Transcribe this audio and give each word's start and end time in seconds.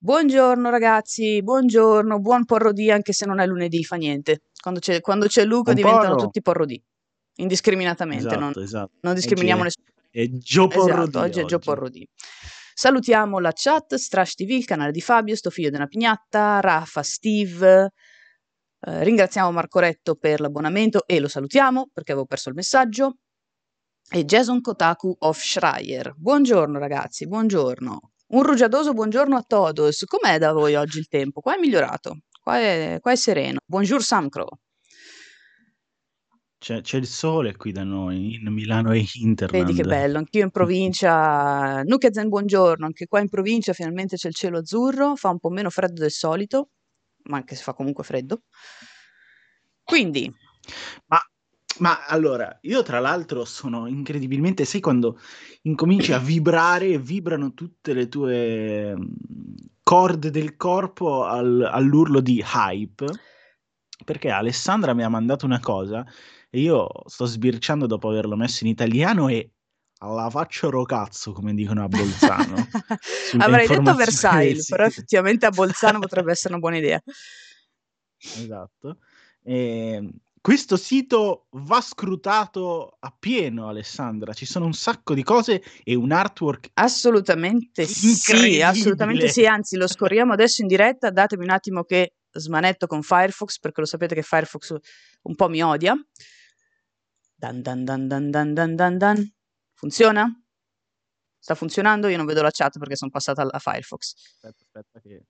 Buongiorno 0.00 0.70
ragazzi, 0.70 1.42
buongiorno, 1.42 2.20
buon 2.20 2.44
porrodì 2.44 2.88
anche 2.90 3.12
se 3.12 3.26
non 3.26 3.40
è 3.40 3.46
lunedì, 3.46 3.82
fa 3.82 3.96
niente. 3.96 4.42
Quando 4.62 4.78
c'è, 4.78 5.00
quando 5.00 5.26
c'è 5.26 5.44
Luca 5.44 5.70
Un 5.70 5.76
diventano 5.76 6.14
porro. 6.14 6.16
tutti 6.16 6.40
porrodì, 6.40 6.80
indiscriminatamente, 7.36 8.36
non, 8.36 8.50
Esatto, 8.50 8.60
esatto. 8.60 8.92
non 9.00 9.14
discriminiamo 9.14 9.62
Oggi 9.62 9.74
nessuno. 9.76 10.08
è, 10.10 10.20
è 10.20 10.28
Gio 10.38 10.68
Porrodì 10.68 11.18
Esatto, 11.18 11.18
oggi 11.18 11.40
è 11.40 11.44
Gio 11.44 11.56
oggi. 11.56 11.64
Porrodì. 11.64 12.08
Salutiamo 12.74 13.40
la 13.40 13.50
chat, 13.52 13.96
Strash 13.96 14.34
TV, 14.34 14.50
il 14.50 14.64
canale 14.64 14.92
di 14.92 15.00
Fabio, 15.00 15.34
sto 15.34 15.50
figlio 15.50 15.70
della 15.70 15.86
pignatta, 15.86 16.60
Rafa, 16.60 17.02
Steve. 17.02 17.90
Eh, 18.80 19.02
ringraziamo 19.02 19.50
Marco 19.50 19.80
Retto 19.80 20.14
per 20.14 20.40
l'abbonamento 20.40 21.04
e 21.08 21.18
lo 21.18 21.26
salutiamo 21.26 21.90
perché 21.92 22.12
avevo 22.12 22.26
perso 22.26 22.50
il 22.50 22.54
messaggio. 22.54 23.16
E 24.10 24.24
Jason 24.24 24.60
Kotaku 24.60 25.12
of 25.18 25.40
Schreier. 25.42 26.14
Buongiorno 26.16 26.78
ragazzi, 26.78 27.26
buongiorno. 27.26 28.12
Un 28.30 28.42
rugiadoso 28.42 28.92
buongiorno 28.92 29.36
a 29.36 29.42
todos. 29.42 30.04
Com'è 30.04 30.38
da 30.38 30.52
voi 30.52 30.74
oggi 30.74 30.98
il 30.98 31.08
tempo? 31.08 31.40
Qua 31.40 31.56
è 31.56 31.58
migliorato, 31.58 32.18
qua 32.42 32.58
è, 32.58 32.98
qua 33.00 33.12
è 33.12 33.16
sereno. 33.16 33.60
Buongiorno 33.64 34.02
Samcro. 34.02 34.58
C'è, 36.58 36.82
c'è 36.82 36.98
il 36.98 37.06
sole 37.06 37.56
qui 37.56 37.72
da 37.72 37.84
noi, 37.84 38.34
in 38.34 38.52
Milano 38.52 38.92
e 38.92 39.02
Interland. 39.14 39.64
Vedi 39.64 39.80
che 39.80 39.86
bello, 39.86 40.18
anch'io 40.18 40.42
in 40.42 40.50
provincia. 40.50 41.80
Nukezen, 41.88 42.28
buongiorno, 42.28 42.84
anche 42.84 43.06
qua 43.06 43.20
in 43.20 43.30
provincia 43.30 43.72
finalmente 43.72 44.16
c'è 44.16 44.28
il 44.28 44.34
cielo 44.34 44.58
azzurro, 44.58 45.16
fa 45.16 45.30
un 45.30 45.38
po' 45.38 45.48
meno 45.48 45.70
freddo 45.70 46.02
del 46.02 46.10
solito, 46.10 46.68
ma 47.28 47.38
anche 47.38 47.54
se 47.54 47.62
fa 47.62 47.72
comunque 47.72 48.04
freddo. 48.04 48.42
Quindi, 49.82 50.30
Ma, 51.06 51.18
ma 51.78 52.06
allora, 52.06 52.58
io 52.62 52.82
tra 52.82 52.98
l'altro 52.98 53.44
sono 53.44 53.86
incredibilmente, 53.86 54.64
sai 54.64 54.80
quando 54.80 55.18
incominci 55.62 56.12
a 56.12 56.18
vibrare 56.20 56.98
vibrano 56.98 57.54
tutte 57.54 57.92
le 57.92 58.08
tue 58.08 58.96
mm, 58.96 59.04
corde 59.82 60.30
del 60.30 60.56
corpo 60.56 61.24
al- 61.24 61.68
all'urlo 61.70 62.20
di 62.20 62.44
hype? 62.44 63.06
Perché 64.04 64.30
Alessandra 64.30 64.94
mi 64.94 65.02
ha 65.02 65.08
mandato 65.08 65.44
una 65.44 65.60
cosa 65.60 66.04
e 66.50 66.60
io 66.60 66.88
sto 67.06 67.26
sbirciando 67.26 67.86
dopo 67.86 68.08
averlo 68.08 68.36
messo 68.36 68.64
in 68.64 68.70
italiano 68.70 69.28
e 69.28 69.50
alla 69.98 70.30
faccia 70.30 70.68
rocazzo, 70.68 71.32
come 71.32 71.54
dicono 71.54 71.82
a 71.82 71.88
Bolzano. 71.88 72.54
avrei 73.38 73.66
detto 73.66 73.94
Versailles, 73.94 74.64
sì. 74.64 74.70
però 74.70 74.84
effettivamente 74.84 75.46
a 75.46 75.50
Bolzano 75.50 75.98
potrebbe 75.98 76.30
essere 76.30 76.54
una 76.54 76.62
buona 76.62 76.76
idea. 76.76 77.02
Esatto. 78.18 78.98
E 79.42 80.10
questo 80.48 80.78
sito 80.78 81.48
va 81.50 81.78
scrutato 81.82 82.96
a 83.00 83.14
pieno, 83.14 83.68
Alessandra. 83.68 84.32
Ci 84.32 84.46
sono 84.46 84.64
un 84.64 84.72
sacco 84.72 85.12
di 85.12 85.22
cose 85.22 85.62
e 85.84 85.94
un 85.94 86.10
artwork. 86.10 86.70
Assolutamente 86.72 87.84
sì, 87.84 88.62
assolutamente 88.62 89.28
sì, 89.28 89.44
anzi 89.44 89.76
lo 89.76 89.86
scorriamo 89.86 90.32
adesso 90.32 90.62
in 90.62 90.68
diretta, 90.68 91.10
datemi 91.10 91.44
un 91.44 91.50
attimo 91.50 91.84
che 91.84 92.14
smanetto 92.30 92.86
con 92.86 93.02
Firefox 93.02 93.58
perché 93.58 93.82
lo 93.82 93.86
sapete 93.86 94.14
che 94.14 94.22
Firefox 94.22 94.74
un 95.24 95.34
po' 95.34 95.50
mi 95.50 95.62
odia. 95.62 95.94
Dan 97.34 97.60
dan 97.60 97.84
dan 97.84 98.08
dan 98.08 98.30
dan 98.30 98.54
dan 98.54 98.74
dan 98.74 98.96
dan. 98.96 99.32
Funziona? 99.74 100.32
Sta 101.38 101.56
funzionando? 101.56 102.08
Io 102.08 102.16
non 102.16 102.24
vedo 102.24 102.40
la 102.40 102.50
chat 102.50 102.78
perché 102.78 102.96
sono 102.96 103.10
passata 103.10 103.42
a 103.42 103.58
Firefox. 103.58 104.14
Aspetta, 104.16 104.64
aspetta 104.64 105.00
che... 105.00 105.26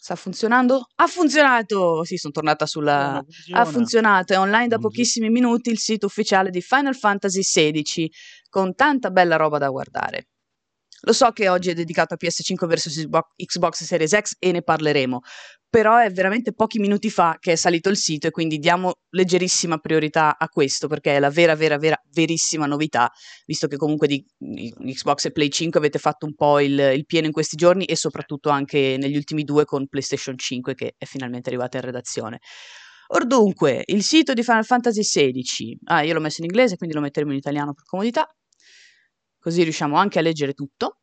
Sta 0.00 0.14
funzionando? 0.14 0.86
Ha 0.94 1.06
funzionato! 1.08 2.04
Sì, 2.04 2.16
sono 2.16 2.32
tornata 2.32 2.66
sulla... 2.66 3.20
Funziona, 3.24 3.60
Ha 3.60 3.64
funzionato, 3.64 4.32
è 4.32 4.38
online 4.38 4.68
da 4.68 4.78
pochissimi 4.78 5.28
minuti 5.28 5.70
il 5.70 5.78
sito 5.78 6.06
ufficiale 6.06 6.50
di 6.50 6.62
Final 6.62 6.94
Fantasy 6.94 7.40
XVI 7.40 8.08
con 8.48 8.74
tanta 8.76 9.10
bella 9.10 9.34
roba 9.34 9.58
da 9.58 9.68
guardare. 9.68 10.28
Lo 11.02 11.12
so 11.12 11.30
che 11.30 11.48
oggi 11.48 11.70
è 11.70 11.74
dedicato 11.74 12.14
a 12.14 12.16
PS5 12.20 12.66
vs 12.66 13.08
Xbox 13.36 13.82
Series 13.84 14.16
X 14.18 14.34
e 14.38 14.52
ne 14.52 14.62
parleremo, 14.62 15.20
però 15.70 15.98
è 15.98 16.10
veramente 16.10 16.52
pochi 16.52 16.78
minuti 16.78 17.10
fa 17.10 17.36
che 17.38 17.52
è 17.52 17.54
salito 17.56 17.90
il 17.90 17.96
sito 17.96 18.26
e 18.26 18.30
quindi 18.30 18.58
diamo 18.58 18.94
leggerissima 19.10 19.78
priorità 19.78 20.38
a 20.38 20.48
questo 20.48 20.88
perché 20.88 21.16
è 21.16 21.18
la 21.18 21.30
vera, 21.30 21.54
vera, 21.54 21.76
vera, 21.76 22.00
verissima 22.12 22.66
novità, 22.66 23.10
visto 23.44 23.66
che 23.66 23.76
comunque 23.76 24.06
di 24.06 24.24
Xbox 24.38 25.26
e 25.26 25.30
Play 25.30 25.50
5 25.50 25.78
avete 25.78 25.98
fatto 25.98 26.24
un 26.24 26.34
po' 26.34 26.60
il, 26.60 26.78
il 26.78 27.04
pieno 27.04 27.26
in 27.26 27.32
questi 27.32 27.56
giorni 27.56 27.84
e 27.84 27.96
soprattutto 27.96 28.48
anche 28.48 28.96
negli 28.98 29.16
ultimi 29.16 29.44
due 29.44 29.64
con 29.64 29.86
PlayStation 29.88 30.38
5 30.38 30.74
che 30.74 30.94
è 30.96 31.04
finalmente 31.04 31.50
arrivata 31.50 31.76
in 31.76 31.84
redazione. 31.84 32.38
Or 33.08 33.26
dunque, 33.26 33.82
il 33.86 34.02
sito 34.02 34.34
di 34.34 34.42
Final 34.42 34.64
Fantasy 34.64 35.00
XVI, 35.00 35.78
ah 35.84 36.02
io 36.02 36.14
l'ho 36.14 36.20
messo 36.20 36.40
in 36.40 36.46
inglese 36.46 36.76
quindi 36.76 36.94
lo 36.94 37.02
metteremo 37.02 37.32
in 37.32 37.38
italiano 37.38 37.74
per 37.74 37.84
comodità, 37.84 38.26
così 39.38 39.62
riusciamo 39.62 39.96
anche 39.96 40.18
a 40.18 40.22
leggere 40.22 40.54
tutto. 40.54 41.00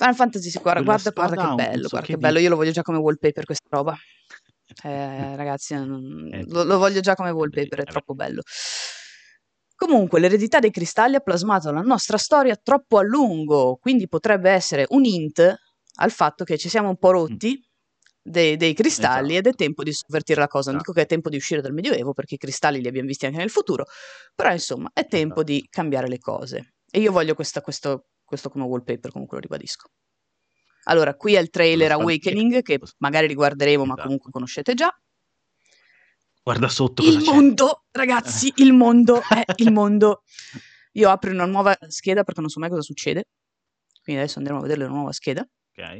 Final 0.00 0.14
Fantasy, 0.14 0.50
guarda, 0.62 0.80
guarda, 0.82 1.10
guarda 1.10 1.48
che 1.48 1.54
bello, 1.56 1.88
guarda 1.88 2.06
che 2.06 2.12
che 2.14 2.18
bello, 2.18 2.38
io 2.38 2.48
lo 2.48 2.56
voglio 2.56 2.70
già 2.70 2.80
come 2.80 2.96
wallpaper 2.96 3.44
questa 3.44 3.66
roba. 3.68 3.94
Eh, 4.82 5.36
ragazzi, 5.36 5.74
non- 5.74 6.26
Eh, 6.32 6.44
lo, 6.48 6.62
lo 6.64 6.78
voglio 6.78 7.00
già 7.00 7.14
come 7.14 7.28
wallpaper, 7.28 7.80
è 7.80 7.84
troppo 7.84 8.14
bello. 8.14 8.40
Comunque, 9.74 10.20
l'eredità 10.20 10.58
dei 10.58 10.70
cristalli 10.70 11.16
ha 11.16 11.20
plasmato 11.20 11.70
la 11.70 11.80
nostra 11.82 12.16
storia 12.16 12.56
troppo 12.56 12.96
a 12.98 13.02
lungo, 13.02 13.76
quindi 13.80 14.08
potrebbe 14.08 14.50
essere 14.50 14.86
un 14.90 15.04
hint 15.04 15.54
al 15.96 16.10
fatto 16.10 16.44
che 16.44 16.56
ci 16.56 16.68
siamo 16.70 16.88
un 16.88 16.96
po' 16.96 17.10
rotti 17.10 17.58
dei, 18.22 18.56
dei 18.56 18.72
cristalli 18.74 19.36
ed 19.36 19.44
è 19.44 19.48
Esatto. 19.48 19.56
tempo 19.64 19.82
di 19.82 19.92
sovvertire 19.92 20.40
la 20.40 20.48
cosa. 20.48 20.70
Non 20.70 20.78
dico 20.78 20.92
che 20.92 21.02
è 21.02 21.06
tempo 21.06 21.28
di 21.28 21.36
uscire 21.36 21.60
dal 21.60 21.72
Medioevo, 21.74 22.12
perché 22.14 22.34
i 22.36 22.38
cristalli 22.38 22.80
li 22.80 22.88
abbiamo 22.88 23.06
visti 23.08 23.26
anche 23.26 23.38
nel 23.38 23.50
futuro, 23.50 23.84
però 24.34 24.50
insomma 24.50 24.90
è 24.94 25.06
tempo 25.06 25.36
Esatto. 25.42 25.52
di 25.52 25.66
cambiare 25.70 26.08
le 26.08 26.18
cose. 26.18 26.74
E 26.90 27.00
io 27.00 27.12
voglio 27.12 27.34
questa- 27.34 27.60
questo, 27.62 28.06
questo 28.30 28.48
come 28.48 28.62
wallpaper, 28.64 29.10
comunque 29.10 29.38
lo 29.38 29.42
ribadisco. 29.42 29.90
Allora, 30.84 31.16
qui 31.16 31.34
è 31.34 31.40
il 31.40 31.50
trailer 31.50 31.90
Awakening, 31.90 32.62
che 32.62 32.78
magari 32.98 33.26
riguarderemo, 33.26 33.80
ma 33.84 33.88
Esatto. 33.94 34.02
comunque 34.04 34.30
conoscete 34.30 34.74
già. 34.74 34.88
Guarda 36.44 36.68
sotto 36.68 37.02
Il 37.02 37.18
c'è. 37.22 37.32
mondo, 37.32 37.84
ragazzi, 37.90 38.52
il 38.58 38.72
mondo 38.72 39.20
è 39.28 39.42
il 39.56 39.72
mondo. 39.72 40.22
Io 40.92 41.10
apro 41.10 41.32
una 41.32 41.44
nuova 41.44 41.76
scheda 41.88 42.22
perché 42.22 42.40
non 42.40 42.48
so 42.50 42.60
mai 42.60 42.68
cosa 42.70 42.82
succede. 42.82 43.24
Quindi 44.00 44.22
adesso 44.22 44.38
andremo 44.38 44.60
a 44.60 44.62
vedere 44.62 44.82
la 44.82 44.88
nuova 44.88 45.10
scheda. 45.12 45.42
Ok. 45.42 45.96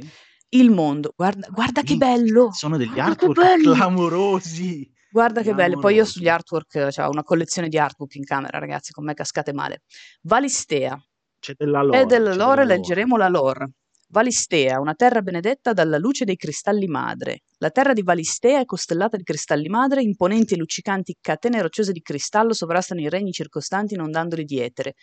Il 0.53 0.71
mondo, 0.71 1.13
guarda, 1.17 1.47
guarda 1.49 1.81
che 1.81 1.95
bello! 1.97 2.51
Sono 2.53 2.77
degli 2.77 2.93
Guarda 2.93 3.11
artwork 3.25 3.61
clamorosi. 3.61 4.89
Guarda 5.11 5.41
che 5.41 5.53
bello. 5.53 5.77
Poi 5.79 5.95
io 5.95 6.05
sugli 6.05 6.29
artwork, 6.29 6.89
cioè, 6.89 7.05
ho 7.05 7.09
una 7.09 7.23
collezione 7.23 7.67
di 7.67 7.77
artwork 7.77 8.15
in 8.15 8.23
camera, 8.23 8.57
ragazzi, 8.59 8.93
con 8.93 9.03
me 9.03 9.13
cascate 9.13 9.51
male. 9.53 9.83
Valistea. 10.21 10.97
C'è 11.41 11.53
della 11.57 11.81
lore. 11.81 12.01
E 12.01 12.05
della 12.05 12.33
lore 12.35 12.63
della 12.63 12.63
lore. 12.63 12.65
leggeremo 12.65 13.17
la 13.17 13.27
lore. 13.27 13.71
Valistea, 14.09 14.79
una 14.79 14.93
terra 14.93 15.21
benedetta 15.21 15.73
dalla 15.73 15.97
luce 15.97 16.25
dei 16.25 16.35
cristalli 16.35 16.85
madre. 16.85 17.39
La 17.59 17.69
terra 17.69 17.93
di 17.93 18.03
Valistea 18.03 18.59
è 18.59 18.65
costellata 18.65 19.17
di 19.17 19.23
cristalli 19.23 19.69
madre, 19.69 20.01
imponenti 20.01 20.53
e 20.53 20.57
luccicanti 20.57 21.17
catene 21.21 21.61
rocciose 21.61 21.93
di 21.93 22.01
cristallo 22.01 22.53
sovrastano 22.53 23.01
i 23.01 23.09
regni 23.09 23.31
circostanti 23.31 23.93
inondandoli 23.93 24.43
di 24.43 24.59
etere. 24.59 24.95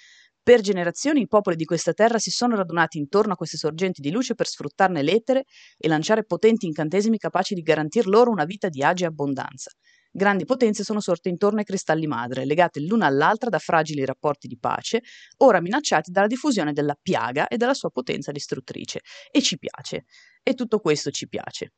Per 0.42 0.60
generazioni 0.60 1.22
i 1.22 1.26
popoli 1.26 1.56
di 1.56 1.64
questa 1.64 1.92
terra 1.92 2.18
si 2.18 2.30
sono 2.30 2.54
radunati 2.54 2.98
intorno 2.98 3.32
a 3.32 3.36
queste 3.36 3.56
sorgenti 3.56 4.00
di 4.00 4.10
luce 4.10 4.34
per 4.34 4.46
sfruttarne 4.46 5.02
l'etere 5.02 5.44
e 5.76 5.88
lanciare 5.88 6.24
potenti 6.24 6.66
incantesimi 6.66 7.18
capaci 7.18 7.54
di 7.54 7.62
garantir 7.62 8.06
loro 8.06 8.30
una 8.30 8.44
vita 8.44 8.68
di 8.68 8.82
agi 8.82 9.04
e 9.04 9.06
abbondanza. 9.06 9.70
Grandi 10.10 10.44
potenze 10.44 10.82
sono 10.84 11.00
sorte 11.00 11.28
intorno 11.28 11.58
ai 11.58 11.64
cristalli 11.64 12.06
madre, 12.06 12.44
legate 12.44 12.80
l'una 12.80 13.06
all'altra 13.06 13.50
da 13.50 13.58
fragili 13.58 14.04
rapporti 14.04 14.48
di 14.48 14.58
pace, 14.58 15.02
ora 15.38 15.60
minacciati 15.60 16.10
dalla 16.10 16.26
diffusione 16.26 16.72
della 16.72 16.96
piaga 17.00 17.46
e 17.46 17.56
dalla 17.56 17.74
sua 17.74 17.90
potenza 17.90 18.32
distruttrice. 18.32 19.00
E 19.30 19.42
ci 19.42 19.58
piace. 19.58 20.06
E 20.42 20.54
tutto 20.54 20.80
questo 20.80 21.10
ci 21.10 21.28
piace. 21.28 21.72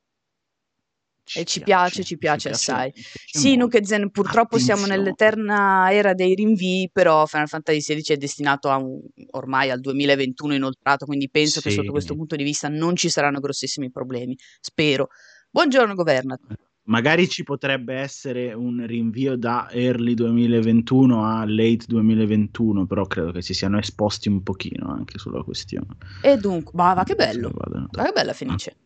E 1.33 1.45
ci 1.45 1.61
piace, 1.61 2.03
ci 2.03 2.19
piace 2.19 2.49
assai. 2.49 2.87
mi 2.87 2.93
piace 2.93 3.19
Sì. 3.27 3.55
Nukezen, 3.57 4.11
purtroppo 4.11 4.59
siamo 4.59 4.83
Attenzione. 4.83 4.97
nell'eterna 5.03 5.93
era 5.93 6.13
dei 6.13 6.35
rinvii, 6.35 6.91
però 6.93 7.25
Final 7.27 7.47
Fantasy 7.47 7.79
XVI 7.79 8.15
è 8.15 8.17
destinato 8.17 8.69
a 8.69 8.77
un- 8.79 9.01
ormai 9.33 9.71
al 9.71 9.79
2021 9.81 10.55
inoltrato, 10.55 11.05
quindi 11.05 11.29
penso 11.31 11.61
che 11.61 11.71
Sì. 11.71 11.77
sotto 11.77 11.93
questo 11.93 12.15
punto 12.17 12.35
di 12.35 12.43
vista 12.43 12.69
non 12.69 12.97
ci 12.97 13.09
saranno 13.10 13.39
grossissimi 13.39 13.91
problemi. 13.93 14.37
Spero. 14.60 15.09
Buongiorno, 15.51 15.95
Governat. 15.95 16.41
Magari 16.84 17.28
ci 17.28 17.44
potrebbe 17.44 17.94
essere 17.94 18.53
un 18.53 18.84
rinvio 18.84 19.36
da 19.36 19.68
early 19.71 20.15
2021 20.15 21.24
a 21.24 21.44
late 21.47 21.84
2021, 21.86 22.86
però 22.86 23.06
credo 23.06 23.30
che 23.32 23.42
si 23.42 23.54
siano 23.54 23.78
esposti 23.78 24.28
un 24.28 24.42
pochino 24.42 24.91
anche 24.91 25.18
sulla 25.18 25.42
questione. 25.42 25.97
E 26.22 26.36
dunque, 26.36 26.72
ma 26.74 26.94
va 26.94 27.04
che 27.04 27.15
bello. 27.15 27.50
Va 27.54 28.04
che 28.04 28.12
bella 28.12 28.32
felice. 28.32 28.77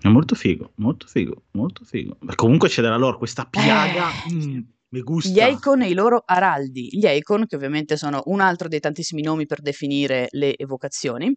È 0.00 0.08
molto 0.08 0.34
figo, 0.34 0.72
molto 0.76 1.06
figo, 1.06 1.42
molto 1.52 1.84
figo. 1.84 2.16
Ma 2.20 2.34
comunque 2.34 2.68
c'è 2.68 2.80
della 2.80 2.96
lore, 2.96 3.18
questa 3.18 3.44
piaga, 3.44 4.08
Eh. 4.26 4.64
Gli 5.30 5.38
Eikon 5.38 5.82
e 5.82 5.88
i 5.88 5.94
loro 5.94 6.22
araldi. 6.24 6.88
Gli 6.90 7.06
Eikon, 7.06 7.46
che 7.46 7.54
ovviamente 7.54 7.96
sono 7.96 8.22
un 8.26 8.40
altro 8.40 8.66
dei 8.66 8.80
tantissimi 8.80 9.22
nomi 9.22 9.46
per 9.46 9.60
definire 9.60 10.26
le 10.30 10.56
evocazioni, 10.56 11.32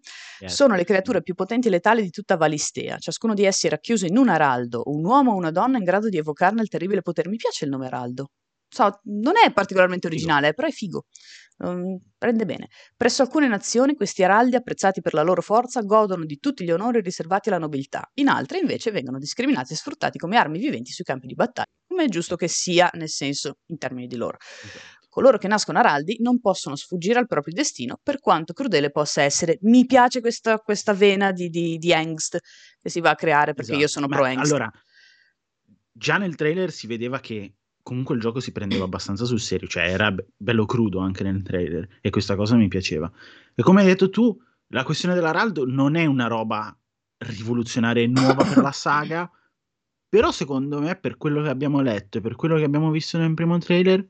sono 0.45 0.75
le 0.75 0.83
creature 0.83 1.21
più 1.21 1.35
potenti 1.35 1.67
e 1.67 1.71
letali 1.71 2.01
di 2.01 2.09
tutta 2.09 2.35
Valistea. 2.35 2.97
Ciascuno 2.97 3.35
di 3.35 3.45
essi 3.45 3.67
è 3.67 3.69
racchiuso 3.69 4.07
in 4.07 4.17
un 4.17 4.29
araldo, 4.29 4.81
un 4.85 5.05
uomo 5.05 5.33
o 5.33 5.35
una 5.35 5.51
donna 5.51 5.77
in 5.77 5.83
grado 5.83 6.09
di 6.09 6.17
evocarne 6.17 6.61
il 6.61 6.67
terribile 6.67 7.01
potere. 7.01 7.29
Mi 7.29 7.37
piace 7.37 7.65
il 7.65 7.71
nome 7.71 7.85
araldo. 7.85 8.29
so, 8.69 8.99
non 9.03 9.33
è 9.43 9.51
particolarmente 9.53 10.07
originale, 10.07 10.47
figo. 10.47 10.55
però 10.55 10.67
è 10.67 10.71
figo. 10.71 11.05
Um, 11.57 11.99
prende 12.17 12.45
bene. 12.45 12.69
Presso 12.97 13.21
alcune 13.21 13.47
nazioni 13.47 13.95
questi 13.95 14.23
araldi, 14.23 14.55
apprezzati 14.55 15.01
per 15.01 15.13
la 15.13 15.21
loro 15.21 15.41
forza, 15.41 15.81
godono 15.81 16.25
di 16.25 16.39
tutti 16.39 16.63
gli 16.63 16.71
onori 16.71 17.01
riservati 17.01 17.49
alla 17.49 17.59
nobiltà. 17.59 18.09
In 18.15 18.27
altre, 18.29 18.57
invece, 18.59 18.91
vengono 18.91 19.19
discriminati 19.19 19.73
e 19.73 19.75
sfruttati 19.75 20.17
come 20.17 20.37
armi 20.37 20.57
viventi 20.59 20.91
sui 20.91 21.03
campi 21.03 21.27
di 21.27 21.35
battaglia, 21.35 21.69
come 21.93 22.05
è 22.05 22.09
giusto 22.09 22.35
che 22.35 22.47
sia, 22.47 22.89
nel 22.93 23.09
senso, 23.09 23.59
in 23.67 23.77
termini 23.77 24.07
di 24.07 24.15
loro. 24.15 24.37
Esatto. 24.39 24.91
Coloro 25.09 25.37
che 25.37 25.47
nascono 25.47 25.77
araldi 25.77 26.17
non 26.21 26.39
possono 26.39 26.75
sfuggire 26.75 27.19
al 27.19 27.27
proprio 27.27 27.53
destino, 27.53 27.99
per 28.01 28.19
quanto 28.19 28.53
crudele 28.53 28.89
possa 28.89 29.21
essere. 29.21 29.59
Mi 29.61 29.85
piace 29.85 30.21
questa, 30.21 30.57
questa 30.57 30.93
vena 30.93 31.31
di, 31.31 31.49
di, 31.49 31.77
di, 31.77 31.93
angst 31.93 32.39
che 32.81 32.89
si 32.89 32.99
va 32.99 33.11
a 33.11 33.15
creare 33.15 33.53
perché 33.53 33.73
esatto. 33.73 33.85
io 33.85 33.87
sono 33.87 34.07
pro 34.07 34.23
angst. 34.23 34.51
Allora, 34.51 34.71
già 35.91 36.17
nel 36.17 36.33
trailer 36.33 36.71
si 36.71 36.87
vedeva 36.87 37.19
che 37.19 37.53
comunque 37.83 38.15
il 38.15 38.21
gioco 38.21 38.39
si 38.39 38.51
prendeva 38.51 38.85
abbastanza 38.85 39.25
sul 39.25 39.39
serio, 39.39 39.67
cioè 39.67 39.83
era 39.83 40.11
be- 40.11 40.29
bello 40.35 40.65
crudo 40.65 40.97
anche 40.97 41.21
nel 41.21 41.43
trailer 41.43 41.99
e 42.01 42.09
questa 42.09 42.35
cosa 42.35 42.55
mi 42.55 42.67
piaceva. 42.67 43.11
E 43.53 43.61
come 43.61 43.81
hai 43.81 43.87
detto 43.87 44.09
tu, 44.09 44.35
la 44.69 44.83
questione 44.83 45.13
dell'Araldo 45.13 45.63
non 45.67 45.93
è 45.93 46.05
una 46.05 46.25
roba 46.25 46.75
rivoluzionaria 47.17 48.01
e 48.01 48.07
nuova 48.07 48.43
per 48.43 48.57
la 48.57 48.71
saga, 48.71 49.29
però 50.13 50.31
secondo 50.31 50.79
me 50.79 50.95
per 50.95 51.17
quello 51.17 51.41
che 51.41 51.49
abbiamo 51.49 51.81
letto 51.81 52.19
e 52.19 52.21
per 52.21 52.35
quello 52.35 52.55
che 52.57 52.63
abbiamo 52.63 52.91
visto 52.91 53.17
nel 53.17 53.33
primo 53.33 53.57
trailer 53.57 54.07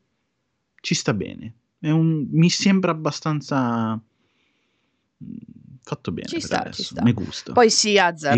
ci 0.82 0.96
sta 0.96 1.14
bene. 1.14 1.54
Un, 1.80 2.28
mi 2.30 2.50
sembra 2.50 2.92
abbastanza 2.92 3.98
fatto 5.82 6.12
bene. 6.12 6.28
Ci 6.28 6.42
sta, 6.42 6.70
ci 6.72 6.84
sta. 6.84 7.04
Mi 7.04 7.14
gusta. 7.14 7.54
Poi 7.54 7.70
sì, 7.70 7.98
Hazard, 7.98 8.38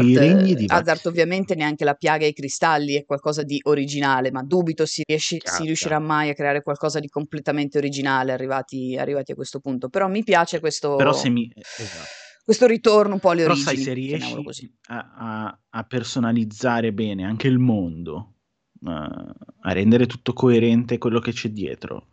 Hazard 0.67 1.05
ovviamente 1.07 1.55
neanche 1.55 1.85
la 1.85 1.95
piaga 1.95 2.25
e 2.25 2.27
i 2.27 2.33
cristalli 2.33 2.93
è 2.93 3.03
qualcosa 3.03 3.41
di 3.41 3.59
originale, 3.63 4.29
ma 4.29 4.43
dubito 4.43 4.85
si, 4.85 5.01
riesci, 5.03 5.41
si 5.43 5.63
riuscirà 5.63 5.97
mai 5.97 6.29
a 6.29 6.35
creare 6.35 6.61
qualcosa 6.61 6.99
di 6.99 7.09
completamente 7.09 7.79
originale 7.79 8.31
arrivati, 8.31 8.95
arrivati, 8.95 9.31
a 9.31 9.35
questo 9.35 9.59
punto. 9.59 9.89
Però 9.89 10.07
mi 10.07 10.23
piace 10.23 10.59
questo... 10.59 10.97
Però 10.97 11.13
se 11.13 11.29
mi... 11.29 11.51
Esatto. 11.55 12.24
Questo 12.45 12.67
ritorno 12.67 13.15
un 13.15 13.19
po' 13.19 13.31
alle 13.31 13.41
Però 13.41 13.53
origini. 13.53 13.75
sai, 13.75 13.83
se 13.83 13.93
riesci 13.93 14.77
a, 14.89 15.13
a, 15.17 15.59
a, 15.67 15.83
personalizzare 15.83 16.93
bene 16.93 17.25
anche 17.25 17.47
il 17.47 17.57
mondo, 17.57 18.35
uh, 18.81 18.89
a 18.89 19.71
rendere 19.71 20.05
tutto 20.05 20.31
coerente 20.33 20.99
quello 20.99 21.19
che 21.19 21.31
c'è 21.31 21.49
dietro, 21.49 22.09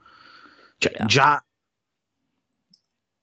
cioè 0.78 0.92
yeah. 0.96 1.04
già 1.04 1.46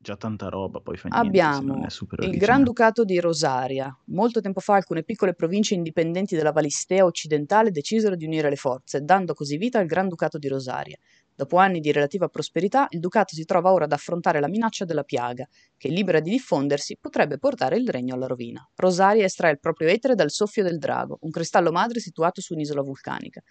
già 0.01 0.15
tanta 0.15 0.49
roba, 0.49 0.79
poi 0.79 0.97
fa 0.97 1.09
niente 1.09 1.27
Abbiamo 1.27 1.85
il 2.19 2.37
Granducato 2.37 3.03
di 3.03 3.19
Rosaria. 3.19 3.95
Molto 4.05 4.39
tempo 4.39 4.59
fa 4.59 4.75
alcune 4.75 5.03
piccole 5.03 5.33
province 5.33 5.73
indipendenti 5.73 6.35
della 6.35 6.51
Valistea 6.51 7.05
occidentale 7.05 7.71
decisero 7.71 8.15
di 8.15 8.25
unire 8.25 8.49
le 8.49 8.55
forze, 8.55 9.03
dando 9.03 9.33
così 9.33 9.57
vita 9.57 9.79
al 9.79 9.87
Granducato 9.87 10.37
di 10.37 10.47
Rosaria. 10.47 10.97
Dopo 11.39 11.55
anni 11.55 11.79
di 11.79 11.93
relativa 11.93 12.27
prosperità, 12.27 12.87
il 12.89 12.99
ducato 12.99 13.33
si 13.33 13.45
trova 13.45 13.71
ora 13.71 13.85
ad 13.85 13.93
affrontare 13.93 14.41
la 14.41 14.49
minaccia 14.49 14.83
della 14.83 15.03
piaga, 15.03 15.47
che 15.77 15.87
libera 15.87 16.19
di 16.19 16.31
diffondersi 16.31 16.97
potrebbe 16.99 17.37
portare 17.37 17.77
il 17.77 17.87
regno 17.87 18.13
alla 18.13 18.27
rovina. 18.27 18.69
Rosaria 18.75 19.23
estrae 19.23 19.51
il 19.51 19.59
proprio 19.61 19.87
etere 19.87 20.15
dal 20.15 20.31
soffio 20.31 20.63
del 20.63 20.77
drago, 20.79 21.19
un 21.21 21.29
cristallo 21.31 21.71
madre 21.71 22.01
situato 22.01 22.41
su 22.41 22.55
un'isola 22.55 22.81
vulcanica. 22.81 23.41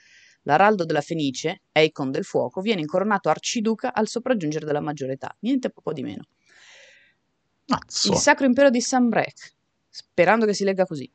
L'araldo 0.42 0.84
della 0.84 1.00
Fenice, 1.00 1.62
Eikon 1.72 2.10
del 2.10 2.24
fuoco, 2.24 2.60
viene 2.60 2.82
incoronato 2.82 3.30
arciduca 3.30 3.94
al 3.94 4.06
sopraggiungere 4.06 4.66
della 4.66 4.82
maggiore 4.82 5.14
età, 5.14 5.34
niente 5.40 5.70
po' 5.70 5.94
di 5.94 6.02
meno. 6.02 6.24
Mazzo. 7.68 8.12
Il 8.12 8.18
Sacro 8.18 8.44
Impero 8.44 8.68
di 8.68 8.82
Sanbrek, 8.82 9.54
sperando 9.88 10.44
che 10.44 10.52
si 10.52 10.64
legga 10.64 10.84
così. 10.84 11.10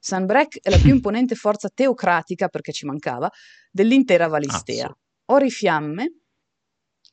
Sanbrek 0.00 0.58
è 0.60 0.70
la 0.70 0.78
più 0.78 0.90
imponente 0.92 1.36
forza 1.36 1.68
teocratica, 1.72 2.48
perché 2.48 2.72
ci 2.72 2.84
mancava, 2.84 3.30
dell'intera 3.70 4.26
Valistea. 4.26 4.86
Mazzo. 4.86 5.04
Orifiamme, 5.26 6.20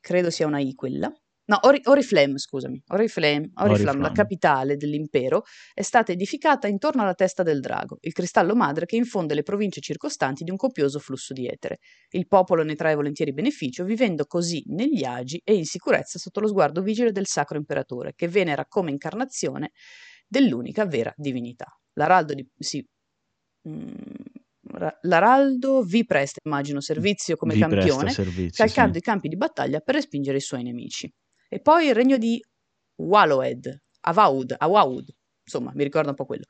credo 0.00 0.30
sia 0.30 0.46
una 0.46 0.60
I 0.60 0.74
quella, 0.74 1.12
No, 1.46 1.58
Ori- 1.64 1.82
Oriflame, 1.84 2.38
scusami. 2.38 2.82
Oriflame, 2.88 3.50
Oriflame, 3.54 3.72
Oriflame, 3.72 4.00
la 4.00 4.12
capitale 4.12 4.76
dell'impero, 4.76 5.42
è 5.74 5.82
stata 5.82 6.10
edificata 6.10 6.68
intorno 6.68 7.02
alla 7.02 7.12
testa 7.12 7.42
del 7.42 7.60
drago, 7.60 7.98
il 8.00 8.14
cristallo 8.14 8.54
madre 8.54 8.86
che 8.86 8.96
infonde 8.96 9.34
le 9.34 9.42
province 9.42 9.80
circostanti 9.80 10.42
di 10.42 10.50
un 10.50 10.56
copioso 10.56 10.98
flusso 10.98 11.34
di 11.34 11.46
etere. 11.46 11.80
Il 12.10 12.26
popolo 12.28 12.62
ne 12.62 12.74
trae 12.74 12.94
volentieri 12.94 13.34
beneficio, 13.34 13.84
vivendo 13.84 14.24
così 14.24 14.62
negli 14.68 15.04
agi 15.04 15.38
e 15.44 15.54
in 15.54 15.66
sicurezza 15.66 16.18
sotto 16.18 16.40
lo 16.40 16.48
sguardo 16.48 16.80
vigile 16.80 17.12
del 17.12 17.26
sacro 17.26 17.58
imperatore, 17.58 18.14
che 18.14 18.26
venera 18.26 18.64
come 18.64 18.90
incarnazione 18.90 19.72
dell'unica 20.26 20.86
vera 20.86 21.12
divinità. 21.14 21.66
L'araldo 21.94 22.32
di... 22.32 22.48
Sì. 22.56 22.82
Mm, 23.68 23.82
L'araldo 25.02 25.82
vi 25.82 26.04
presta, 26.04 26.40
immagino, 26.44 26.80
servizio 26.80 27.36
come 27.36 27.54
vi 27.54 27.60
campione, 27.60 28.10
servizio, 28.10 28.64
calcando 28.64 28.94
sì. 28.94 28.98
i 28.98 29.02
campi 29.02 29.28
di 29.28 29.36
battaglia 29.36 29.80
per 29.80 29.94
respingere 29.94 30.38
i 30.38 30.40
suoi 30.40 30.62
nemici. 30.62 31.12
E 31.48 31.60
poi 31.60 31.88
il 31.88 31.94
regno 31.94 32.16
di 32.16 32.42
Waloed, 32.96 33.82
Avaud, 34.00 34.54
Awaud, 34.58 35.08
insomma, 35.44 35.72
mi 35.74 35.84
ricorda 35.84 36.10
un 36.10 36.16
po' 36.16 36.24
quello. 36.24 36.44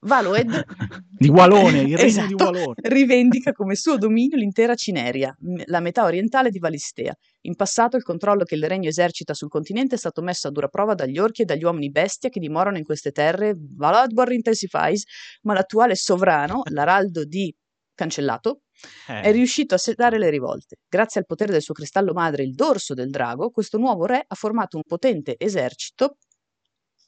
Valoed 0.00 0.64
di 1.08 1.28
Walone, 1.28 1.80
il 1.82 1.96
regno 1.96 2.08
esatto, 2.08 2.26
di 2.26 2.34
Walone. 2.34 2.74
rivendica 2.82 3.52
come 3.52 3.74
suo 3.74 3.96
dominio 3.96 4.36
l'intera 4.36 4.74
Cineria, 4.74 5.34
la 5.66 5.80
metà 5.80 6.04
orientale 6.04 6.50
di 6.50 6.58
Valistea. 6.58 7.14
In 7.42 7.54
passato 7.54 7.96
il 7.96 8.02
controllo 8.02 8.44
che 8.44 8.56
il 8.56 8.66
regno 8.66 8.88
esercita 8.88 9.32
sul 9.34 9.48
continente 9.48 9.94
è 9.94 9.98
stato 9.98 10.22
messo 10.22 10.48
a 10.48 10.50
dura 10.50 10.68
prova 10.68 10.94
dagli 10.94 11.18
orchi 11.18 11.42
e 11.42 11.44
dagli 11.44 11.64
uomini 11.64 11.90
bestia 11.90 12.28
che 12.28 12.40
dimorano 12.40 12.76
in 12.76 12.84
queste 12.84 13.12
terre, 13.12 13.54
Valadbar 13.56 14.32
intensifies, 14.32 15.04
ma 15.42 15.54
l'attuale 15.54 15.94
sovrano, 15.94 16.62
l'araldo 16.70 17.24
di 17.24 17.54
cancellato, 17.94 18.62
eh. 19.08 19.22
è 19.22 19.32
riuscito 19.32 19.74
a 19.74 19.78
sedare 19.78 20.18
le 20.18 20.28
rivolte. 20.28 20.76
Grazie 20.88 21.20
al 21.20 21.26
potere 21.26 21.52
del 21.52 21.62
suo 21.62 21.72
cristallo 21.72 22.12
madre, 22.12 22.42
il 22.42 22.54
dorso 22.54 22.92
del 22.92 23.10
drago, 23.10 23.50
questo 23.50 23.78
nuovo 23.78 24.04
re 24.04 24.22
ha 24.26 24.34
formato 24.34 24.76
un 24.76 24.82
potente 24.86 25.36
esercito 25.38 26.16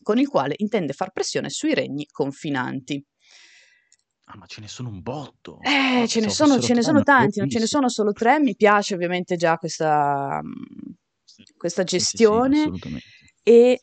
con 0.09 0.19
il 0.19 0.27
quale 0.27 0.55
intende 0.57 0.95
far 0.95 1.11
pressione 1.11 1.51
sui 1.51 1.75
regni 1.75 2.07
confinanti. 2.11 3.05
Ah, 4.25 4.39
ma 4.39 4.47
ce 4.47 4.63
ne 4.63 4.67
sono 4.67 4.89
un 4.89 5.03
botto. 5.03 5.59
Eh, 5.61 6.09
ce 6.09 6.21
ne 6.21 6.31
sono, 6.31 6.59
ce 6.59 6.73
ne 6.73 6.83
sono 6.83 7.03
tanti, 7.03 7.41
non 7.41 7.51
ce 7.51 7.59
ne 7.59 7.67
sono 7.67 7.91
solo 7.91 8.13
tre. 8.13 8.41
Mi 8.41 8.57
piace 8.57 8.95
ovviamente 8.95 9.37
già 9.37 9.59
questa, 9.59 10.41
questa 11.59 11.85
gestione. 11.85 12.71
Sì, 12.73 12.89
sì, 12.89 13.21
e 13.43 13.83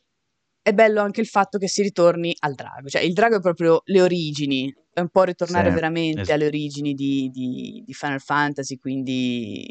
è 0.60 0.72
bello 0.72 1.00
anche 1.00 1.20
il 1.20 1.28
fatto 1.28 1.58
che 1.58 1.68
si 1.68 1.82
ritorni 1.82 2.34
al 2.40 2.54
drago. 2.54 2.88
Cioè, 2.88 3.02
il 3.02 3.12
drago 3.12 3.36
è 3.36 3.40
proprio 3.40 3.82
le 3.84 4.02
origini, 4.02 4.74
è 4.92 4.98
un 4.98 5.10
po' 5.10 5.22
ritornare 5.22 5.68
sì, 5.68 5.74
veramente 5.74 6.22
es- 6.22 6.30
alle 6.30 6.46
origini 6.46 6.92
di, 6.94 7.30
di, 7.32 7.84
di, 7.86 7.94
Final 7.94 8.20
Fantasy, 8.20 8.78
quindi 8.78 9.64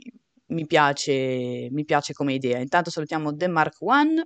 mi 0.48 0.66
piace, 0.66 1.68
mi 1.70 1.84
piace 1.84 2.14
come 2.14 2.34
idea. 2.34 2.60
Intanto 2.60 2.92
salutiamo 2.92 3.36
The 3.36 3.48
Mark 3.50 3.76
One, 3.82 4.26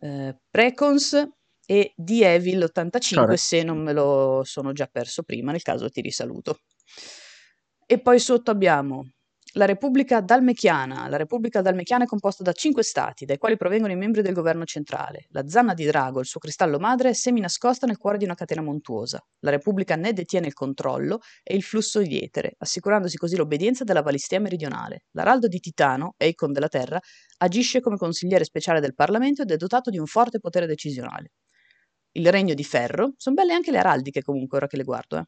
eh, 0.00 0.36
Precons 0.50 1.28
e 1.66 1.92
The 1.96 2.34
Evil 2.34 2.64
85 2.64 3.24
Correct. 3.24 3.42
se 3.42 3.62
non 3.62 3.78
me 3.78 3.92
lo 3.92 4.42
sono 4.44 4.72
già 4.72 4.86
perso 4.86 5.22
prima, 5.22 5.52
nel 5.52 5.62
caso 5.62 5.88
ti 5.88 6.00
risaluto. 6.00 6.60
E 7.86 8.00
poi 8.00 8.18
sotto 8.18 8.50
abbiamo 8.50 9.12
la 9.54 9.64
Repubblica 9.64 10.20
Dalmechiana. 10.20 11.08
La 11.08 11.16
Repubblica 11.16 11.60
Dalmechiana 11.60 12.04
è 12.04 12.06
composta 12.06 12.42
da 12.44 12.52
cinque 12.52 12.82
stati, 12.82 13.24
dai 13.24 13.38
quali 13.38 13.56
provengono 13.56 13.92
i 13.92 13.96
membri 13.96 14.22
del 14.22 14.32
governo 14.32 14.64
centrale. 14.64 15.26
La 15.30 15.46
zanna 15.48 15.74
di 15.74 15.84
drago, 15.84 16.20
il 16.20 16.26
suo 16.26 16.38
cristallo 16.38 16.78
madre, 16.78 17.10
è 17.10 17.12
semi-nascosta 17.12 17.86
nel 17.86 17.96
cuore 17.96 18.18
di 18.18 18.24
una 18.24 18.34
catena 18.34 18.62
montuosa. 18.62 19.20
La 19.40 19.50
Repubblica 19.50 19.96
ne 19.96 20.12
detiene 20.12 20.46
il 20.46 20.52
controllo 20.52 21.20
e 21.42 21.56
il 21.56 21.62
flusso 21.62 22.00
di 22.00 22.20
etere, 22.20 22.54
assicurandosi 22.58 23.16
così 23.16 23.36
l'obbedienza 23.36 23.82
della 23.82 24.02
Valistea 24.02 24.38
meridionale. 24.38 25.04
L'Araldo 25.12 25.48
di 25.48 25.58
Titano, 25.58 26.14
Eikon 26.16 26.52
della 26.52 26.68
Terra, 26.68 27.00
agisce 27.38 27.80
come 27.80 27.96
consigliere 27.96 28.44
speciale 28.44 28.80
del 28.80 28.94
Parlamento 28.94 29.42
ed 29.42 29.50
è 29.50 29.56
dotato 29.56 29.90
di 29.90 29.98
un 29.98 30.06
forte 30.06 30.38
potere 30.38 30.66
decisionale. 30.66 31.32
Il 32.12 32.30
Regno 32.30 32.54
di 32.54 32.64
Ferro, 32.64 33.14
sono 33.16 33.34
belle 33.34 33.52
anche 33.52 33.70
le 33.70 33.78
araldiche 33.78 34.22
comunque, 34.22 34.58
ora 34.58 34.66
che 34.66 34.76
le 34.76 34.84
guardo, 34.84 35.18
eh. 35.18 35.24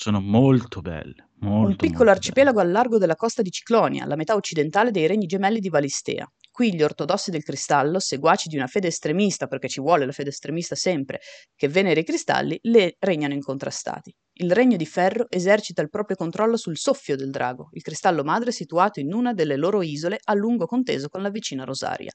Sono 0.00 0.22
molto 0.22 0.80
belle. 0.80 1.28
Molto, 1.40 1.68
un 1.68 1.76
piccolo 1.76 2.08
arcipelago 2.08 2.56
belle. 2.56 2.68
al 2.68 2.72
largo 2.74 2.96
della 2.96 3.16
costa 3.16 3.42
di 3.42 3.50
Ciclonia, 3.50 4.06
la 4.06 4.16
metà 4.16 4.34
occidentale 4.34 4.90
dei 4.90 5.06
regni 5.06 5.26
gemelli 5.26 5.60
di 5.60 5.68
Valistea. 5.68 6.26
Qui 6.50 6.74
gli 6.74 6.82
ortodossi 6.82 7.30
del 7.30 7.42
cristallo, 7.42 7.98
seguaci 7.98 8.48
di 8.48 8.56
una 8.56 8.66
fede 8.66 8.88
estremista, 8.88 9.46
perché 9.46 9.68
ci 9.68 9.78
vuole 9.78 10.06
la 10.06 10.12
fede 10.12 10.30
estremista 10.30 10.74
sempre, 10.74 11.20
che 11.54 11.68
venera 11.68 12.00
i 12.00 12.04
cristalli, 12.04 12.58
le 12.62 12.96
regnano 12.98 13.34
incontrastati. 13.34 14.10
Il 14.32 14.52
regno 14.52 14.78
di 14.78 14.86
ferro 14.86 15.26
esercita 15.28 15.82
il 15.82 15.90
proprio 15.90 16.16
controllo 16.16 16.56
sul 16.56 16.78
soffio 16.78 17.14
del 17.14 17.30
drago, 17.30 17.68
il 17.72 17.82
cristallo 17.82 18.24
madre 18.24 18.52
situato 18.52 19.00
in 19.00 19.12
una 19.12 19.34
delle 19.34 19.56
loro 19.56 19.82
isole 19.82 20.18
a 20.24 20.32
lungo 20.32 20.64
conteso 20.64 21.10
con 21.10 21.20
la 21.20 21.28
vicina 21.28 21.64
Rosaria. 21.64 22.12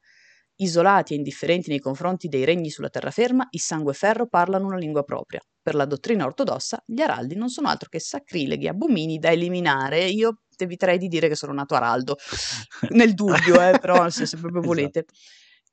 Isolati 0.58 1.14
e 1.14 1.18
indifferenti 1.18 1.70
nei 1.70 1.80
confronti 1.80 2.28
dei 2.28 2.46
regni 2.46 2.70
sulla 2.70 2.90
terraferma, 2.90 3.48
i 3.52 3.58
sangueferro 3.58 4.28
parlano 4.28 4.68
una 4.68 4.78
lingua 4.78 5.04
propria. 5.04 5.42
Per 5.62 5.76
la 5.76 5.86
dottrina 5.86 6.26
ortodossa, 6.26 6.82
gli 6.86 7.02
araldi 7.02 7.36
non 7.36 7.50
sono 7.50 7.68
altro 7.68 7.90
che 7.90 8.00
sacrileghi 8.00 8.68
abomini 8.68 9.18
da 9.20 9.32
eliminare. 9.32 10.06
Io 10.06 10.40
eviterei 10.58 10.98
di 10.98 11.08
dire 11.08 11.28
che 11.28 11.36
sono 11.36 11.52
nato 11.52 11.76
araldo, 11.76 12.16
nel 12.92 13.14
dubbio, 13.14 13.62
eh, 13.62 13.78
però 13.80 14.10
se, 14.10 14.26
se 14.26 14.38
proprio 14.38 14.62
esatto. 14.74 15.06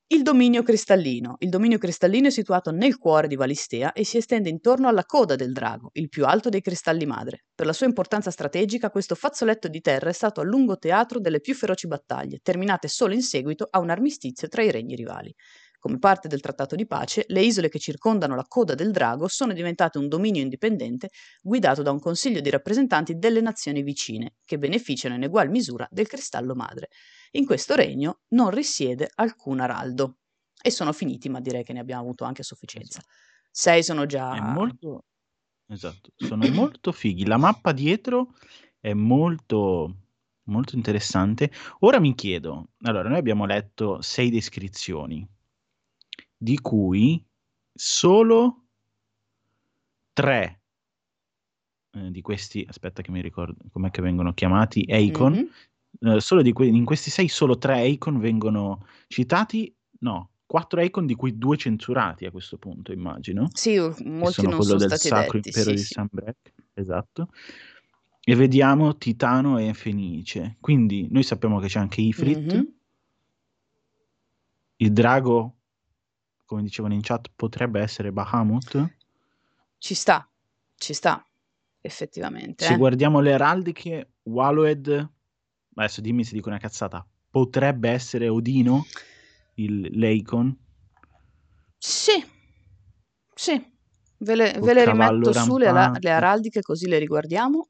Il 0.07 0.21
dominio 0.21 0.63
cristallino. 0.63 1.35
Il 1.39 1.49
dominio 1.49 1.77
cristallino 1.77 2.27
è 2.27 2.31
situato 2.31 2.71
nel 2.71 2.97
cuore 2.97 3.27
di 3.27 3.35
Valistea 3.35 3.93
e 3.93 4.05
si 4.05 4.17
estende 4.17 4.47
intorno 4.47 4.87
alla 4.87 5.05
coda 5.05 5.35
del 5.35 5.51
drago, 5.51 5.89
il 5.93 6.07
più 6.07 6.25
alto 6.25 6.49
dei 6.49 6.61
cristalli 6.61 7.05
madre. 7.05 7.45
Per 7.53 7.65
la 7.65 7.73
sua 7.73 7.87
importanza 7.87 8.29
strategica, 8.29 8.91
questo 8.91 9.15
fazzoletto 9.15 9.67
di 9.67 9.81
terra 9.81 10.09
è 10.09 10.13
stato 10.13 10.39
a 10.39 10.43
lungo 10.43 10.77
teatro 10.77 11.19
delle 11.19 11.41
più 11.41 11.55
feroci 11.55 11.87
battaglie, 11.87 12.39
terminate 12.43 12.87
solo 12.87 13.13
in 13.13 13.23
seguito 13.23 13.67
a 13.69 13.79
un 13.79 13.89
armistizio 13.89 14.47
tra 14.47 14.61
i 14.61 14.71
regni 14.71 14.95
rivali. 14.95 15.33
Come 15.79 15.99
parte 15.99 16.27
del 16.27 16.39
trattato 16.39 16.75
di 16.75 16.85
pace, 16.85 17.25
le 17.27 17.41
isole 17.41 17.67
che 17.67 17.79
circondano 17.79 18.35
la 18.35 18.45
coda 18.47 18.75
del 18.75 18.91
drago 18.91 19.27
sono 19.27 19.51
diventate 19.51 19.97
un 19.97 20.07
dominio 20.07 20.41
indipendente 20.41 21.09
guidato 21.41 21.81
da 21.81 21.91
un 21.91 21.99
consiglio 21.99 22.39
di 22.39 22.49
rappresentanti 22.49 23.15
delle 23.17 23.41
nazioni 23.41 23.81
vicine, 23.81 24.35
che 24.45 24.57
beneficiano 24.57 25.15
in 25.15 25.23
egual 25.23 25.49
misura 25.49 25.85
del 25.89 26.07
cristallo 26.07 26.55
madre. 26.55 26.87
In 27.35 27.45
questo 27.45 27.75
regno 27.75 28.21
non 28.29 28.49
risiede 28.49 29.09
alcun 29.15 29.59
araldo. 29.59 30.17
E 30.61 30.69
sono 30.71 30.93
finiti, 30.93 31.29
ma 31.29 31.39
direi 31.39 31.63
che 31.63 31.73
ne 31.73 31.79
abbiamo 31.79 32.01
avuto 32.01 32.23
anche 32.23 32.41
a 32.41 32.45
sufficienza. 32.45 32.99
Esatto. 32.99 33.13
Sei 33.51 33.83
sono 33.83 34.05
già... 34.05 34.35
È 34.35 34.39
molto... 34.39 35.05
Esatto, 35.67 36.11
sono 36.15 36.47
molto 36.51 36.91
fighi. 36.91 37.25
La 37.25 37.37
mappa 37.37 37.71
dietro 37.71 38.35
è 38.79 38.93
molto 38.93 40.03
molto 40.45 40.75
interessante. 40.75 41.51
Ora 41.79 41.99
mi 41.99 42.15
chiedo, 42.15 42.69
allora 42.81 43.09
noi 43.09 43.17
abbiamo 43.17 43.45
letto 43.45 44.01
sei 44.01 44.29
descrizioni, 44.29 45.27
di 46.35 46.59
cui 46.59 47.23
solo 47.73 48.65
tre 50.11 50.61
eh, 51.91 52.11
di 52.11 52.21
questi, 52.21 52.65
aspetta 52.67 53.01
che 53.01 53.11
mi 53.11 53.21
ricordo 53.21 53.63
com'è 53.71 53.89
che 53.89 54.01
vengono 54.01 54.33
chiamati, 54.33 54.85
Icon, 54.87 55.33
mm-hmm. 55.33 55.45
Eh, 55.99 56.19
solo 56.19 56.41
que- 56.51 56.67
in 56.67 56.85
questi 56.85 57.09
sei 57.09 57.27
solo 57.27 57.57
tre 57.57 57.87
Icon 57.87 58.19
vengono 58.19 58.85
citati, 59.07 59.73
no, 59.99 60.31
quattro 60.45 60.81
Icon 60.81 61.05
di 61.05 61.15
cui 61.15 61.37
due 61.37 61.57
censurati 61.57 62.25
a 62.25 62.31
questo 62.31 62.57
punto, 62.57 62.91
immagino. 62.91 63.47
Sì, 63.53 63.77
molti 63.77 64.33
sono 64.33 64.49
non 64.49 64.57
quello 64.57 64.63
sono 64.63 64.77
del 64.77 64.89
stati 64.89 65.07
Sacro 65.07 65.39
detti, 65.39 65.47
Impero 65.49 65.69
sì, 65.69 65.75
di 65.75 65.81
sì. 65.81 65.93
Sanbrec, 65.93 66.53
esatto. 66.73 67.29
E 68.25 68.35
vediamo 68.35 68.95
Titano 68.97 69.57
e 69.57 69.73
Fenice. 69.73 70.57
Quindi 70.61 71.07
noi 71.11 71.23
sappiamo 71.23 71.59
che 71.59 71.67
c'è 71.67 71.79
anche 71.79 72.01
Ifrit. 72.01 72.53
Mhm. 72.53 72.73
Il 74.77 74.93
drago, 74.93 75.55
come 76.45 76.61
dicevano 76.61 76.93
in 76.93 77.01
chat, 77.01 77.31
potrebbe 77.35 77.81
essere 77.81 78.11
Bahamut. 78.11 78.95
Ci 79.77 79.93
sta, 79.93 80.29
ci 80.75 80.93
sta, 80.93 81.25
effettivamente. 81.81 82.63
Se 82.63 82.73
eh. 82.73 82.77
guardiamo 82.77 83.19
le 83.19 83.33
araldiche, 83.33 84.13
Waloed, 84.23 85.11
adesso 85.75 86.01
dimmi 86.01 86.23
se 86.23 86.33
dico 86.33 86.49
una 86.49 86.57
cazzata, 86.59 87.05
potrebbe 87.29 87.89
essere 87.89 88.27
Odino, 88.27 88.85
il 89.55 89.89
l'Eikon, 89.97 90.55
Sì, 91.77 92.23
sì, 93.35 93.61
ve 94.19 94.35
le, 94.35 94.57
ve 94.59 94.73
le 94.73 94.85
rimetto 94.85 95.33
su 95.33 95.57
le, 95.57 95.65
rampante. 95.71 95.99
le 96.01 96.11
araldiche 96.11 96.61
così 96.61 96.87
le 96.87 96.97
riguardiamo. 96.99 97.67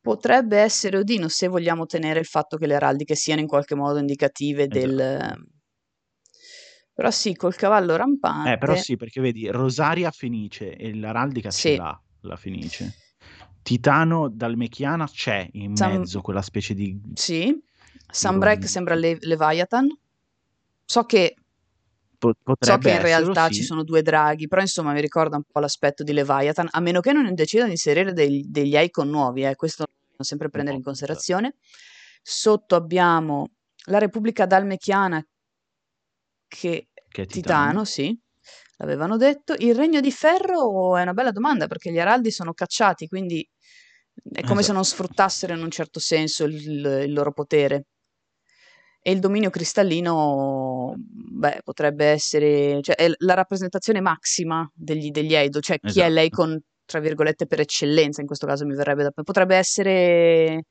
Potrebbe 0.00 0.58
essere 0.58 0.96
Odino 0.98 1.28
se 1.28 1.46
vogliamo 1.46 1.86
tenere 1.86 2.18
il 2.18 2.26
fatto 2.26 2.56
che 2.56 2.66
le 2.66 2.74
araldiche 2.74 3.14
siano 3.14 3.40
in 3.40 3.46
qualche 3.46 3.74
modo 3.74 3.98
indicative 3.98 4.66
Esatto. 4.68 4.78
del... 4.78 5.50
Però 6.94 7.10
sì, 7.10 7.34
col 7.34 7.54
cavallo 7.54 7.96
rampante. 7.96 8.52
Eh, 8.52 8.58
però 8.58 8.74
sì, 8.76 8.96
perché 8.96 9.20
vedi, 9.20 9.48
Rosaria 9.48 10.10
Fenice 10.10 10.74
e 10.76 10.94
l'araldica 10.94 11.50
Sì. 11.50 11.70
ce 11.70 11.76
l'ha, 11.76 12.02
la 12.22 12.36
Fenice. 12.36 12.94
Titano 13.62 14.28
Dalmechiana 14.28 15.06
c'è 15.08 15.48
in 15.52 15.76
Sam- 15.76 15.98
mezzo 15.98 16.20
quella 16.20 16.42
specie 16.42 16.74
di... 16.74 17.00
Sì, 17.14 17.56
Sunbreak 18.10 18.68
sembra 18.68 18.94
Le- 18.94 19.18
Leviathan. 19.20 19.88
So 20.84 21.04
che, 21.04 21.34
po- 22.18 22.34
so 22.34 22.42
potrebbe 22.42 22.90
che 22.90 22.94
in 22.96 23.02
realtà 23.02 23.46
sì. 23.46 23.54
ci 23.54 23.62
sono 23.62 23.84
due 23.84 24.02
draghi, 24.02 24.48
però 24.48 24.60
insomma 24.60 24.92
mi 24.92 25.00
ricorda 25.00 25.36
un 25.36 25.44
po' 25.50 25.60
l'aspetto 25.60 26.02
di 26.02 26.12
Leviathan, 26.12 26.68
a 26.70 26.80
meno 26.80 27.00
che 27.00 27.12
non 27.12 27.32
decidano 27.34 27.68
di 27.68 27.74
inserire 27.74 28.12
degli, 28.12 28.44
degli 28.46 28.76
icon 28.76 29.08
nuovi, 29.08 29.44
eh, 29.44 29.54
questo 29.54 29.84
dobbiamo 29.86 30.24
sempre 30.24 30.48
prendere 30.50 30.76
in 30.76 30.82
esatto. 30.82 30.96
considerazione. 30.96 31.54
Sotto 32.22 32.74
abbiamo 32.74 33.50
la 33.86 33.98
Repubblica 33.98 34.44
Dalmechiana, 34.44 35.24
che 36.48 36.88
Che 37.08 37.22
è 37.22 37.26
Titano, 37.26 37.82
Titano. 37.82 37.84
sì, 37.84 38.18
l'avevano 38.82 39.16
detto. 39.16 39.54
Il 39.58 39.74
Regno 39.74 40.00
di 40.00 40.10
Ferro 40.10 40.96
è 40.96 41.02
una 41.02 41.14
bella 41.14 41.30
domanda 41.30 41.66
perché 41.68 41.92
gli 41.92 42.00
araldi 42.00 42.30
sono 42.30 42.52
cacciati, 42.52 43.06
quindi 43.06 43.48
è 44.30 44.40
come 44.42 44.56
se 44.56 44.58
Esatto. 44.58 44.72
non 44.72 44.84
sfruttassero 44.84 45.54
in 45.54 45.62
un 45.62 45.70
certo 45.70 46.00
senso 46.00 46.44
il, 46.44 47.04
il 47.06 47.12
loro 47.12 47.32
potere. 47.32 47.86
E 49.04 49.10
il 49.10 49.18
dominio 49.18 49.50
cristallino, 49.50 50.94
beh, 50.96 51.62
potrebbe 51.64 52.06
essere, 52.06 52.80
cioè, 52.82 52.94
è 52.94 53.10
la 53.18 53.34
rappresentazione 53.34 54.00
massima 54.00 54.68
degli, 54.72 55.10
degli 55.10 55.34
Eido, 55.34 55.60
cioè 55.60 55.80
chi 55.80 55.98
è 55.98 56.04
Esatto. 56.04 56.12
l'Eikon, 56.12 56.60
tra 56.84 57.00
virgolette, 57.00 57.46
per 57.46 57.58
eccellenza, 57.58 58.20
in 58.20 58.28
questo 58.28 58.46
caso 58.46 58.64
mi 58.64 58.76
verrebbe 58.76 59.02
da... 59.02 59.10
Potrebbe 59.10 59.56
essere, 59.56 60.66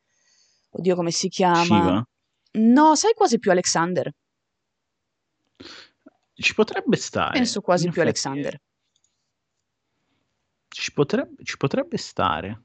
oddio, 0.69 0.95
come 0.95 1.11
si 1.11 1.27
chiama? 1.27 1.63
Shiva? 1.63 2.05
No, 2.53 2.95
sai 2.95 3.13
quasi 3.13 3.37
più 3.37 3.51
Alexander. 3.51 4.09
Ci 6.41 6.53
potrebbe 6.53 6.97
stare. 6.97 7.31
Penso 7.33 7.61
quasi 7.61 7.89
più 7.89 8.01
Alexander. 8.01 8.59
Ci 10.67 10.93
potrebbe, 10.93 11.43
ci 11.43 11.57
potrebbe 11.57 11.97
stare. 11.97 12.63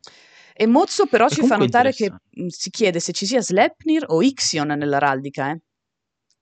E 0.54 0.66
Mozzo 0.66 1.06
però 1.06 1.26
È 1.26 1.30
ci 1.30 1.45
fa 1.45 1.56
notare 1.56 1.92
che 1.92 2.11
mh, 2.11 2.47
si 2.47 2.71
chiede 2.71 2.99
se 3.00 3.12
ci 3.12 3.26
sia 3.26 3.42
Sleipnir 3.42 4.04
o 4.09 4.23
Ixion 4.23 4.68
nell'araldica, 4.68 5.50
eh? 5.50 5.61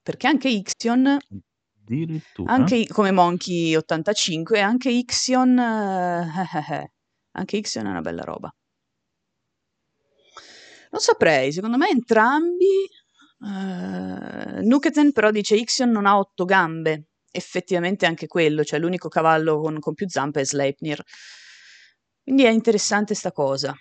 Perché 0.03 0.27
anche 0.27 0.49
Ixion, 0.49 1.17
anche 2.45 2.87
come 2.87 3.11
Monkey 3.11 3.75
85, 3.75 4.61
anche 4.61 4.91
Ixion, 4.91 5.59
eh, 5.59 6.27
eh, 6.53 6.75
eh, 6.75 6.93
anche 7.33 7.57
Ixion 7.57 7.87
è 7.87 7.91
una 7.91 8.03
bella 8.03 8.23
roba. 8.23 8.55
Non 10.91 11.01
saprei, 11.01 11.51
secondo 11.53 11.77
me 11.77 11.89
entrambi. 11.89 12.67
eh, 13.47 14.61
Nuketen 14.63 15.13
però 15.13 15.31
dice 15.31 15.57
Ixion 15.57 15.91
non 15.91 16.07
ha 16.07 16.19
otto 16.19 16.45
gambe. 16.45 17.07
Effettivamente 17.37 18.07
anche 18.07 18.29
quello, 18.29 18.63
cioè 18.63 18.79
l'unico 18.79 19.09
cavallo 19.09 19.61
con, 19.61 19.81
con 19.81 19.95
più 19.95 20.09
zampe 20.09 20.41
è 20.41 20.45
Sleipnir. 20.45 21.03
Quindi 22.23 22.45
è 22.45 22.51
interessante 22.51 23.15
sta 23.15 23.33
cosa. 23.33 23.75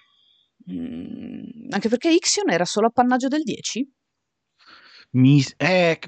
Mm, 0.72 1.70
anche 1.70 1.90
perché 1.90 2.10
Ixion 2.10 2.50
era 2.50 2.66
solo 2.66 2.88
appannaggio 2.88 3.28
del 3.28 3.44
10? 3.44 3.88
Mi, 5.12 5.44
eh, 5.58 6.00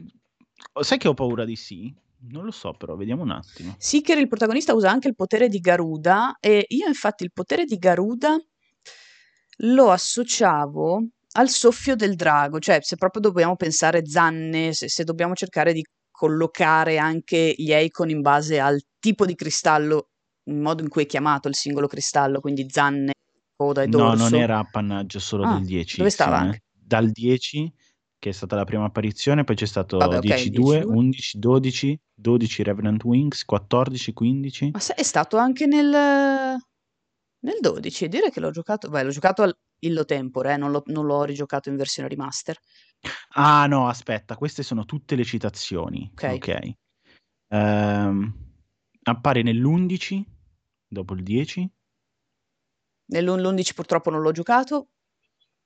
sai 0.81 0.97
che 0.97 1.07
ho 1.07 1.13
paura 1.13 1.45
di 1.45 1.55
sì? 1.55 1.93
Non 2.31 2.43
lo 2.43 2.51
so, 2.51 2.73
però 2.73 2.95
vediamo 2.95 3.21
un 3.21 3.31
attimo. 3.31 3.75
Seeker, 3.77 4.17
il 4.17 4.27
protagonista, 4.27 4.73
usa 4.73 4.89
anche 4.89 5.07
il 5.07 5.15
potere 5.15 5.47
di 5.47 5.59
Garuda 5.59 6.37
e 6.39 6.65
io 6.69 6.87
infatti 6.87 7.23
il 7.23 7.31
potere 7.31 7.65
di 7.65 7.77
Garuda 7.77 8.35
lo 9.59 9.91
associavo 9.91 11.07
al 11.33 11.49
soffio 11.49 11.95
del 11.95 12.15
drago, 12.15 12.59
cioè 12.59 12.79
se 12.81 12.95
proprio 12.95 13.21
dobbiamo 13.21 13.55
pensare 13.55 14.07
zanne, 14.07 14.73
se, 14.73 14.89
se 14.89 15.03
dobbiamo 15.03 15.35
cercare 15.35 15.73
di 15.73 15.85
collocare 16.15 16.97
anche 16.97 17.53
gli 17.57 17.71
icon 17.73 18.09
in 18.09 18.21
base 18.21 18.59
al 18.59 18.81
tipo 18.99 19.25
di 19.25 19.35
cristallo, 19.35 20.09
il 20.45 20.55
modo 20.55 20.81
in 20.81 20.89
cui 20.89 21.03
è 21.03 21.05
chiamato 21.05 21.47
il 21.47 21.55
singolo 21.55 21.87
cristallo, 21.87 22.39
quindi 22.39 22.65
zanne, 22.69 23.13
coda 23.55 23.83
e 23.83 23.87
No, 23.87 23.97
dorso. 23.97 24.29
non 24.29 24.39
era 24.39 24.59
appannaggio 24.59 25.19
solo 25.19 25.43
Ah, 25.43 25.55
del 25.55 25.65
10. 25.65 25.97
dove 25.97 26.09
stava 26.09 26.49
eh. 26.51 26.61
Dal 26.71 27.09
10, 27.11 27.73
che 28.19 28.29
è 28.29 28.31
stata 28.31 28.55
la 28.55 28.63
prima 28.63 28.85
apparizione, 28.85 29.43
poi 29.43 29.55
c'è 29.55 29.65
stato 29.65 29.97
Vabbè, 29.97 30.17
ok, 30.17 30.23
10-2, 30.25 30.81
10-2. 30.81 30.83
11, 30.85 31.39
12, 31.39 31.99
12 32.13 32.63
Revenant 32.63 33.03
Wings, 33.03 33.43
14, 33.43 34.13
15. 34.13 34.69
Ma 34.71 34.79
è 34.95 35.03
stato 35.03 35.37
anche 35.37 35.65
nel, 35.65 35.89
nel 37.39 37.57
12, 37.59 38.07
dire 38.07 38.29
che 38.29 38.39
l'ho 38.39 38.51
giocato, 38.51 38.89
beh, 38.89 39.03
l'ho 39.03 39.09
giocato 39.11 39.41
al 39.43 39.55
illo 39.79 40.05
tempore, 40.05 40.53
eh, 40.53 40.57
non, 40.57 40.71
l'ho, 40.71 40.83
non 40.87 41.05
l'ho 41.05 41.23
rigiocato 41.23 41.69
in 41.69 41.75
versione 41.75 42.07
remaster. 42.07 42.57
Ah 43.37 43.65
no, 43.67 43.87
aspetta, 43.87 44.35
queste 44.35 44.63
sono 44.63 44.85
tutte 44.85 45.15
le 45.15 45.23
citazioni. 45.23 46.09
Ok. 46.13 46.31
Ok. 46.35 46.71
Ehm, 47.49 48.33
appare 49.03 49.41
nell'11, 49.41 50.23
dopo 50.87 51.13
il 51.13 51.23
10. 51.23 51.69
Nell'11 53.07 53.73
purtroppo 53.75 54.09
non 54.09 54.21
l'ho 54.21 54.31
giocato. 54.31 54.89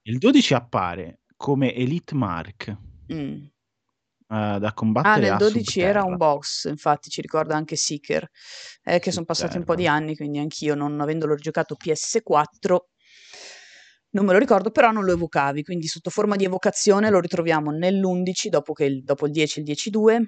Il 0.03 0.17
12 0.17 0.53
appare 0.53 1.21
come 1.35 1.73
Elite 1.73 2.15
Mark 2.15 2.77
Mm. 3.11 3.43
eh, 3.43 3.49
da 4.27 4.67
Ah, 4.67 4.73
combattere 4.73 5.21
nel 5.21 5.31
a 5.31 5.37
12 5.37 5.79
era 5.79 6.03
un 6.03 6.17
box, 6.17 6.69
infatti 6.69 7.09
ci 7.09 7.21
ricorda 7.21 7.55
anche 7.55 7.75
Seeker, 7.75 8.27
eh, 8.83 8.99
che 8.99 9.11
sono 9.11 9.25
passati 9.25 9.57
un 9.57 9.63
po' 9.63 9.73
di 9.75 9.87
anni, 9.87 10.15
quindi 10.15 10.37
anch'io 10.37 10.75
non 10.75 10.99
avendolo 10.99 11.35
giocato 11.35 11.75
PS4 11.75 12.88
non 14.11 14.25
me 14.25 14.33
lo 14.33 14.39
ricordo, 14.39 14.71
però 14.71 14.91
non 14.91 15.05
lo 15.05 15.13
evocavi, 15.13 15.63
quindi 15.63 15.87
sotto 15.87 16.09
forma 16.09 16.35
di 16.35 16.45
evocazione 16.45 17.09
lo 17.09 17.19
ritroviamo 17.19 17.71
nell'11 17.71 18.47
dopo, 18.49 18.73
che 18.73 18.85
il, 18.85 19.03
dopo 19.03 19.25
il 19.25 19.31
10 19.31 19.59
il 19.59 19.65
10-2. 19.65 20.23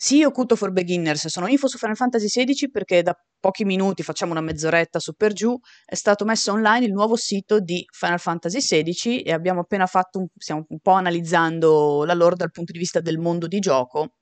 Sì, 0.00 0.22
Occulto 0.22 0.54
for 0.54 0.70
Beginners, 0.70 1.26
sono 1.26 1.48
info 1.48 1.66
su 1.66 1.76
Final 1.76 1.96
Fantasy 1.96 2.26
XVI 2.28 2.70
perché 2.70 3.02
da 3.02 3.16
pochi 3.40 3.64
minuti, 3.64 4.04
facciamo 4.04 4.30
una 4.30 4.40
mezz'oretta 4.40 5.00
su 5.00 5.14
per 5.14 5.32
giù, 5.32 5.58
è 5.84 5.96
stato 5.96 6.24
messo 6.24 6.52
online 6.52 6.86
il 6.86 6.92
nuovo 6.92 7.16
sito 7.16 7.58
di 7.58 7.84
Final 7.90 8.20
Fantasy 8.20 8.58
XVI 8.58 9.22
e 9.22 9.32
abbiamo 9.32 9.60
appena 9.60 9.86
fatto, 9.86 10.20
un, 10.20 10.26
stiamo 10.36 10.66
un 10.68 10.78
po' 10.78 10.92
analizzando 10.92 12.04
la 12.04 12.14
lore 12.14 12.36
dal 12.36 12.52
punto 12.52 12.70
di 12.70 12.78
vista 12.78 13.00
del 13.00 13.18
mondo 13.18 13.48
di 13.48 13.58
gioco 13.58 14.14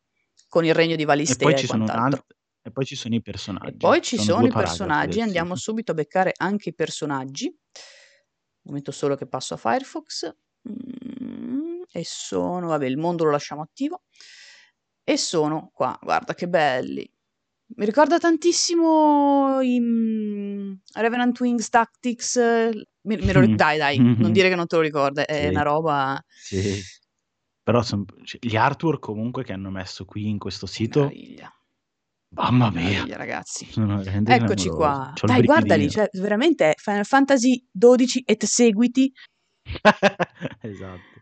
con 0.48 0.64
il 0.64 0.72
regno 0.72 0.96
di 0.96 1.04
Valistea 1.04 1.46
e, 1.46 1.50
e, 1.50 1.52
poi 1.52 1.60
ci 1.60 1.66
sono 1.66 1.84
quant'altro. 1.84 2.24
tanti, 2.26 2.34
e 2.66 2.72
poi 2.72 2.84
ci 2.84 2.96
sono 2.96 3.14
i 3.14 3.22
personaggi. 3.22 3.68
E 3.68 3.76
poi 3.76 4.02
ci 4.02 4.16
sono, 4.16 4.38
sono 4.38 4.46
i 4.46 4.50
personaggi, 4.50 5.20
andiamo 5.20 5.54
subito 5.54 5.92
a 5.92 5.94
beccare 5.94 6.32
anche 6.36 6.70
i 6.70 6.74
personaggi. 6.74 7.46
Un 7.46 7.54
momento 8.62 8.90
solo 8.90 9.14
che 9.14 9.28
passo 9.28 9.54
a 9.54 9.56
Firefox. 9.56 10.34
Mm, 10.68 11.82
e 11.92 12.02
sono, 12.04 12.66
vabbè, 12.66 12.86
il 12.86 12.96
mondo 12.96 13.22
lo 13.22 13.30
lasciamo 13.30 13.62
attivo. 13.62 14.02
E 15.04 15.16
sono 15.16 15.70
qua, 15.72 15.96
guarda 16.02 16.34
che 16.34 16.48
belli. 16.48 17.08
Mi 17.76 17.84
ricorda 17.84 18.18
tantissimo 18.18 19.60
i 19.60 19.78
mm, 19.78 20.72
Revenant 20.94 21.38
Wings 21.38 21.68
Tactics. 21.68 22.36
Mi, 23.02 23.32
lo, 23.32 23.46
Mm. 23.46 23.54
dai, 23.54 23.78
dai, 23.78 23.98
non 23.98 24.32
dire 24.32 24.48
che 24.48 24.56
non 24.56 24.66
te 24.66 24.74
lo 24.74 24.82
ricorda, 24.82 25.24
è 25.24 25.42
Sì. 25.42 25.46
una 25.50 25.62
roba 25.62 26.24
Sì. 26.28 26.82
Però 27.62 27.82
son- 27.82 28.04
cioè, 28.24 28.40
gli 28.44 28.56
artwork 28.56 29.00
comunque 29.00 29.44
che 29.44 29.52
hanno 29.52 29.70
messo 29.70 30.04
qui 30.04 30.28
in 30.28 30.38
questo 30.38 30.66
sito, 30.66 31.02
meraviglia. 31.02 31.52
Mamma 32.36 32.70
mia, 32.70 32.88
Meraviglia, 32.88 33.16
ragazzi. 33.16 33.66
Eccoci 34.24 34.68
qua. 34.68 35.12
C'ho 35.14 35.26
Dai, 35.26 35.42
guardali, 35.42 35.90
cioè, 35.90 36.08
veramente 36.12 36.74
Final 36.76 37.04
Fantasy 37.04 37.66
XII 37.72 38.22
et 38.26 38.44
seguiti. 38.44 39.12
esatto. 40.60 41.16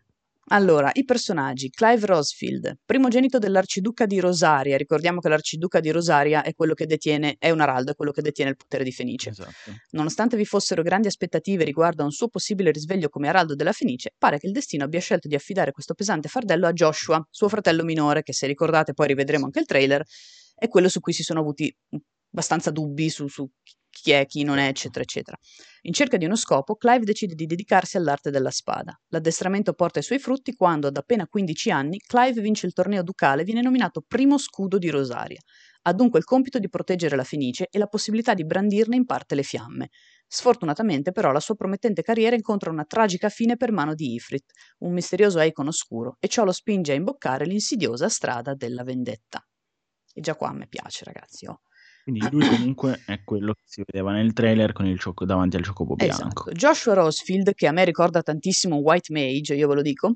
Allora, 0.49 0.91
i 0.93 1.03
personaggi. 1.05 1.71
Clive 1.71 2.05
Rosfield, 2.05 2.77
primogenito 2.85 3.39
dell'arciduca 3.39 4.05
di 4.05 4.19
Rosaria. 4.19 4.77
Ricordiamo 4.77 5.19
che 5.19 5.27
l'arciduca 5.27 5.79
di 5.79 5.89
Rosaria 5.89 6.43
è 6.43 6.53
quello 6.53 6.75
che 6.75 6.85
detiene, 6.85 7.37
è 7.39 7.49
un 7.49 7.61
araldo, 7.61 7.91
è 7.91 7.95
quello 7.95 8.11
che 8.11 8.21
detiene 8.21 8.51
il 8.51 8.55
potere 8.55 8.83
di 8.83 8.91
Fenice. 8.91 9.31
Esatto. 9.31 9.71
Nonostante 9.91 10.37
vi 10.37 10.45
fossero 10.45 10.83
grandi 10.83 11.07
aspettative 11.07 11.63
riguardo 11.63 12.03
a 12.03 12.05
un 12.05 12.11
suo 12.11 12.27
possibile 12.27 12.69
risveglio 12.69 13.09
come 13.09 13.27
araldo 13.27 13.55
della 13.55 13.71
Fenice, 13.71 14.13
pare 14.15 14.37
che 14.37 14.45
il 14.45 14.53
destino 14.53 14.83
abbia 14.83 14.99
scelto 14.99 15.27
di 15.27 15.33
affidare 15.33 15.71
questo 15.71 15.95
pesante 15.95 16.29
fardello 16.29 16.67
a 16.67 16.73
Joshua, 16.73 17.25
suo 17.31 17.49
fratello 17.49 17.83
minore, 17.83 18.21
che 18.21 18.33
se 18.33 18.45
ricordate 18.45 18.93
poi 18.93 19.07
rivedremo 19.07 19.45
anche 19.45 19.59
il 19.59 19.65
trailer, 19.65 20.05
è 20.55 20.67
quello 20.67 20.89
su 20.89 20.99
cui 20.99 21.13
si 21.13 21.23
sono 21.23 21.41
avuti 21.41 21.73
abbastanza 22.31 22.71
dubbi 22.71 23.09
su, 23.09 23.27
su 23.27 23.47
chi 23.89 24.11
è, 24.11 24.25
chi 24.25 24.43
non 24.43 24.57
è, 24.57 24.67
eccetera, 24.67 25.03
eccetera. 25.03 25.37
In 25.83 25.93
cerca 25.93 26.17
di 26.17 26.25
uno 26.25 26.35
scopo, 26.35 26.75
Clive 26.75 27.05
decide 27.05 27.33
di 27.33 27.45
dedicarsi 27.45 27.95
all'arte 27.95 28.29
della 28.29 28.51
spada. 28.51 28.99
L'addestramento 29.07 29.73
porta 29.73 29.99
i 29.99 30.03
suoi 30.03 30.19
frutti 30.19 30.53
quando, 30.53 30.87
ad 30.87 30.97
appena 30.97 31.27
15 31.27 31.71
anni, 31.71 31.99
Clive 31.99 32.41
vince 32.41 32.65
il 32.65 32.73
torneo 32.73 33.03
ducale 33.03 33.41
e 33.41 33.45
viene 33.45 33.61
nominato 33.61 34.03
primo 34.05 34.37
scudo 34.37 34.77
di 34.77 34.89
Rosaria. 34.89 35.39
Ha 35.83 35.93
dunque 35.93 36.19
il 36.19 36.25
compito 36.25 36.59
di 36.59 36.67
proteggere 36.67 37.15
la 37.15 37.23
Fenice 37.23 37.67
e 37.69 37.77
la 37.77 37.87
possibilità 37.87 38.33
di 38.33 38.43
brandirne 38.43 38.95
in 38.97 39.05
parte 39.05 39.35
le 39.35 39.43
fiamme. 39.43 39.89
Sfortunatamente, 40.27 41.11
però, 41.11 41.31
la 41.31 41.39
sua 41.39 41.55
promettente 41.55 42.01
carriera 42.01 42.35
incontra 42.35 42.71
una 42.71 42.85
tragica 42.85 43.29
fine 43.29 43.55
per 43.55 43.71
mano 43.71 43.93
di 43.93 44.15
Ifrit, 44.15 44.51
un 44.79 44.91
misterioso 44.91 45.39
Eikon 45.39 45.67
oscuro, 45.67 46.17
e 46.19 46.27
ciò 46.27 46.43
lo 46.43 46.51
spinge 46.51 46.91
a 46.91 46.95
imboccare 46.95 47.45
l'insidiosa 47.45 48.09
strada 48.09 48.55
della 48.55 48.83
vendetta. 48.83 49.45
E 50.17 50.21
già 50.21 50.35
qua 50.35 50.47
a 50.47 50.53
me 50.53 50.65
piace, 50.67 51.03
ragazzi. 51.03 51.45
Oh. 51.45 51.59
Quindi 52.03 52.25
lui 52.31 52.47
comunque 52.47 53.01
è 53.05 53.21
quello 53.25 53.53
che 53.53 53.63
si 53.65 53.83
vedeva 53.85 54.13
nel 54.13 54.31
trailer 54.31 54.71
con 54.71 54.85
il 54.85 54.97
cioco 54.97 55.25
davanti 55.25 55.57
al 55.57 55.63
ciocobo 55.63 55.95
bianco. 55.95 56.15
Esatto. 56.15 56.51
Joshua 56.51 56.93
Rosfield, 56.93 57.53
che 57.53 57.67
a 57.67 57.73
me 57.73 57.83
ricorda 57.83 58.21
tantissimo 58.21 58.77
White 58.77 59.11
Mage, 59.11 59.55
io 59.55 59.67
ve 59.67 59.75
lo 59.75 59.81
dico, 59.81 60.15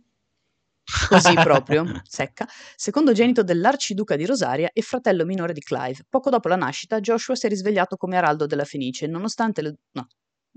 così 1.09 1.33
proprio, 1.33 2.01
secca, 2.03 2.47
secondogenito 2.75 3.43
dell'arciduca 3.43 4.15
di 4.15 4.25
Rosaria 4.25 4.69
e 4.71 4.81
fratello 4.81 5.25
minore 5.25 5.51
di 5.51 5.59
Clive. 5.59 6.05
Poco 6.07 6.29
dopo 6.29 6.47
la 6.47 6.55
nascita, 6.55 7.01
Joshua 7.01 7.35
si 7.35 7.47
è 7.47 7.49
risvegliato 7.49 7.97
come 7.97 8.15
araldo 8.15 8.45
della 8.45 8.63
Fenice, 8.63 9.05
nonostante 9.05 9.61
le... 9.61 9.75
no, 9.91 10.07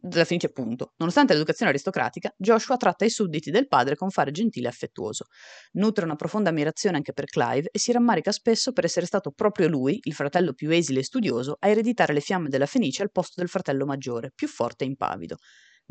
della 0.03 0.25
Fenice 0.25 0.47
appunto. 0.47 0.93
Nonostante 0.97 1.33
l'educazione 1.33 1.71
aristocratica, 1.71 2.35
Joshua 2.37 2.77
tratta 2.77 3.05
i 3.05 3.11
sudditi 3.11 3.51
del 3.51 3.69
padre 3.69 3.95
con 3.97 4.11
fare 4.11 4.31
gentile 4.33 4.67
e 4.67 4.71
affettuoso. 4.71 5.27
Nutre 5.73 6.05
una 6.05 6.17
profonda 6.17 6.51
ammirazione 6.51 6.97
anche 6.97 7.13
per 7.13 7.27
Clive 7.27 7.69
e 7.71 7.79
si 7.79 7.93
rammarica 7.93 8.33
spesso 8.33 8.73
per 8.73 8.85
essere 8.85 9.07
stato 9.07 9.31
proprio 9.31 9.69
lui, 9.69 9.99
il 10.03 10.15
fratello 10.15 10.53
più 10.53 10.71
esile 10.71 11.01
e 11.01 11.05
studioso, 11.05 11.57
a 11.61 11.69
ereditare 11.69 12.13
le 12.13 12.21
fiamme 12.21 12.49
della 12.49 12.67
Fenice 12.67 13.03
al 13.03 13.13
posto 13.13 13.35
del 13.37 13.49
fratello 13.49 13.87
maggiore, 13.87 14.33
più 14.35 14.49
forte 14.49 14.85
e 14.85 14.89
impavido. 14.89 15.37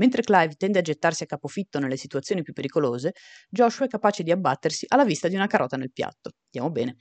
Mentre 0.01 0.23
Clive 0.23 0.55
tende 0.55 0.79
a 0.79 0.81
gettarsi 0.81 1.21
a 1.21 1.27
capofitto 1.27 1.77
nelle 1.77 1.95
situazioni 1.95 2.41
più 2.41 2.53
pericolose, 2.53 3.11
Joshua 3.47 3.85
è 3.85 3.87
capace 3.87 4.23
di 4.23 4.31
abbattersi 4.31 4.87
alla 4.87 5.05
vista 5.05 5.27
di 5.27 5.35
una 5.35 5.45
carota 5.45 5.77
nel 5.77 5.91
piatto. 5.91 6.31
Andiamo 6.45 6.73
bene. 6.73 6.95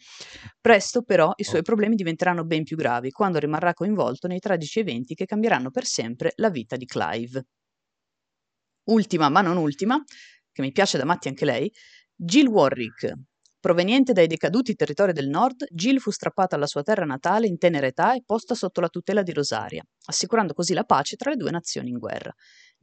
Presto, 0.61 1.03
però, 1.03 1.33
i 1.37 1.45
suoi 1.45 1.63
problemi 1.63 1.95
diventeranno 1.95 2.45
ben 2.45 2.63
più 2.63 2.77
gravi 2.77 3.11
quando 3.11 3.39
rimarrà 3.39 3.73
coinvolto 3.73 4.27
nei 4.27 4.39
tragici 4.39 4.81
eventi 4.81 5.15
che 5.15 5.25
cambieranno 5.25 5.71
per 5.71 5.87
sempre 5.87 6.33
la 6.37 6.51
vita 6.51 6.77
di 6.77 6.85
Clive. 6.85 7.47
Ultima, 8.91 9.31
ma 9.31 9.41
non 9.41 9.57
ultima, 9.57 9.99
che 10.53 10.61
mi 10.61 10.71
piace 10.71 10.99
da 10.99 11.07
matti 11.07 11.29
anche 11.29 11.47
lei, 11.47 11.73
Jill 12.15 12.49
Warwick. 12.49 13.15
Proveniente 13.61 14.15
dai 14.15 14.27
decaduti 14.27 14.75
territori 14.75 15.13
del 15.13 15.29
nord, 15.29 15.67
Jill 15.71 15.99
fu 15.99 16.11
strappata 16.11 16.57
alla 16.57 16.67
sua 16.67 16.83
terra 16.83 17.05
natale 17.05 17.47
in 17.47 17.59
tenera 17.59 17.87
età 17.87 18.15
e 18.15 18.23
posta 18.25 18.55
sotto 18.55 18.81
la 18.81 18.89
tutela 18.89 19.23
di 19.23 19.35
Rosaria, 19.35 19.83
assicurando 20.07 20.55
così 20.55 20.73
la 20.73 20.85
pace 20.85 21.17
tra 21.17 21.29
le 21.29 21.37
due 21.37 21.51
nazioni 21.51 21.91
in 21.91 21.99
guerra. 21.99 22.33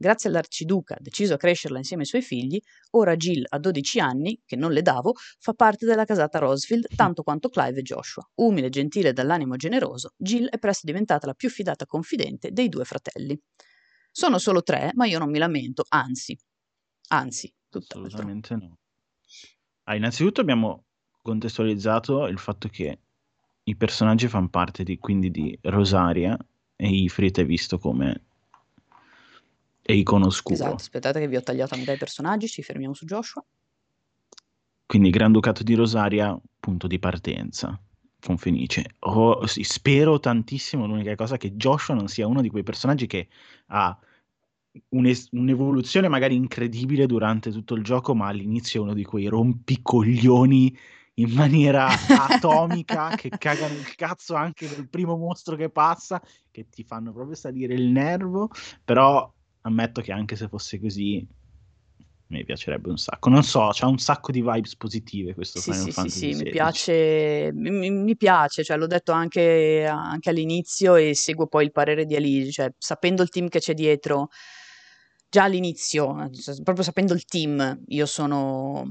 Grazie 0.00 0.28
all'arciduca, 0.28 0.96
deciso 1.00 1.34
a 1.34 1.36
crescerla 1.36 1.78
insieme 1.78 2.02
ai 2.02 2.08
suoi 2.08 2.22
figli, 2.22 2.60
ora 2.90 3.16
Jill, 3.16 3.44
a 3.48 3.58
12 3.58 3.98
anni, 3.98 4.40
che 4.46 4.54
non 4.54 4.70
le 4.70 4.80
davo, 4.80 5.14
fa 5.40 5.54
parte 5.54 5.86
della 5.86 6.04
casata 6.04 6.38
Rosfield 6.38 6.86
tanto 6.94 7.24
quanto 7.24 7.48
Clive 7.48 7.80
e 7.80 7.82
Joshua. 7.82 8.22
Umile, 8.36 8.68
gentile 8.68 9.08
e 9.08 9.12
dall'animo 9.12 9.56
generoso, 9.56 10.12
Jill 10.16 10.46
è 10.46 10.58
presto 10.58 10.86
diventata 10.86 11.26
la 11.26 11.34
più 11.34 11.50
fidata 11.50 11.84
confidente 11.84 12.52
dei 12.52 12.68
due 12.68 12.84
fratelli. 12.84 13.36
Sono 14.12 14.38
solo 14.38 14.62
tre, 14.62 14.92
ma 14.94 15.04
io 15.06 15.18
non 15.18 15.30
mi 15.30 15.38
lamento, 15.38 15.84
anzi, 15.88 16.38
anzi, 17.08 17.52
tutt'altro. 17.68 18.06
Assolutamente 18.06 18.54
no. 18.54 18.78
Ah, 19.82 19.96
innanzitutto 19.96 20.40
abbiamo 20.40 20.84
contestualizzato 21.22 22.26
il 22.28 22.38
fatto 22.38 22.68
che 22.68 23.00
i 23.64 23.76
personaggi 23.76 24.28
fanno 24.28 24.48
parte 24.48 24.84
di, 24.84 24.96
quindi 24.98 25.32
di 25.32 25.58
Rosaria 25.62 26.38
e 26.76 26.88
Ifrit 26.88 27.40
è 27.40 27.44
visto 27.44 27.78
come 27.78 28.26
è 29.88 29.92
icono 29.92 30.26
oscuro. 30.26 30.54
Esatto, 30.54 30.74
aspettate 30.74 31.18
che 31.18 31.28
vi 31.28 31.36
ho 31.36 31.42
tagliato 31.42 31.72
a 31.72 31.78
metà 31.78 31.92
i 31.92 31.96
personaggi, 31.96 32.46
ci 32.46 32.62
fermiamo 32.62 32.92
su 32.92 33.06
Joshua. 33.06 33.42
Quindi 34.84 35.08
Granducato 35.08 35.62
di 35.62 35.72
Rosaria, 35.72 36.38
punto 36.60 36.86
di 36.86 36.98
partenza 36.98 37.80
con 38.20 38.36
Fenice. 38.36 38.96
Oh, 38.98 39.46
sì, 39.46 39.62
spero 39.62 40.20
tantissimo, 40.20 40.86
l'unica 40.86 41.14
cosa, 41.14 41.38
che 41.38 41.52
Joshua 41.54 41.94
non 41.94 42.08
sia 42.08 42.26
uno 42.26 42.42
di 42.42 42.50
quei 42.50 42.62
personaggi 42.64 43.06
che 43.06 43.28
ha 43.68 43.98
un'es- 44.90 45.28
un'evoluzione 45.30 46.08
magari 46.08 46.34
incredibile 46.34 47.06
durante 47.06 47.50
tutto 47.50 47.74
il 47.74 47.82
gioco, 47.82 48.14
ma 48.14 48.26
all'inizio 48.26 48.80
è 48.80 48.82
uno 48.82 48.92
di 48.92 49.04
quei 49.04 49.26
rompicoglioni 49.26 50.78
in 51.14 51.30
maniera 51.30 51.88
atomica 52.28 53.14
che 53.14 53.30
cagano 53.38 53.72
il 53.72 53.94
cazzo 53.94 54.34
anche 54.34 54.68
del 54.68 54.86
primo 54.86 55.16
mostro 55.16 55.56
che 55.56 55.70
passa, 55.70 56.22
che 56.50 56.68
ti 56.68 56.84
fanno 56.84 57.10
proprio 57.10 57.36
salire 57.36 57.72
il 57.72 57.86
nervo, 57.86 58.50
però 58.84 59.32
ammetto 59.68 60.00
che 60.00 60.12
anche 60.12 60.36
se 60.36 60.48
fosse 60.48 60.80
così 60.80 61.26
mi 62.30 62.44
piacerebbe 62.44 62.90
un 62.90 62.98
sacco. 62.98 63.30
Non 63.30 63.42
so, 63.42 63.70
c'ha 63.72 63.86
un 63.86 63.98
sacco 63.98 64.32
di 64.32 64.40
vibes 64.42 64.76
positive 64.76 65.32
questo 65.34 65.60
Sì, 65.60 65.72
Final 65.72 65.84
sì, 65.84 65.90
sì, 65.92 65.92
Fantasy 65.92 66.20
sì, 66.20 66.26
mi 66.26 66.32
XVI. 66.32 66.50
piace, 66.50 67.50
mi, 67.54 67.70
mi- 67.70 67.90
mi 67.90 68.16
piace, 68.16 68.64
cioè 68.64 68.76
l'ho 68.76 68.86
detto 68.86 69.12
anche, 69.12 69.86
anche 69.86 70.28
all'inizio 70.28 70.96
e 70.96 71.14
seguo 71.14 71.46
poi 71.46 71.64
il 71.64 71.72
parere 71.72 72.04
di 72.04 72.16
Aligi, 72.16 72.50
cioè 72.52 72.70
sapendo 72.76 73.22
il 73.22 73.30
team 73.30 73.48
che 73.48 73.60
c'è 73.60 73.72
dietro, 73.72 74.28
già 75.30 75.44
all'inizio, 75.44 76.14
proprio 76.62 76.84
sapendo 76.84 77.14
il 77.14 77.24
team, 77.24 77.82
io 77.86 78.06
sono, 78.06 78.84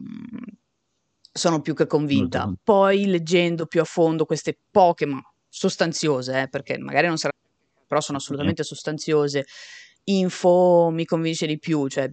sono 1.32 1.62
più 1.62 1.74
che 1.74 1.88
convinta. 1.88 2.46
Molto 2.46 2.60
Poi 2.64 3.06
leggendo 3.06 3.66
più 3.66 3.82
a 3.82 3.86
fondo 3.86 4.26
queste 4.26 4.58
poche, 4.72 5.06
ma 5.06 5.22
sostanziose, 5.48 6.42
eh, 6.44 6.50
perché 6.50 6.78
magari 6.78 7.08
non 7.08 7.18
saranno, 7.18 7.36
però 7.88 8.02
sono 8.02 8.18
assolutamente 8.18 8.64
sostanziose, 8.64 9.46
info 10.10 10.90
mi 10.92 11.06
convince 11.06 11.48
di 11.48 11.60
più, 11.60 11.88
cioè 11.88 12.10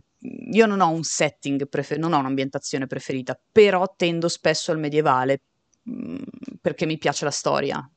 io 0.52 0.66
non 0.66 0.80
ho 0.80 0.90
un 0.90 1.02
setting, 1.02 1.68
prefer- 1.68 2.00
non 2.00 2.12
ho 2.12 2.18
un'ambientazione 2.18 2.86
preferita, 2.86 3.38
però 3.52 3.92
tendo 3.96 4.28
spesso 4.28 4.72
al 4.72 4.78
medievale 4.78 5.42
mh, 5.82 6.22
perché 6.60 6.86
mi 6.86 6.98
piace 6.98 7.24
la 7.24 7.30
storia, 7.30 7.88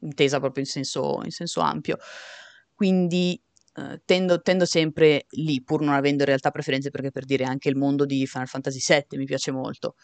intesa 0.00 0.38
proprio 0.40 0.64
in 0.64 0.70
senso, 0.70 1.20
in 1.24 1.30
senso 1.30 1.60
ampio. 1.60 1.98
Quindi 2.74 3.40
eh, 3.74 4.00
tendo, 4.04 4.40
tendo 4.40 4.64
sempre 4.64 5.26
lì, 5.30 5.62
pur 5.62 5.82
non 5.82 5.94
avendo 5.94 6.22
in 6.22 6.28
realtà 6.28 6.50
preferenze, 6.50 6.90
perché 6.90 7.10
per 7.10 7.24
dire 7.24 7.44
anche 7.44 7.68
il 7.68 7.76
mondo 7.76 8.04
di 8.06 8.26
Final 8.26 8.48
Fantasy 8.48 8.78
VII 8.80 9.18
mi 9.18 9.24
piace 9.24 9.50
molto. 9.50 9.94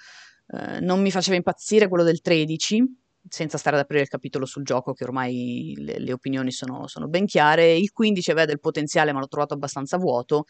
Eh, 0.49 0.81
non 0.81 1.01
mi 1.01 1.11
faceva 1.11 1.37
impazzire 1.37 1.89
quello 1.89 2.05
del 2.05 2.21
13, 2.21 2.85
senza 3.29 3.59
stare 3.59 3.77
ad 3.77 3.83
aprire 3.83 4.03
il 4.03 4.09
capitolo 4.09 4.47
sul 4.47 4.65
gioco, 4.65 4.93
che 4.93 5.05
ormai 5.05 5.75
le, 5.79 5.99
le 5.99 6.13
opinioni 6.13 6.51
sono, 6.53 6.87
sono 6.89 7.09
ben 7.09 7.27
chiare. 7.27 7.75
Il 7.75 7.91
15 7.93 8.31
aveva 8.31 8.47
del 8.47 8.61
potenziale, 8.61 9.13
ma 9.13 9.21
l'ho 9.21 9.29
trovato 9.29 9.55
abbastanza 9.55 9.97
vuoto. 9.97 10.45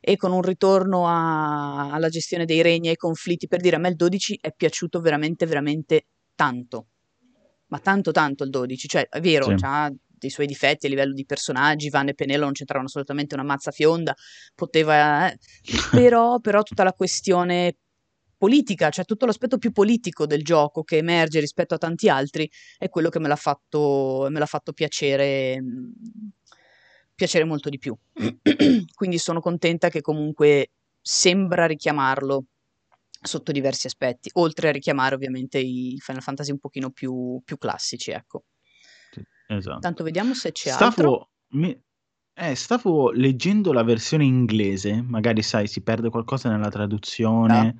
E 0.00 0.16
con 0.16 0.32
un 0.32 0.42
ritorno 0.42 1.06
a- 1.08 1.90
alla 1.92 2.08
gestione 2.08 2.44
dei 2.44 2.62
regni 2.62 2.86
e 2.88 2.90
ai 2.90 2.96
conflitti, 2.96 3.46
per 3.48 3.60
dire, 3.60 3.76
a 3.76 3.78
me 3.78 3.88
il 3.88 3.96
12 3.96 4.38
è 4.40 4.52
piaciuto 4.54 5.00
veramente, 5.00 5.46
veramente 5.46 6.06
tanto. 6.34 6.88
ma 7.68 7.80
tanto 7.80 8.12
tanto 8.12 8.44
il 8.44 8.50
12, 8.50 8.86
cioè 8.86 9.08
è 9.08 9.20
vero, 9.20 9.46
Sì. 9.46 9.64
ha 9.64 9.90
dei 10.18 10.30
suoi 10.30 10.46
difetti 10.46 10.86
a 10.86 10.88
livello 10.88 11.12
di 11.12 11.24
personaggi, 11.24 11.90
Van 11.90 12.06
e 12.08 12.14
Penelo 12.14 12.44
non 12.44 12.52
c'entravano 12.52 12.86
assolutamente 12.88 13.34
una 13.34 13.42
mazza 13.42 13.72
fionda, 13.72 14.14
poteva... 14.54 15.28
eh, 15.32 15.36
però, 15.90 16.38
però 16.38 16.62
tutta 16.62 16.84
la 16.84 16.92
questione 16.92 17.74
politica, 18.36 18.90
cioè 18.90 19.04
tutto 19.04 19.26
l'aspetto 19.26 19.58
più 19.58 19.72
politico 19.72 20.26
del 20.26 20.42
gioco 20.42 20.82
che 20.82 20.98
emerge 20.98 21.40
rispetto 21.40 21.74
a 21.74 21.78
tanti 21.78 22.08
altri 22.08 22.50
è 22.78 22.88
quello 22.88 23.08
che 23.08 23.18
me 23.18 23.28
l'ha 23.28 23.36
fatto, 23.36 24.26
me 24.30 24.38
l'ha 24.38 24.46
fatto 24.46 24.72
piacere, 24.72 25.60
mh, 25.60 25.92
piacere 27.14 27.44
molto 27.44 27.68
di 27.68 27.78
più. 27.78 27.96
Quindi 28.94 29.18
sono 29.18 29.40
contenta 29.40 29.88
che 29.88 30.00
comunque 30.00 30.70
sembra 31.00 31.66
richiamarlo 31.66 32.46
sotto 33.22 33.52
diversi 33.52 33.86
aspetti, 33.86 34.30
oltre 34.34 34.68
a 34.68 34.72
richiamare 34.72 35.14
ovviamente 35.14 35.58
i 35.58 35.96
Final 36.00 36.22
Fantasy 36.22 36.52
un 36.52 36.58
pochino 36.58 36.90
più, 36.90 37.40
più 37.44 37.56
classici, 37.58 38.10
ecco. 38.10 38.44
Sì, 39.10 39.22
esatto. 39.48 39.80
Tanto 39.80 40.04
vediamo 40.04 40.34
se 40.34 40.52
c'è 40.52 40.70
altro. 40.70 40.90
Stavo, 40.90 41.30
mi- 41.52 41.82
eh, 42.34 42.54
stavo 42.54 43.10
leggendo 43.10 43.72
la 43.72 43.82
versione 43.82 44.24
inglese, 44.24 45.00
magari 45.00 45.42
sai, 45.42 45.66
si 45.66 45.82
perde 45.82 46.10
qualcosa 46.10 46.50
nella 46.50 46.68
traduzione 46.68 47.76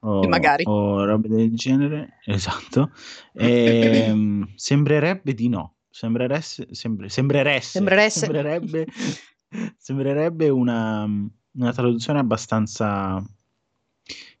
o, 0.00 0.28
magari. 0.28 0.64
o 0.66 1.04
robe 1.04 1.28
del 1.28 1.54
genere. 1.54 2.18
Esatto. 2.26 2.90
Ehm, 3.34 4.52
sembrerebbe 4.56 5.34
di 5.34 5.48
no. 5.48 5.76
Sembreresse, 5.90 6.68
sembre- 6.72 7.08
sembreresse- 7.08 7.70
Sembreresse. 7.70 8.18
sembrerebbe, 8.20 8.86
sembrerebbe 9.76 10.48
una, 10.48 11.04
una 11.52 11.72
traduzione 11.72 12.20
abbastanza 12.20 13.20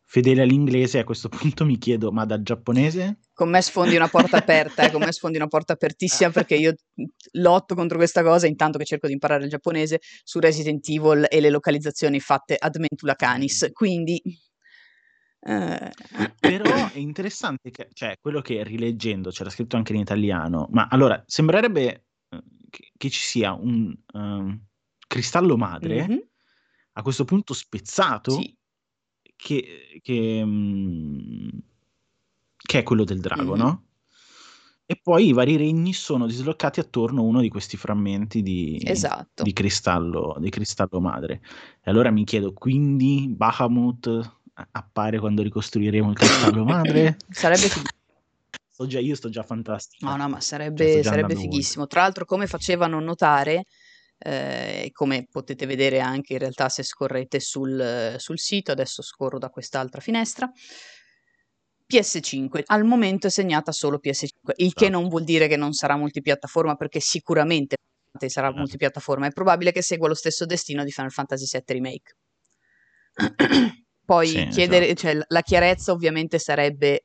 fedele 0.04 0.42
all'inglese. 0.42 1.00
A 1.00 1.04
questo 1.04 1.28
punto 1.30 1.64
mi 1.64 1.78
chiedo, 1.78 2.12
ma 2.12 2.24
dal 2.24 2.42
giapponese? 2.42 3.18
Con 3.32 3.50
me 3.50 3.60
sfondi 3.60 3.96
una 3.96 4.08
porta 4.08 4.36
aperta, 4.36 4.84
eh, 4.84 4.90
con 4.92 5.00
me 5.00 5.12
sfondi 5.12 5.36
una 5.36 5.48
porta 5.48 5.72
apertissima 5.72 6.30
perché 6.30 6.54
io 6.54 6.74
lotto 7.32 7.74
contro 7.74 7.96
questa 7.96 8.22
cosa 8.22 8.46
intanto 8.46 8.78
che 8.78 8.84
cerco 8.84 9.06
di 9.06 9.12
imparare 9.14 9.44
il 9.44 9.50
giapponese 9.50 10.00
su 10.24 10.38
Resident 10.38 10.88
Evil 10.88 11.26
e 11.28 11.40
le 11.40 11.50
localizzazioni 11.50 12.20
fatte 12.20 12.56
ad 12.58 12.76
Mentula 12.76 13.14
Canis, 13.14 13.70
quindi... 13.72 14.20
eh, 15.48 15.92
Però 16.38 16.88
è 16.90 16.98
interessante 16.98 17.70
che, 17.70 17.88
cioè, 17.92 18.18
quello 18.20 18.40
che 18.40 18.62
rileggendo 18.62 19.30
c'era 19.30 19.50
scritto 19.50 19.76
anche 19.76 19.92
in 19.92 20.00
italiano, 20.00 20.68
ma 20.70 20.88
allora 20.90 21.22
sembrerebbe 21.26 22.06
eh, 22.28 22.42
che, 22.70 22.92
che 22.96 23.10
ci 23.10 23.20
sia 23.20 23.52
un 23.54 23.94
ehm, 24.12 24.66
cristallo 25.06 25.56
madre 25.56 26.06
mhm, 26.06 26.28
a 26.92 27.02
questo 27.02 27.24
punto 27.24 27.54
spezzato 27.54 28.32
sì, 28.32 28.54
che, 29.36 30.00
che, 30.02 30.42
mm, 30.44 31.48
che 32.56 32.78
è 32.78 32.82
quello 32.82 33.04
del 33.04 33.20
drago, 33.20 33.54
Mhm. 33.54 33.58
no? 33.58 33.82
E 34.90 34.98
poi 35.02 35.26
i 35.28 35.32
vari 35.32 35.56
regni 35.58 35.92
sono 35.92 36.26
dislocati 36.26 36.80
attorno 36.80 37.20
a 37.20 37.24
uno 37.24 37.40
di 37.42 37.50
questi 37.50 37.76
frammenti 37.76 38.40
di, 38.42 38.80
esatto. 38.82 39.42
di 39.42 39.52
cristallo, 39.52 40.36
di 40.38 40.48
cristallo 40.48 40.98
madre. 41.00 41.42
E 41.82 41.90
allora 41.90 42.10
mi 42.10 42.24
chiedo, 42.24 42.54
quindi 42.54 43.26
Bahamut 43.28 44.37
appare 44.72 45.18
quando 45.18 45.42
ricostruiremo 45.42 46.10
il 46.10 46.16
cristallo 46.16 46.64
madre? 46.64 47.16
Sarebbe 47.30 47.68
fighissimo. 47.68 47.96
Sto 48.70 48.86
già, 48.86 49.00
io 49.00 49.14
sto 49.16 49.28
già 49.28 49.42
fantastico. 49.42 50.06
No, 50.06 50.16
no, 50.16 50.28
ma 50.28 50.34
Cioè, 50.34 50.42
sarebbe, 50.42 51.00
già 51.02 51.10
sarebbe 51.10 51.34
fighissimo. 51.34 51.86
Tra 51.86 52.02
l'altro, 52.02 52.24
come 52.24 52.46
facevano 52.46 53.00
notare, 53.00 53.64
eh, 54.18 54.90
come 54.92 55.26
potete 55.30 55.66
vedere 55.66 55.98
anche 56.00 56.34
in 56.34 56.38
realtà 56.38 56.68
se 56.68 56.82
scorrete 56.84 57.40
sul, 57.40 58.14
sul 58.18 58.38
sito, 58.38 58.70
adesso 58.70 59.02
scorro 59.02 59.38
da 59.38 59.48
quest'altra 59.48 60.00
finestra, 60.00 60.48
PS5 61.92 62.62
al 62.66 62.84
momento 62.84 63.26
è 63.26 63.30
segnata 63.30 63.72
solo 63.72 63.98
PS5, 63.98 64.52
il 64.56 64.74
che 64.74 64.84
Esatto. 64.84 64.90
non 64.90 65.08
vuol 65.08 65.24
dire 65.24 65.48
che 65.48 65.56
non 65.56 65.72
sarà 65.72 65.96
multipiattaforma, 65.96 66.76
perché 66.76 67.00
sicuramente 67.00 67.76
sarà 68.26 68.46
Certo. 68.46 68.58
multipiattaforma. 68.58 69.26
È 69.26 69.32
probabile 69.32 69.72
che 69.72 69.82
segua 69.82 70.06
lo 70.08 70.14
stesso 70.14 70.44
destino 70.44 70.84
di 70.84 70.90
Final 70.92 71.10
Fantasy 71.10 71.46
VII 71.50 71.62
Remake. 71.66 72.16
Poi 74.08 74.26
Sì, 74.26 74.46
chiedere, 74.46 74.86
esatto. 74.86 75.00
cioè, 75.00 75.18
la 75.28 75.42
chiarezza 75.42 75.92
ovviamente 75.92 76.38
sarebbe 76.38 77.04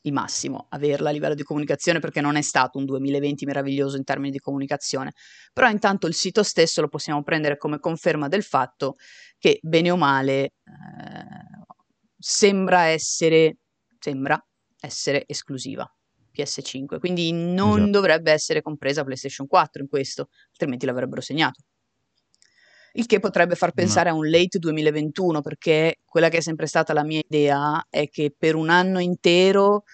il 0.00 0.12
massimo 0.12 0.66
averla 0.70 1.10
a 1.10 1.12
livello 1.12 1.36
di 1.36 1.44
comunicazione 1.44 2.00
perché 2.00 2.20
non 2.20 2.34
è 2.34 2.42
stato 2.42 2.78
un 2.78 2.86
2020 2.86 3.44
meraviglioso 3.44 3.96
in 3.96 4.02
termini 4.02 4.32
di 4.32 4.40
comunicazione, 4.40 5.12
però 5.52 5.68
intanto 5.68 6.08
il 6.08 6.14
sito 6.14 6.42
stesso 6.42 6.80
lo 6.80 6.88
possiamo 6.88 7.22
prendere 7.22 7.56
come 7.56 7.78
conferma 7.78 8.26
del 8.26 8.42
fatto 8.42 8.96
che 9.38 9.60
bene 9.62 9.92
o 9.92 9.96
male 9.96 10.42
eh, 10.42 10.52
sembra 12.18 12.86
essere 12.86 13.58
sembra 14.00 14.44
essere 14.80 15.22
esclusiva 15.28 15.88
PS5, 16.36 16.98
quindi 16.98 17.30
non 17.30 17.74
Esatto. 17.76 17.90
dovrebbe 17.90 18.32
essere 18.32 18.60
compresa 18.60 19.04
PlayStation 19.04 19.46
4 19.46 19.82
in 19.82 19.88
questo, 19.88 20.30
altrimenti 20.50 20.84
l'avrebbero 20.84 21.20
segnato. 21.20 21.62
Il 22.92 23.06
che 23.06 23.20
potrebbe 23.20 23.54
far 23.54 23.72
pensare 23.72 24.08
a 24.08 24.14
un 24.14 24.28
late 24.28 24.58
2021, 24.58 25.40
perché 25.40 25.98
quella 26.04 26.28
che 26.28 26.38
è 26.38 26.40
sempre 26.40 26.66
stata 26.66 26.92
la 26.92 27.04
mia 27.04 27.22
idea 27.26 27.84
è 27.88 28.08
che 28.08 28.34
per 28.36 28.56
un 28.56 28.68
anno 28.68 28.98
intero 28.98 29.84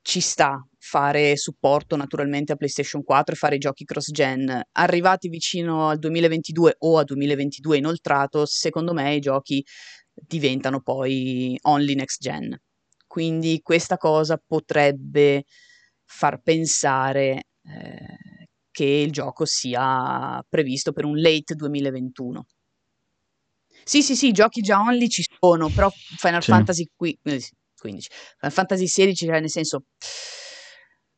ci 0.00 0.20
sta 0.20 0.66
fare 0.78 1.36
supporto 1.36 1.96
naturalmente 1.96 2.52
a 2.52 2.56
PlayStation 2.56 3.02
4 3.02 3.34
e 3.34 3.38
fare 3.38 3.58
giochi 3.58 3.84
cross-gen. 3.84 4.62
Arrivati 4.72 5.28
vicino 5.28 5.88
al 5.88 5.98
2022 5.98 6.76
o 6.80 6.98
a 6.98 7.04
2022 7.04 7.78
inoltrato, 7.78 8.44
secondo 8.46 8.92
me 8.92 9.14
i 9.14 9.20
giochi 9.20 9.64
diventano 10.12 10.80
poi 10.80 11.58
only 11.62 11.94
next 11.94 12.20
gen. 12.20 12.56
Quindi 13.06 13.60
questa 13.62 13.96
cosa 13.96 14.40
potrebbe 14.44 15.44
far 16.04 16.40
pensare 16.42 17.44
eh, 17.62 18.33
che 18.74 18.84
il 18.84 19.12
gioco 19.12 19.44
sia 19.44 20.44
previsto 20.48 20.92
per 20.92 21.04
un 21.04 21.20
late 21.20 21.54
2021. 21.54 22.44
Sì, 23.84 24.02
sì, 24.02 24.16
sì, 24.16 24.28
i 24.28 24.32
giochi 24.32 24.62
già 24.62 24.80
only 24.80 25.08
ci 25.08 25.24
sono, 25.38 25.68
però 25.70 25.88
Final 26.16 26.42
Sì. 26.42 26.50
Fantasy 26.50 26.88
qui- 26.96 27.16
eh, 27.22 27.38
sì, 27.38 27.52
15, 27.78 28.08
Final 28.38 28.52
Fantasy 28.52 28.86
XVI, 28.86 29.14
cioè 29.14 29.40
nel 29.40 29.50
senso, 29.50 29.84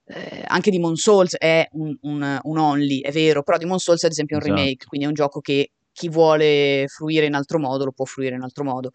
eh, 0.09 0.45
anche 0.47 0.71
Demon 0.71 0.97
Souls 0.97 1.37
è 1.37 1.67
un, 1.73 1.97
un- 2.03 2.39
un 2.43 2.59
only, 2.59 3.01
è 3.01 3.11
vero, 3.13 3.43
però 3.43 3.57
Demon 3.57 3.79
Souls 3.79 4.03
è 4.03 4.07
ad 4.07 4.13
esempio 4.13 4.37
un 4.37 4.43
Esatto. 4.43 4.59
remake, 4.61 4.85
quindi 4.87 5.07
è 5.07 5.09
un 5.09 5.15
gioco 5.15 5.41
che 5.41 5.71
chi 5.93 6.09
vuole 6.11 6.85
fruire 6.89 7.25
in 7.27 7.35
altro 7.35 7.59
modo 7.59 7.85
lo 7.85 7.93
può 7.93 8.05
fruire 8.05 8.35
in 8.35 8.43
altro 8.43 8.65
modo. 8.65 8.91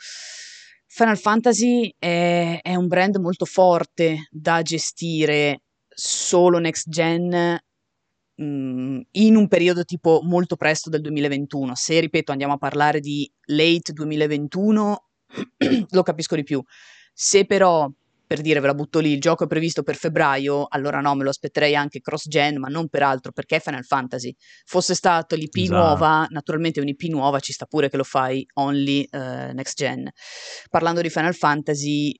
Final 0.88 1.18
Fantasy 1.18 1.94
è, 1.98 2.60
è 2.62 2.76
un 2.76 2.88
brand 2.88 3.16
molto 3.16 3.46
forte 3.46 4.28
da 4.30 4.62
gestire 4.62 5.62
solo 5.88 6.60
next 6.60 6.90
gen 6.90 7.58
mm, 8.42 9.00
in 9.12 9.36
un 9.36 9.48
periodo 9.48 9.84
tipo 9.84 10.22
molto 10.24 10.56
presto 10.56 10.90
del 10.90 11.02
2021. 11.02 11.76
Se, 11.76 12.00
ripeto, 12.00 12.32
andiamo 12.32 12.54
a 12.54 12.58
parlare 12.58 13.00
di 13.00 13.30
late 13.46 13.94
2021, 13.94 15.08
lo 15.90 16.04
capisco 16.04 16.36
di 16.36 16.44
più. 16.44 16.64
Se 17.14 17.46
però, 17.46 17.90
per 18.26 18.42
dire, 18.42 18.60
ve 18.60 18.68
la 18.68 18.74
butto 18.74 19.00
lì, 19.00 19.12
il 19.12 19.20
gioco 19.20 19.44
è 19.44 19.48
previsto 19.48 19.84
per 19.84 19.96
febbraio, 19.96 20.66
allora 20.70 21.02
no, 21.02 21.16
me 21.16 21.24
lo 21.24 21.30
aspetterei 21.30 21.76
anche 21.76 22.00
cross-gen, 22.00 22.58
ma 22.58 22.68
non 22.68 22.88
per 22.88 23.04
altro, 23.04 23.32
perché 23.32 23.58
è 23.58 23.60
Final 23.60 23.84
Fantasy. 23.84 24.34
Fosse 24.66 24.96
stato 24.96 25.36
l'IP 25.36 25.56
Esatto. 25.58 25.78
nuova, 25.78 26.26
naturalmente 26.30 26.80
un'IP 26.80 27.04
nuova 27.10 27.40
ci 27.40 27.54
sta 27.54 27.66
pure 27.66 27.90
che 27.90 27.98
lo 27.98 28.04
fai 28.04 28.46
only 28.54 29.04
eh, 29.04 29.52
next 29.54 29.78
gen. 29.78 30.10
Parlando 30.70 31.02
di 31.02 31.10
Final 31.10 31.36
Fantasy, 31.36 32.18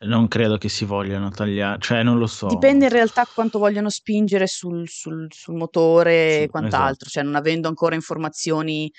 Non 0.00 0.28
credo 0.28 0.58
che 0.58 0.68
si 0.68 0.84
vogliano 0.84 1.28
tagliare, 1.30 1.78
cioè 1.80 2.02
non 2.04 2.18
lo 2.18 2.28
so. 2.28 2.46
Dipende 2.46 2.84
in 2.84 2.92
realtà 2.92 3.26
quanto 3.32 3.58
vogliono 3.58 3.90
spingere 3.90 4.46
sul, 4.46 4.88
sul- 4.88 5.26
sul 5.30 5.56
motore 5.56 6.38
e 6.38 6.42
Su- 6.44 6.50
quant'altro, 6.50 7.06
esatto. 7.06 7.10
cioè 7.10 7.22
non 7.24 7.34
avendo 7.34 7.66
ancora 7.66 7.96
informazioni 7.96 8.92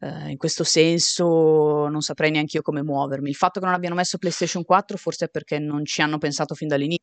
eh, 0.00 0.30
in 0.30 0.36
questo 0.36 0.64
senso 0.64 1.86
non 1.86 2.00
saprei 2.00 2.32
neanche 2.32 2.56
io 2.56 2.62
come 2.62 2.82
muovermi. 2.82 3.28
Il 3.28 3.36
fatto 3.36 3.60
che 3.60 3.66
non 3.66 3.74
abbiano 3.76 3.94
messo 3.94 4.18
PlayStation 4.18 4.64
4 4.64 4.96
forse 4.96 5.26
è 5.26 5.28
perché 5.28 5.60
non 5.60 5.84
ci 5.84 6.02
hanno 6.02 6.18
pensato 6.18 6.54
fin 6.56 6.66
dall'inizio. 6.66 7.02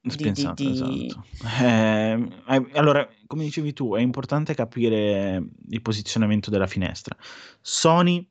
di- 0.00 0.32
di- 0.32 0.50
di- 0.54 1.06
esatto. 1.06 1.24
Eh, 1.62 2.28
eh, 2.48 2.66
allora, 2.72 3.06
come 3.26 3.44
dicevi 3.44 3.72
tu, 3.74 3.94
è 3.94 4.00
importante 4.00 4.52
capire 4.54 5.40
il 5.68 5.80
posizionamento 5.82 6.50
della 6.50 6.66
finestra. 6.66 7.14
Sony, 7.60 8.26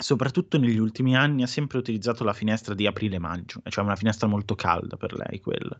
soprattutto 0.00 0.58
negli 0.58 0.78
ultimi 0.78 1.16
anni, 1.16 1.42
ha 1.42 1.46
sempre 1.46 1.78
utilizzato 1.78 2.24
la 2.24 2.32
finestra 2.32 2.74
di 2.74 2.86
aprile-maggio, 2.86 3.60
cioè 3.68 3.84
una 3.84 3.96
finestra 3.96 4.26
molto 4.26 4.54
calda 4.54 4.96
per 4.96 5.14
lei 5.14 5.40
quella. 5.40 5.78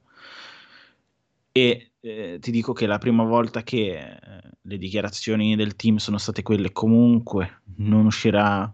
E 1.52 1.92
eh, 2.00 2.38
ti 2.40 2.50
dico 2.50 2.72
che 2.72 2.86
la 2.86 2.98
prima 2.98 3.24
volta 3.24 3.62
che 3.62 3.98
eh, 3.98 4.18
le 4.60 4.78
dichiarazioni 4.78 5.56
del 5.56 5.74
team 5.74 5.96
sono 5.96 6.18
state 6.18 6.42
quelle 6.42 6.70
comunque 6.70 7.62
non 7.76 8.04
uscirà 8.06 8.72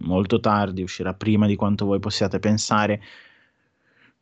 molto 0.00 0.40
tardi, 0.40 0.82
uscirà 0.82 1.14
prima 1.14 1.46
di 1.46 1.54
quanto 1.54 1.84
voi 1.84 1.98
possiate 2.00 2.38
pensare, 2.38 3.00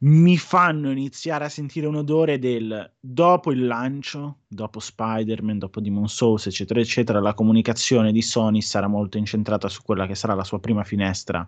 mi 0.03 0.37
fanno 0.37 0.91
iniziare 0.91 1.45
a 1.45 1.49
sentire 1.49 1.87
un 1.87 1.97
odore 1.97 2.39
del 2.39 2.93
dopo 2.99 3.53
il 3.53 3.67
lancio, 3.67 4.39
dopo 4.49 4.81
Spider-Man, 4.81 5.59
dopo 5.59 5.81
Demon 5.81 6.09
Souls, 6.09 6.47
eccetera, 6.47 6.81
eccetera, 6.81 7.21
la 7.21 7.35
comunicazione 7.35 8.13
di 8.13 8.23
Sony 8.23 8.63
sarà 8.63 8.87
molto 8.87 9.19
incentrata 9.19 9.69
su 9.69 9.83
quella 9.83 10.07
che 10.07 10.15
sarà 10.15 10.35
la 10.35 10.45
sua 10.45 10.61
prima 10.61 10.85
finestra 10.85 11.47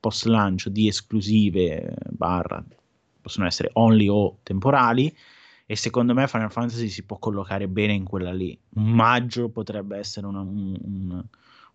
post 0.00 0.26
lancio 0.26 0.68
di 0.68 0.86
esclusive 0.86 1.92
barra 2.10 2.64
possono 3.28 3.46
essere 3.46 3.70
only 3.74 4.08
o 4.08 4.38
temporali 4.42 5.14
e 5.66 5.76
secondo 5.76 6.14
me 6.14 6.26
Final 6.26 6.50
Fantasy 6.50 6.88
si 6.88 7.04
può 7.04 7.18
collocare 7.18 7.68
bene 7.68 7.92
in 7.92 8.04
quella 8.04 8.32
lì. 8.32 8.58
Un 8.76 8.90
maggio 8.90 9.50
potrebbe 9.50 9.98
essere 9.98 10.26
una, 10.26 10.40
un, 10.40 11.22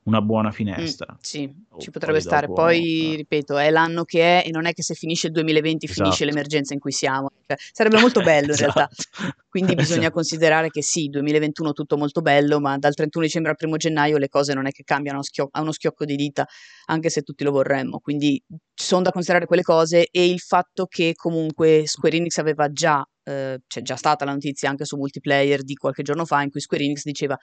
una 0.04 0.22
buona 0.22 0.52
finestra. 0.52 1.14
Mm, 1.14 1.18
sì, 1.20 1.54
ci 1.80 1.92
potrebbe 1.92 2.20
stare. 2.20 2.48
Buono, 2.48 2.64
Poi, 2.64 3.14
eh. 3.14 3.16
ripeto, 3.18 3.58
è 3.58 3.70
l'anno 3.70 4.04
che 4.04 4.42
è 4.42 4.48
e 4.48 4.52
non 4.52 4.66
è 4.66 4.74
che 4.74 4.84
se 4.84 4.96
finisce 4.96 5.28
il 5.28 5.34
2020 5.34 5.86
esatto. 5.86 6.04
finisce 6.04 6.26
l'emergenza 6.26 6.74
in 6.74 6.80
cui 6.80 6.92
siamo. 6.92 7.30
Cioè, 7.46 7.58
sarebbe 7.72 8.00
molto 8.00 8.22
bello 8.22 8.48
in 8.48 8.52
esatto. 8.54 8.74
realtà. 8.74 9.36
Quindi 9.48 9.76
bisogna 9.76 10.00
esatto. 10.00 10.14
considerare 10.16 10.70
che 10.70 10.82
sì, 10.82 11.08
2021 11.08 11.72
tutto 11.72 11.98
molto 11.98 12.22
bello, 12.22 12.60
ma 12.60 12.78
dal 12.78 12.94
31 12.94 13.26
dicembre 13.26 13.52
al 13.52 13.58
1 13.60 13.78
gennaio 13.78 14.18
le 14.18 14.30
cose 14.30 14.54
non 14.54 14.68
è 14.68 14.72
che 14.72 14.84
cambiano 14.84 15.20
a, 15.20 15.24
schio- 15.24 15.50
a 15.52 15.62
uno 15.62 15.72
schiocco 15.72 16.06
di 16.06 16.16
dita, 16.16 16.46
anche 16.86 17.10
se 17.10 17.22
tutti 17.22 17.44
lo 17.44 17.52
vorremmo. 17.52 18.00
Quindi 18.00 18.42
ci 18.74 18.86
sono 18.86 19.04
da 19.04 19.12
considerare 19.12 19.46
quelle 19.46 19.62
cose 19.62 20.08
e 20.12 20.28
il 20.28 20.40
fatto 20.40 20.86
che 20.88 21.14
comunque 21.16 21.84
Square 21.86 22.18
Enix 22.18 22.38
aveva 22.38 22.72
già 22.72 23.06
eh, 23.24 23.60
c'è 23.66 23.82
già 23.82 23.96
stata 23.96 24.26
la 24.26 24.34
notizia 24.34 24.70
anche 24.70 24.86
su 24.86 24.98
multiplayer 24.98 25.64
di 25.64 25.76
qualche 25.76 26.04
giorno 26.04 26.26
fa 26.26 26.42
in 26.42 26.50
cui 26.50 26.62
Square 26.62 26.84
Enix 26.84 27.04
diceva 27.04 27.38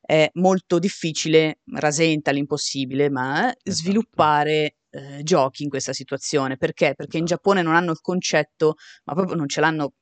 è 0.00 0.30
molto 0.34 0.78
difficile, 0.78 1.60
rasenta 1.72 2.30
l'impossibile, 2.30 3.10
ma 3.10 3.46
esatto. 3.46 3.70
sviluppare 3.70 4.76
eh, 4.90 5.22
giochi 5.22 5.64
in 5.64 5.68
questa 5.68 5.92
situazione. 5.92 6.56
Perché? 6.56 6.94
Perché 6.94 7.18
in 7.18 7.24
esatto. 7.24 7.42
Giappone 7.42 7.62
non 7.62 7.74
hanno 7.74 7.90
il 7.90 8.00
concetto, 8.00 8.74
ma 9.04 9.14
proprio 9.14 9.36
non 9.36 9.48
ce 9.48 9.60
l'hanno 9.60 9.94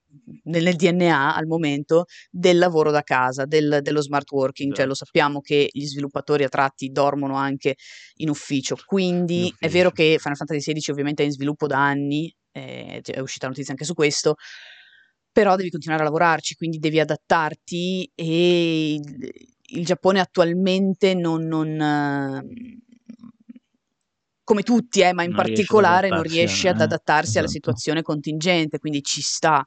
nel 0.44 0.76
DNA 0.76 1.34
al 1.34 1.46
momento 1.46 2.04
del 2.30 2.58
lavoro 2.58 2.90
da 2.90 3.02
casa, 3.02 3.46
del, 3.46 3.80
dello 3.82 4.00
smart 4.00 4.30
working, 4.30 4.72
cioè 4.72 4.86
lo 4.86 4.94
certo. 4.94 5.06
sappiamo 5.06 5.40
che 5.40 5.68
gli 5.70 5.86
sviluppatori 5.86 6.44
a 6.44 6.48
tratti 6.48 6.90
dormono 6.90 7.34
anche 7.34 7.76
in 8.16 8.28
ufficio, 8.28 8.76
quindi 8.84 9.38
in 9.38 9.44
ufficio. 9.44 9.66
è 9.66 9.68
vero 9.68 9.90
che 9.90 10.16
Final 10.20 10.36
Fantasy 10.36 10.72
XVI 10.72 10.92
ovviamente 10.92 11.22
è 11.22 11.26
in 11.26 11.32
sviluppo 11.32 11.66
da 11.66 11.84
anni, 11.84 12.32
eh, 12.52 13.00
è 13.02 13.18
uscita 13.18 13.48
notizia 13.48 13.72
anche 13.72 13.84
su 13.84 13.94
questo, 13.94 14.36
però 15.34 15.56
devi 15.56 15.68
continuare 15.68 16.02
a 16.02 16.04
lavorarci, 16.04 16.54
quindi 16.54 16.78
devi 16.78 17.00
adattarti 17.00 18.08
e 18.14 18.94
il, 18.94 19.30
il 19.60 19.84
Giappone 19.84 20.20
attualmente 20.20 21.12
non, 21.14 21.42
non 21.42 21.76
come 24.44 24.62
tutti, 24.62 25.00
eh, 25.00 25.12
ma 25.12 25.24
in 25.24 25.32
non 25.32 25.42
particolare 25.42 26.08
non 26.08 26.22
riesce 26.22 26.68
ad 26.68 26.80
adattarsi 26.80 27.36
eh, 27.36 27.38
alla 27.40 27.48
esatto. 27.48 27.72
situazione 27.72 28.02
contingente, 28.02 28.78
quindi 28.78 29.02
ci 29.02 29.22
sta. 29.22 29.66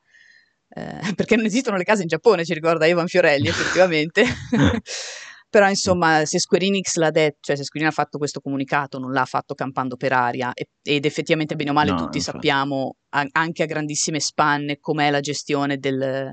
Eh, 0.69 0.99
perché 1.15 1.35
non 1.35 1.45
esistono 1.45 1.75
le 1.75 1.83
case 1.83 2.03
in 2.03 2.07
Giappone, 2.07 2.45
ci 2.45 2.53
ricorda 2.53 2.85
Ivan 2.85 3.07
Fiorelli 3.07 3.49
effettivamente. 3.49 4.23
Però 5.57 5.69
insomma, 5.69 6.23
se 6.25 6.37
Square 6.37 6.65
Enix 6.65 6.97
l'ha 6.97 7.09
detto, 7.09 7.39
cioè 7.41 7.55
se 7.55 7.63
Square 7.63 7.87
Enix 7.87 7.97
ha 7.97 8.03
fatto 8.03 8.19
questo 8.19 8.41
comunicato, 8.41 8.99
non 8.99 9.11
l'ha 9.11 9.25
fatto 9.25 9.55
campando 9.55 9.95
per 9.95 10.13
aria 10.13 10.53
e, 10.53 10.67
ed 10.83 11.03
effettivamente 11.03 11.55
bene 11.55 11.71
o 11.71 11.73
male 11.73 11.89
no, 11.89 11.97
tutti 11.97 12.17
infatti. 12.17 12.37
sappiamo 12.37 12.97
a, 13.09 13.25
anche 13.31 13.63
a 13.63 13.65
grandissime 13.65 14.19
spanne 14.19 14.77
com'è 14.79 15.09
la 15.09 15.19
gestione 15.19 15.79
del, 15.79 16.31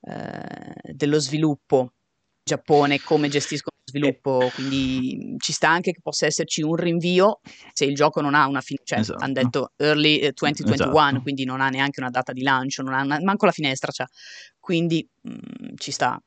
eh, 0.00 0.74
dello 0.82 1.20
sviluppo 1.20 1.92
Giappone, 2.42 3.00
come 3.00 3.28
gestiscono 3.28 3.76
lo 3.76 3.88
sviluppo, 3.88 4.50
quindi 4.52 5.36
ci 5.38 5.52
sta 5.52 5.68
anche 5.68 5.92
che 5.92 6.00
possa 6.02 6.26
esserci 6.26 6.62
un 6.62 6.74
rinvio 6.74 7.38
se 7.72 7.84
il 7.84 7.94
gioco 7.94 8.20
non 8.20 8.34
ha 8.34 8.48
una 8.48 8.62
fine, 8.62 8.80
cioè 8.82 8.98
esatto. 8.98 9.22
hanno 9.22 9.32
detto 9.32 9.72
early 9.76 10.18
2021, 10.18 10.70
eh, 10.70 10.74
esatto. 10.74 11.22
quindi 11.22 11.44
non 11.44 11.60
ha 11.60 11.68
neanche 11.68 12.00
una 12.00 12.10
data 12.10 12.32
di 12.32 12.42
lancio, 12.42 12.82
non 12.82 12.94
ha 12.94 13.02
una, 13.02 13.20
manco 13.22 13.46
la 13.46 13.52
finestra, 13.52 13.92
cioè. 13.92 14.06
quindi 14.58 15.08
mh, 15.20 15.30
mm, 15.30 15.74
ci 15.76 15.92
sta. 15.92 16.20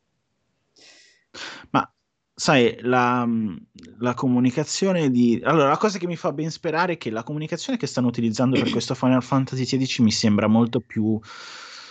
Ma 1.71 1.93
sai, 2.39 2.77
la, 2.83 3.27
la, 3.97 4.13
comunicazione 4.13 5.11
di... 5.11 5.41
Allora, 5.43 5.67
la 5.67 5.77
cosa 5.77 5.97
che 5.97 6.07
mi 6.07 6.15
fa 6.15 6.31
ben 6.31 6.49
sperare 6.49 6.93
è 6.93 6.97
che 6.97 7.09
la 7.09 7.23
comunicazione 7.23 7.77
che 7.77 7.85
stanno 7.85 8.07
utilizzando 8.07 8.57
per 8.57 8.69
questo 8.69 8.95
Final 8.95 9.21
Fantasy 9.21 9.65
XVI 9.65 10.05
mi 10.05 10.11
sembra 10.11 10.47
molto 10.47 10.79
più 10.79 11.19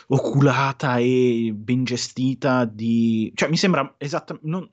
oculata 0.06 0.96
e 0.96 1.52
ben 1.54 1.84
gestita 1.84 2.64
di... 2.64 3.30
Cioè, 3.34 3.50
mi 3.50 3.58
sembra 3.58 3.94
esattamente... 3.98 4.48
Non... 4.48 4.70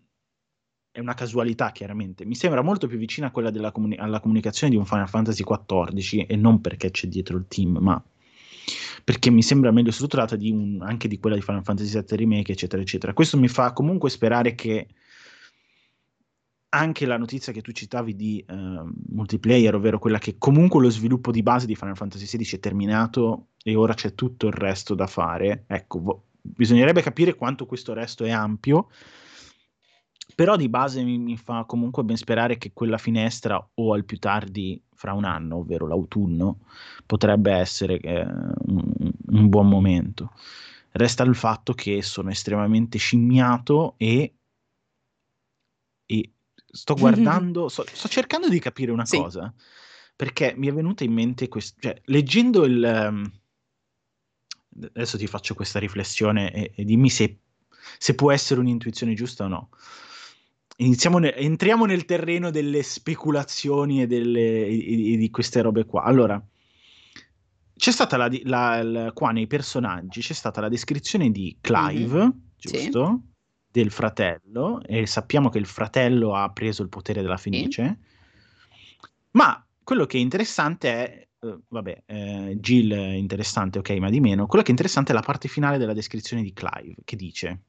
È 0.92 1.02
una 1.02 1.14
casualità, 1.14 1.74
chiaramente. 1.74 2.24
Mi 2.24 2.36
sembra 2.36 2.62
molto 2.62 2.88
più 2.88 2.98
vicina 2.98 3.28
a 3.28 3.32
quella 3.32 3.50
della 3.50 3.74
comuni- 3.74 3.98
alla 3.98 4.22
comunicazione 4.22 4.72
di 4.72 4.80
un 4.80 4.86
Final 4.86 5.10
Fantasy 5.10 5.44
XIV 5.44 6.24
e 6.26 6.38
non 6.38 6.62
perché 6.62 6.90
c'è 6.90 7.08
dietro 7.08 7.36
il 7.36 7.48
team, 7.50 7.80
ma 7.82 8.02
perché 9.04 9.30
mi 9.30 9.44
sembra 9.44 9.72
meglio 9.72 9.92
strutturata 9.92 10.38
di 10.38 10.52
un, 10.52 10.82
anche 10.82 11.10
di 11.10 11.20
quella 11.20 11.36
di 11.36 11.42
Final 11.42 11.66
Fantasy 11.66 11.92
VII 11.92 12.16
Remake, 12.16 12.54
eccetera, 12.54 12.82
eccetera. 12.82 13.12
Questo 13.12 13.38
mi 13.38 13.50
fa 13.50 13.74
comunque 13.74 14.10
sperare 14.10 14.56
che 14.56 14.88
anche 16.76 17.06
la 17.06 17.18
notizia 17.18 17.54
che 17.54 17.62
tu 17.62 17.72
citavi 17.72 18.16
di 18.16 18.46
uh, 18.48 18.90
multiplayer, 19.10 19.76
ovvero 19.76 20.00
quella 20.00 20.20
che 20.20 20.38
comunque 20.38 20.82
lo 20.82 20.90
sviluppo 20.90 21.32
di 21.32 21.42
base 21.42 21.66
di 21.66 21.76
Final 21.76 21.96
Fantasy 21.96 22.26
XVI 22.26 22.58
è 22.58 22.60
terminato 22.60 23.48
e 23.64 23.76
ora 23.76 23.94
c'è 23.94 24.14
tutto 24.14 24.48
il 24.48 24.54
resto 24.54 24.94
da 24.94 25.08
fare. 25.08 25.64
Ecco, 25.68 26.02
vo- 26.02 26.24
bisognerebbe 26.42 27.02
capire 27.02 27.36
quanto 27.36 27.66
questo 27.66 27.94
resto 27.94 28.26
è 28.26 28.32
ampio, 28.32 28.90
però 30.36 30.56
di 30.56 30.70
base 30.70 31.04
mi, 31.04 31.18
mi, 31.18 31.38
fa 31.38 31.64
comunque 31.66 32.04
ben 32.04 32.18
sperare 32.18 32.58
che 32.58 32.72
quella 32.74 32.98
finestra 32.98 33.70
o 33.74 33.94
al 33.94 34.04
più 34.04 34.18
tardi 34.20 34.82
fra 34.94 35.14
un 35.14 35.24
anno, 35.24 35.58
ovvero 35.58 35.88
l'autunno, 35.88 36.60
potrebbe 37.06 37.52
essere 37.54 38.00
eh, 38.00 38.22
un, 38.22 39.12
un 39.28 39.50
buon 39.50 39.68
momento. 39.68 40.32
Resta 40.92 41.24
il 41.24 41.36
fatto 41.36 41.74
che 41.74 42.02
sono 42.02 42.30
estremamente 42.30 42.98
scimmiato 42.98 43.96
e 43.98 44.36
e 46.06 46.35
sto 46.76 46.94
guardando, 46.94 47.70
sto, 47.70 47.86
sto 47.92 48.08
cercando 48.10 48.50
di 48.50 48.60
capire 48.60 48.92
una 48.92 49.06
sì. 49.06 49.18
cosa, 49.18 49.54
perché 50.16 50.54
mi 50.58 50.68
è 50.68 50.74
venuta 50.74 51.04
in 51.04 51.14
mente, 51.14 51.48
quest- 51.48 51.78
cioè, 51.80 52.00
leggendo 52.06 52.66
il... 52.66 53.08
Um, 53.10 53.32
adesso 54.94 55.18
ti 55.18 55.26
faccio 55.26 55.56
questa 55.56 55.80
riflessione 55.80 56.54
e, 56.54 56.72
e 56.76 56.84
dimmi 56.84 57.10
se, 57.10 57.40
se, 57.98 58.14
può 58.14 58.32
essere 58.32 58.60
un'intuizione 58.60 59.14
giusta 59.14 59.46
o 59.46 59.48
no. 59.48 59.70
Ne- 60.78 61.36
entriamo 61.36 61.86
nel 61.86 62.04
terreno 62.04 62.52
delle 62.52 62.84
speculazioni 62.84 64.02
e, 64.02 64.08
delle, 64.08 64.66
e, 64.66 65.14
e, 65.14 65.18
di 65.18 65.30
queste 65.30 65.62
robe 65.62 65.86
qua. 65.86 66.04
Allora, 66.04 66.46
c'è 67.74 67.92
stata 67.92 68.18
la, 68.18 68.30
la, 68.44 68.84
la, 68.84 69.12
qua 69.14 69.32
nei 69.32 69.48
personaggi, 69.48 70.20
c'è 70.20 70.34
stata 70.34 70.60
la 70.60 70.70
descrizione 70.70 71.32
di 71.32 71.58
Clive, 71.62 72.18
mm-hmm. 72.18 72.30
giusto? 72.58 73.22
Sì 73.24 73.34
del 73.82 73.92
fratello 73.92 74.82
e 74.86 75.06
sappiamo 75.06 75.50
che 75.50 75.58
il 75.58 75.66
fratello 75.66 76.34
ha 76.34 76.50
preso 76.52 76.82
il 76.82 76.88
potere 76.88 77.22
della 77.22 77.36
Fenice. 77.36 77.98
Sì. 78.00 79.08
Ma 79.32 79.66
quello 79.84 80.06
che 80.06 80.18
è 80.18 80.22
interessante 80.22 80.90
è, 80.90 81.28
uh, 81.40 81.62
vabbè, 81.68 82.04
eh, 82.06 82.58
Jill 82.60 82.94
è 82.94 83.14
interessante, 83.16 83.80
ok, 83.80 83.90
ma 83.98 84.10
di 84.10 84.22
meno. 84.22 84.46
Quello 84.46 84.64
che 84.64 84.70
è 84.70 84.72
interessante 84.72 85.12
è 85.12 85.16
la 85.16 85.22
parte 85.22 85.50
finale 85.50 85.78
della 85.78 85.94
descrizione 85.94 86.42
di 86.42 86.54
Clive, 86.54 86.96
che 87.04 87.16
dice... 87.16 87.60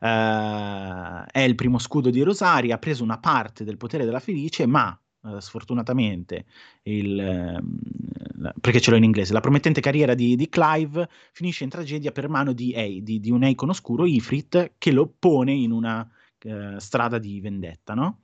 Uh, 0.00 1.24
è 1.30 1.40
il 1.40 1.54
primo 1.54 1.78
scudo 1.78 2.10
di 2.10 2.22
Rosaria, 2.22 2.74
ha 2.74 2.78
preso 2.78 3.02
una 3.04 3.18
parte 3.18 3.64
del 3.64 3.76
potere 3.76 4.04
della 4.04 4.20
Felice, 4.20 4.66
ma 4.66 4.98
Uh, 5.22 5.38
sfortunatamente, 5.38 6.46
il, 6.84 7.60
uh, 7.60 8.50
perché 8.58 8.80
ce 8.80 8.90
l'ho 8.90 8.96
in 8.96 9.04
inglese, 9.04 9.34
la 9.34 9.40
promettente 9.40 9.82
carriera 9.82 10.14
di, 10.14 10.34
di 10.34 10.48
Clive 10.48 11.06
finisce 11.32 11.62
in 11.62 11.68
tragedia 11.68 12.10
per 12.10 12.30
mano 12.30 12.54
di, 12.54 12.72
Ei, 12.72 13.02
di, 13.02 13.20
di 13.20 13.30
un 13.30 13.42
Eikon 13.42 13.68
oscuro, 13.68 14.06
Ifrit, 14.06 14.72
che 14.78 14.92
lo 14.92 15.12
pone 15.18 15.52
in 15.52 15.72
una 15.72 16.08
uh, 16.44 16.78
strada 16.78 17.18
di 17.18 17.38
vendetta, 17.38 17.92
no? 17.92 18.22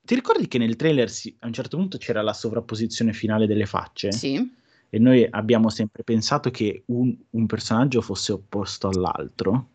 Ti 0.00 0.14
ricordi 0.14 0.46
che 0.46 0.58
nel 0.58 0.76
trailer 0.76 1.10
si, 1.10 1.36
a 1.40 1.46
un 1.48 1.52
certo 1.52 1.76
punto 1.76 1.98
c'era 1.98 2.22
la 2.22 2.32
sovrapposizione 2.32 3.12
finale 3.12 3.48
delle 3.48 3.66
facce? 3.66 4.12
Sì. 4.12 4.56
E 4.88 4.98
noi 5.00 5.26
abbiamo 5.28 5.68
sempre 5.68 6.04
pensato 6.04 6.50
che 6.50 6.84
un, 6.86 7.14
un 7.30 7.46
personaggio 7.46 8.00
fosse 8.00 8.32
opposto 8.32 8.88
all'altro 8.88 9.70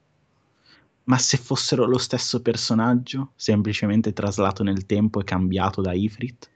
ma 1.05 1.17
se 1.17 1.37
fossero 1.37 1.85
lo 1.85 1.97
stesso 1.97 2.41
personaggio, 2.41 3.33
semplicemente 3.35 4.13
traslato 4.13 4.63
nel 4.63 4.85
tempo 4.85 5.19
e 5.19 5.23
cambiato 5.23 5.81
da 5.81 5.93
Ifrit? 5.93 6.49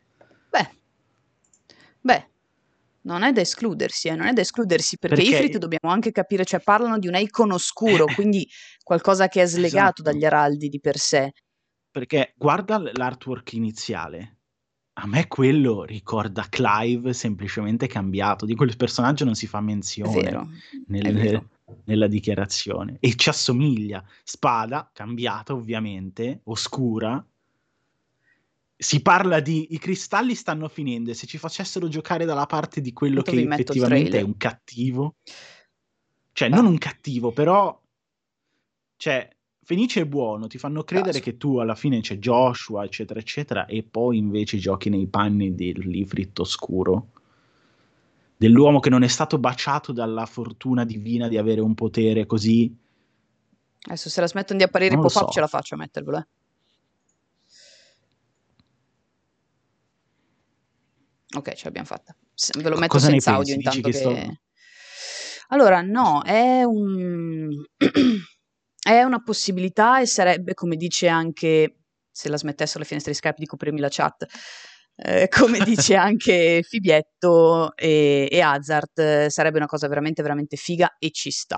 Beh, 0.50 0.70
beh, 2.00 2.30
non 3.02 3.24
è 3.24 3.32
da 3.34 3.42
escludersi, 3.42 4.08
eh, 4.08 4.16
non 4.16 4.28
è 4.28 4.34
da 4.34 4.42
escludersi 4.42 4.98
perché, 4.98 5.16
perché 5.16 5.30
Ifrit 5.30 5.58
dobbiamo 5.58 5.94
anche 5.94 6.12
capire, 6.12 6.46
cioè 6.46 6.62
parlano 6.62 6.98
di 6.98 7.08
un 7.08 7.16
icon 7.16 7.52
oscuro, 7.52 8.06
quindi 8.16 8.48
qualcosa 8.84 9.28
che 9.28 9.42
è 9.42 9.46
slegato 9.46 10.02
esatto. 10.02 10.04
dagli 10.04 10.26
araldi 10.26 10.70
di 10.70 10.80
per 10.80 10.98
sé. 10.98 11.34
Perché 11.92 12.34
guarda 12.38 12.78
l'artwork 12.94 13.54
iniziale, 13.54 14.38
a 14.94 15.08
me 15.08 15.28
quello 15.28 15.84
ricorda 15.84 16.46
Clive 16.48 17.14
semplicemente 17.14 17.88
cambiato, 17.88 18.46
di 18.46 18.56
quel 18.56 18.76
personaggio 18.78 19.26
non 19.26 19.36
si 19.36 19.48
fa 19.48 19.62
menzione. 19.62 20.20
È 20.20 20.24
vero, 20.24 20.50
nel, 20.88 21.06
è 21.06 21.14
vero 21.14 21.50
nella 21.86 22.08
dichiarazione 22.08 22.98
e 23.00 23.16
ci 23.16 23.30
assomiglia. 23.30 24.04
Spada, 24.24 24.90
cambiata 24.94 25.54
ovviamente, 25.54 26.42
oscura. 26.46 27.24
Si 28.80 29.02
parla 29.02 29.40
di 29.40 29.74
i 29.74 29.80
cristalli 29.80 30.36
stanno 30.36 30.68
finendo 30.68 31.10
e 31.10 31.16
se 31.16 31.26
ci 31.26 31.38
facessero 31.38 31.88
giocare 31.88 32.26
dalla 32.26 32.46
parte 32.46 32.80
di 32.80 32.94
quello 32.94 33.24
Tanto 33.24 33.40
che 33.40 33.48
effettivamente 33.48 34.20
è 34.20 34.22
un 34.22 34.38
cattivo, 34.38 35.16
cioè 36.32 36.50
Beh. 36.50 36.56
non 36.56 36.68
un 36.68 36.78
cattivo, 36.78 37.32
però 37.32 37.82
cioè 38.98 39.30
Fenice 39.64 40.02
è 40.02 40.06
buono, 40.06 40.48
ti 40.48 40.60
fanno 40.60 40.84
credere 40.84 41.20
Caso. 41.20 41.24
che 41.24 41.38
tu 41.38 41.58
alla 41.58 41.76
fine 41.76 42.00
c'è 42.00 42.20
Joshua, 42.20 42.86
eccetera, 42.86 43.20
eccetera, 43.20 43.66
e 43.66 43.84
poi 43.84 44.18
invece 44.18 44.58
giochi 44.60 44.90
nei 44.90 45.08
panni 45.08 45.56
dell'Ifrit 45.56 46.40
oscuro 46.40 47.10
dell'uomo 48.38 48.80
che 48.80 48.90
non 48.90 49.04
è 49.04 49.08
stato 49.08 49.40
baciato 49.40 49.92
dalla 49.92 50.26
fortuna 50.26 50.86
divina 50.86 51.28
di 51.28 51.38
avere 51.38 51.62
un 51.62 51.74
potere 51.74 52.26
così. 52.26 52.74
Adesso 53.82 54.10
se 54.10 54.22
la 54.22 54.28
smettono 54.28 54.60
di 54.60 54.66
apparire 54.66 54.94
i 54.94 54.98
pop-up 54.98 55.26
so. 55.26 55.28
ce 55.28 55.40
la 55.40 55.48
faccio 55.48 55.76
a 55.76 55.78
mettervelo, 55.78 56.18
eh. 56.18 56.28
Ok, 61.36 61.54
ce 61.54 61.66
l'abbiamo 61.66 61.88
fatta. 61.88 62.16
Ve 62.60 62.70
lo 62.70 62.78
metto 62.78 62.94
Cosa 62.94 63.10
senza 63.10 63.34
audio 63.34 63.54
intanto 63.54 63.82
che... 63.82 63.92
che... 63.92 63.98
Sto... 63.98 64.16
Allora, 65.50 65.82
no, 65.82 66.24
è 66.24 66.64
un... 66.64 67.50
è 68.80 69.04
una 69.04 69.22
possibilità 69.22 70.00
e 70.00 70.06
sarebbe, 70.06 70.54
come 70.54 70.76
dice 70.78 71.08
anche, 71.08 71.80
se 72.10 72.30
la 72.30 72.38
smettessero 72.38 72.80
le 72.80 72.86
finestre 72.86 73.12
di 73.12 73.18
Skype 73.18 73.40
di 73.40 73.46
coprirmi 73.46 73.80
la 73.80 73.90
chat, 73.90 74.26
eh, 74.98 75.28
come 75.30 75.60
dice 75.60 75.96
anche 75.96 76.64
Fibietto 76.64 77.76
e, 77.76 78.28
e 78.30 78.42
Hazard, 78.42 79.28
sarebbe 79.28 79.58
una 79.58 79.68
cosa 79.68 79.88
veramente, 79.88 80.22
veramente 80.22 80.58
figa 80.58 80.98
e 80.98 81.12
ci 81.12 81.32
sta. 81.32 81.58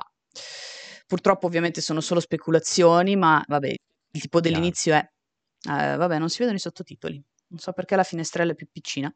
Purtroppo 1.07 1.47
ovviamente 1.47 1.81
sono 1.81 2.01
solo 2.01 2.19
speculazioni, 2.19 3.15
ma 3.15 3.43
vabbè, 3.47 3.73
il 4.11 4.21
tipo 4.21 4.39
dell'inizio 4.39 4.93
è... 4.93 4.99
Eh, 4.99 5.95
vabbè, 5.95 6.19
non 6.19 6.29
si 6.29 6.37
vedono 6.39 6.57
i 6.57 6.61
sottotitoli. 6.61 7.21
Non 7.47 7.59
so 7.59 7.73
perché 7.73 7.95
la 7.95 8.03
finestrella 8.03 8.51
è 8.51 8.55
più 8.55 8.67
piccina. 8.71 9.13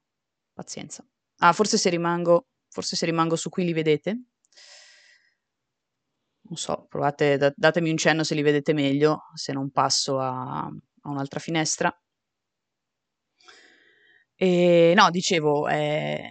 Pazienza. 0.53 1.05
Ah, 1.37 1.53
forse 1.53 1.77
se 1.77 1.89
rimango, 1.89 2.47
forse 2.69 2.95
se 2.95 3.05
rimango 3.05 3.35
su 3.35 3.49
qui 3.49 3.65
li 3.65 3.73
vedete. 3.73 4.23
Non 6.45 6.57
so, 6.57 6.85
provate, 6.89 7.37
da, 7.37 7.53
datemi 7.55 7.89
un 7.89 7.97
cenno 7.97 8.23
se 8.23 8.35
li 8.35 8.41
vedete 8.41 8.73
meglio, 8.73 9.29
se 9.33 9.53
non 9.53 9.71
passo 9.71 10.19
a, 10.19 10.63
a 10.63 11.09
un'altra 11.09 11.39
finestra. 11.39 11.95
E 14.43 14.91
no, 14.93 15.09
dicevo, 15.09 15.69
eh, 15.69 16.29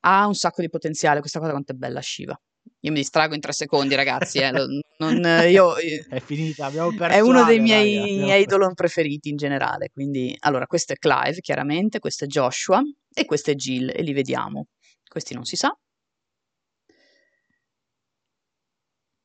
ha 0.00 0.26
un 0.26 0.34
sacco 0.34 0.62
di 0.62 0.70
potenziale, 0.70 1.20
questa 1.20 1.38
cosa 1.38 1.50
quanto 1.50 1.72
è 1.72 1.74
bella 1.74 2.00
Shiva. 2.00 2.34
Io 2.80 2.90
mi 2.90 3.00
distrago 3.00 3.34
in 3.34 3.40
tre 3.40 3.52
secondi, 3.52 3.94
ragazzi. 3.94 4.38
Eh. 4.38 4.50
Non, 4.50 5.20
io, 5.50 5.74
è 5.74 6.20
finita, 6.20 6.64
abbiamo 6.64 6.94
perso. 6.94 7.18
È 7.18 7.20
uno 7.20 7.44
dei 7.44 7.60
miei 7.60 8.20
raga, 8.20 8.36
idolon 8.36 8.72
preferiti 8.72 9.28
in 9.28 9.36
generale. 9.36 9.90
Quindi, 9.92 10.34
allora, 10.40 10.66
questo 10.66 10.94
è 10.94 10.96
Clive, 10.96 11.40
chiaramente, 11.40 11.98
questo 11.98 12.24
è 12.24 12.26
Joshua 12.28 12.80
e 13.12 13.26
questo 13.26 13.50
è 13.50 13.54
Jill, 13.54 13.92
e 13.94 14.00
li 14.00 14.14
vediamo. 14.14 14.68
Questi 15.06 15.34
non 15.34 15.44
si 15.44 15.56
sa. 15.56 15.70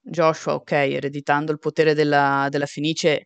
Joshua, 0.02 0.56
ok, 0.56 0.72
ereditando 0.72 1.54
il 1.54 1.60
potere 1.60 1.94
della, 1.94 2.48
della 2.50 2.66
Fenice, 2.66 3.24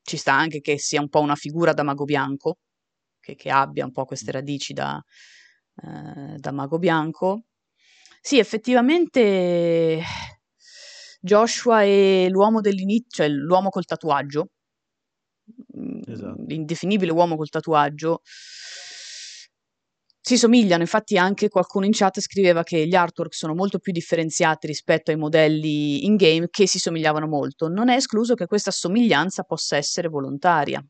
ci 0.00 0.16
sta 0.16 0.32
anche 0.32 0.60
che 0.60 0.78
sia 0.78 1.00
un 1.00 1.08
po' 1.08 1.20
una 1.20 1.34
figura 1.34 1.72
da 1.72 1.82
mago 1.82 2.04
bianco, 2.04 2.58
che, 3.22 3.36
che 3.36 3.50
abbia 3.50 3.84
un 3.84 3.92
po' 3.92 4.04
queste 4.04 4.32
radici 4.32 4.74
da, 4.74 5.02
eh, 5.82 6.36
da 6.36 6.52
mago 6.52 6.78
bianco. 6.78 7.44
Sì, 8.20 8.38
effettivamente 8.38 10.02
Joshua 11.20 11.82
è 11.82 12.28
l'uomo 12.28 12.60
dell'inizio, 12.60 13.08
cioè 13.24 13.28
l'uomo 13.28 13.70
col 13.70 13.84
tatuaggio, 13.84 14.48
esatto. 16.06 16.44
l'indefinibile 16.46 17.12
uomo 17.12 17.36
col 17.36 17.48
tatuaggio. 17.48 18.20
Si 20.24 20.38
somigliano, 20.38 20.82
infatti 20.82 21.18
anche 21.18 21.48
qualcuno 21.48 21.84
in 21.84 21.90
chat 21.92 22.20
scriveva 22.20 22.62
che 22.62 22.86
gli 22.86 22.94
artwork 22.94 23.34
sono 23.34 23.54
molto 23.54 23.80
più 23.80 23.92
differenziati 23.92 24.68
rispetto 24.68 25.10
ai 25.10 25.16
modelli 25.16 26.04
in 26.04 26.14
game 26.14 26.46
che 26.48 26.68
si 26.68 26.78
somigliavano 26.78 27.26
molto. 27.26 27.66
Non 27.68 27.88
è 27.88 27.96
escluso 27.96 28.34
che 28.34 28.46
questa 28.46 28.70
somiglianza 28.70 29.42
possa 29.42 29.76
essere 29.76 30.06
volontaria. 30.08 30.80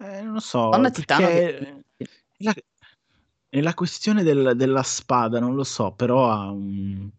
Eh, 0.00 0.22
non 0.22 0.34
lo 0.34 0.40
so, 0.40 0.68
Donna 0.70 0.90
perché... 0.90 1.82
La, 2.38 2.54
e 3.50 3.62
la 3.62 3.74
questione 3.74 4.22
del 4.22 4.52
della 4.54 4.82
spada, 4.82 5.40
non 5.40 5.54
lo 5.54 5.64
so, 5.64 5.92
però 5.92 6.30
ha 6.30 6.50
un 6.50 7.10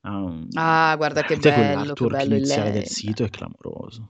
ha 0.00 0.16
un 0.16 0.48
Ah, 0.54 0.94
guarda 0.96 1.22
che 1.22 1.36
bello, 1.36 1.92
che 1.92 2.06
bello 2.06 2.34
iniziale 2.34 2.72
del 2.72 2.86
sito 2.86 3.24
è 3.24 3.30
clamoroso. 3.30 4.08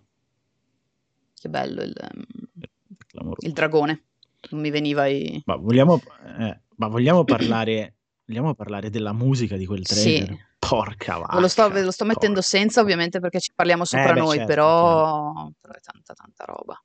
Che 1.39 1.49
bello 1.49 1.83
il 1.83 1.95
mhmm, 2.15 3.35
il 3.41 3.53
dragone. 3.53 4.05
Non 4.51 4.61
mi 4.61 4.71
veniva 4.71 5.07
i 5.07 5.43
Ma 5.45 5.57
vogliamo 5.57 6.01
eh, 6.39 6.61
ma 6.77 6.89
vogliamo 6.89 7.25
parlare 7.25 7.95
vogliamo 8.27 8.55
parlare 8.55 8.89
della 8.91 9.13
musica 9.13 9.57
di 9.57 9.67
quel 9.67 9.83
trailer? 9.85 10.29
Sì. 10.29 10.45
Porca 10.59 11.19
Ve 11.19 11.41
lo 11.41 11.49
sto 11.49 11.69
lo 11.69 11.91
sto 11.91 12.07
mettendo 12.07 12.41
senza 12.41 12.81
ovviamente 12.81 13.21
perché 13.21 13.41
ci 13.41 13.53
parliamo 13.55 13.83
Eh 13.83 13.87
sopra 13.87 14.15
beh 14.15 14.21
noi, 14.21 14.37
certo, 14.37 14.47
però 14.47 15.33
però 15.61 15.75
è 15.75 15.81
tanta, 15.81 16.15
tanta 16.15 16.45
roba 16.45 16.83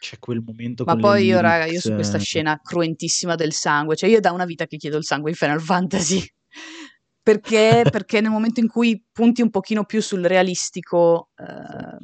c'è 0.00 0.18
quel 0.18 0.42
momento 0.44 0.84
Ma 0.84 0.96
poi 0.96 1.26
io, 1.26 1.40
raga, 1.40 1.66
io 1.66 1.78
su 1.78 1.92
questa 1.92 2.18
scena 2.18 2.58
cruentissima 2.60 3.34
del 3.36 3.52
sangue, 3.52 3.94
cioè 3.94 4.08
io 4.08 4.18
da 4.18 4.32
una 4.32 4.46
vita 4.46 4.66
che 4.66 4.78
chiedo 4.78 4.96
il 4.96 5.04
sangue 5.04 5.30
in 5.30 5.36
Final 5.36 5.60
Fantasy. 5.60 6.20
perché, 7.22 7.82
perché 7.88 8.20
nel 8.20 8.30
momento 8.30 8.60
in 8.60 8.68
cui 8.68 9.00
punti 9.12 9.42
un 9.42 9.50
pochino 9.50 9.84
più 9.84 10.00
sul 10.00 10.22
realistico, 10.22 11.28
eh, 11.36 11.98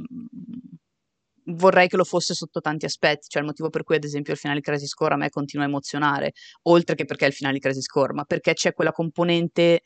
vorrei 1.47 1.89
che 1.89 1.97
lo 1.97 2.05
fosse 2.05 2.35
sotto 2.35 2.61
tanti 2.61 2.85
aspetti, 2.85 3.29
cioè 3.29 3.41
il 3.41 3.49
motivo 3.49 3.71
per 3.71 3.83
cui 3.83 3.97
ad 3.97 4.05
esempio 4.05 4.33
il 4.33 4.39
finale 4.39 4.61
di 4.61 4.65
Crisis 4.65 4.93
Core 4.93 5.15
a 5.15 5.17
me 5.17 5.31
continua 5.31 5.65
a 5.65 5.69
emozionare, 5.69 6.33
oltre 6.63 6.95
che 6.95 7.05
perché 7.07 7.25
è 7.25 7.29
il 7.29 7.35
finale 7.35 7.55
di 7.55 7.61
Crisis 7.61 7.87
Core, 7.87 8.13
ma 8.13 8.25
perché 8.25 8.53
c'è 8.53 8.73
quella 8.73 8.93
componente 8.93 9.83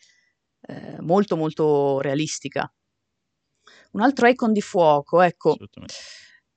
eh, 0.63 0.97
molto 1.01 1.37
molto 1.37 2.01
realistica. 2.01 2.71
Un 3.93 4.01
altro 4.01 4.27
icon 4.27 4.53
di 4.53 4.61
fuoco, 4.61 5.21
ecco, 5.21 5.57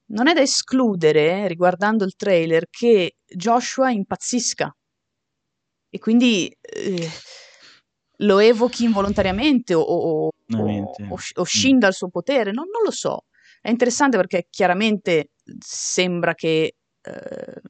non 0.07 0.27
è 0.27 0.33
da 0.33 0.41
escludere, 0.41 1.47
riguardando 1.47 2.03
il 2.03 2.15
trailer, 2.15 2.67
che 2.69 3.15
Joshua 3.25 3.91
impazzisca 3.91 4.75
e 5.89 5.99
quindi 5.99 6.55
eh, 6.59 7.09
lo 8.17 8.39
evochi 8.39 8.83
involontariamente 8.83 9.73
o, 9.73 9.81
o, 9.81 10.25
o, 10.27 10.31
o 10.49 11.41
mm. 11.41 11.43
scinda 11.43 11.87
il 11.87 11.93
suo 11.93 12.09
potere, 12.09 12.51
non, 12.51 12.65
non, 12.71 12.83
lo 12.83 12.91
so. 12.91 13.25
È 13.61 13.69
interessante 13.69 14.17
perché 14.17 14.47
chiaramente 14.49 15.29
sembra 15.59 16.33
che 16.33 16.75
eh, 17.01 17.61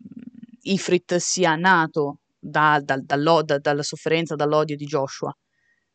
Ifrit 0.62 1.18
sia 1.18 1.56
nato 1.56 2.20
da, 2.40 2.82
da, 2.82 2.98
da, 2.98 3.58
dalla 3.60 3.84
sofferenza, 3.84 4.36
dall'odio 4.36 4.76
di 4.76 4.86
Joshua, 4.86 5.36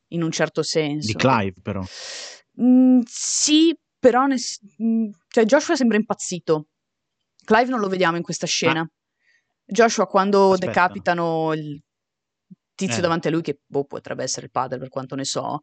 in 0.09 0.22
un 0.22 0.31
certo 0.31 0.62
senso. 0.62 1.07
Di 1.07 1.14
Clive 1.14 1.61
però. 1.62 1.83
Mm, 2.61 3.01
sì, 3.07 3.74
però 3.98 4.26
ne, 4.26 4.37
mhmm, 4.76 5.11
cioè 5.28 5.44
Joshua 5.44 5.76
sembra 5.76 5.96
impazzito. 5.96 6.68
Clive 7.44 7.70
non 7.70 7.80
lo 7.80 7.88
vediamo 7.88 8.16
in 8.16 8.22
questa 8.22 8.46
scena. 8.46 8.80
Ah. 8.80 8.90
Joshua 9.64 10.06
quando 10.06 10.52
Aspetta. 10.52 10.66
decapitano 10.66 11.52
il 11.54 11.82
tizio 12.74 12.98
eh. 12.98 13.02
davanti 13.02 13.28
a 13.28 13.30
lui, 13.30 13.42
che 13.42 13.61
boh, 13.66 13.84
potrebbe 13.84 14.22
essere 14.22 14.46
il 14.46 14.52
padre 14.52 14.78
per 14.78 14.88
quanto 14.88 15.14
ne 15.14 15.24
so, 15.24 15.61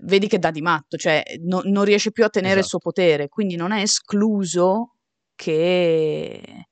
vedi 0.00 0.28
che 0.28 0.38
dà 0.38 0.50
di 0.50 0.62
matto, 0.62 0.96
cioè 0.96 1.22
no, 1.40 1.60
non 1.64 1.84
riesce 1.84 2.12
più 2.12 2.24
a 2.24 2.28
tenere 2.28 2.60
esatto. 2.60 2.64
il 2.64 2.70
suo 2.70 2.78
potere, 2.78 3.28
quindi 3.28 3.56
non 3.56 3.72
è 3.72 3.82
escluso 3.82 4.94
che 5.34 6.66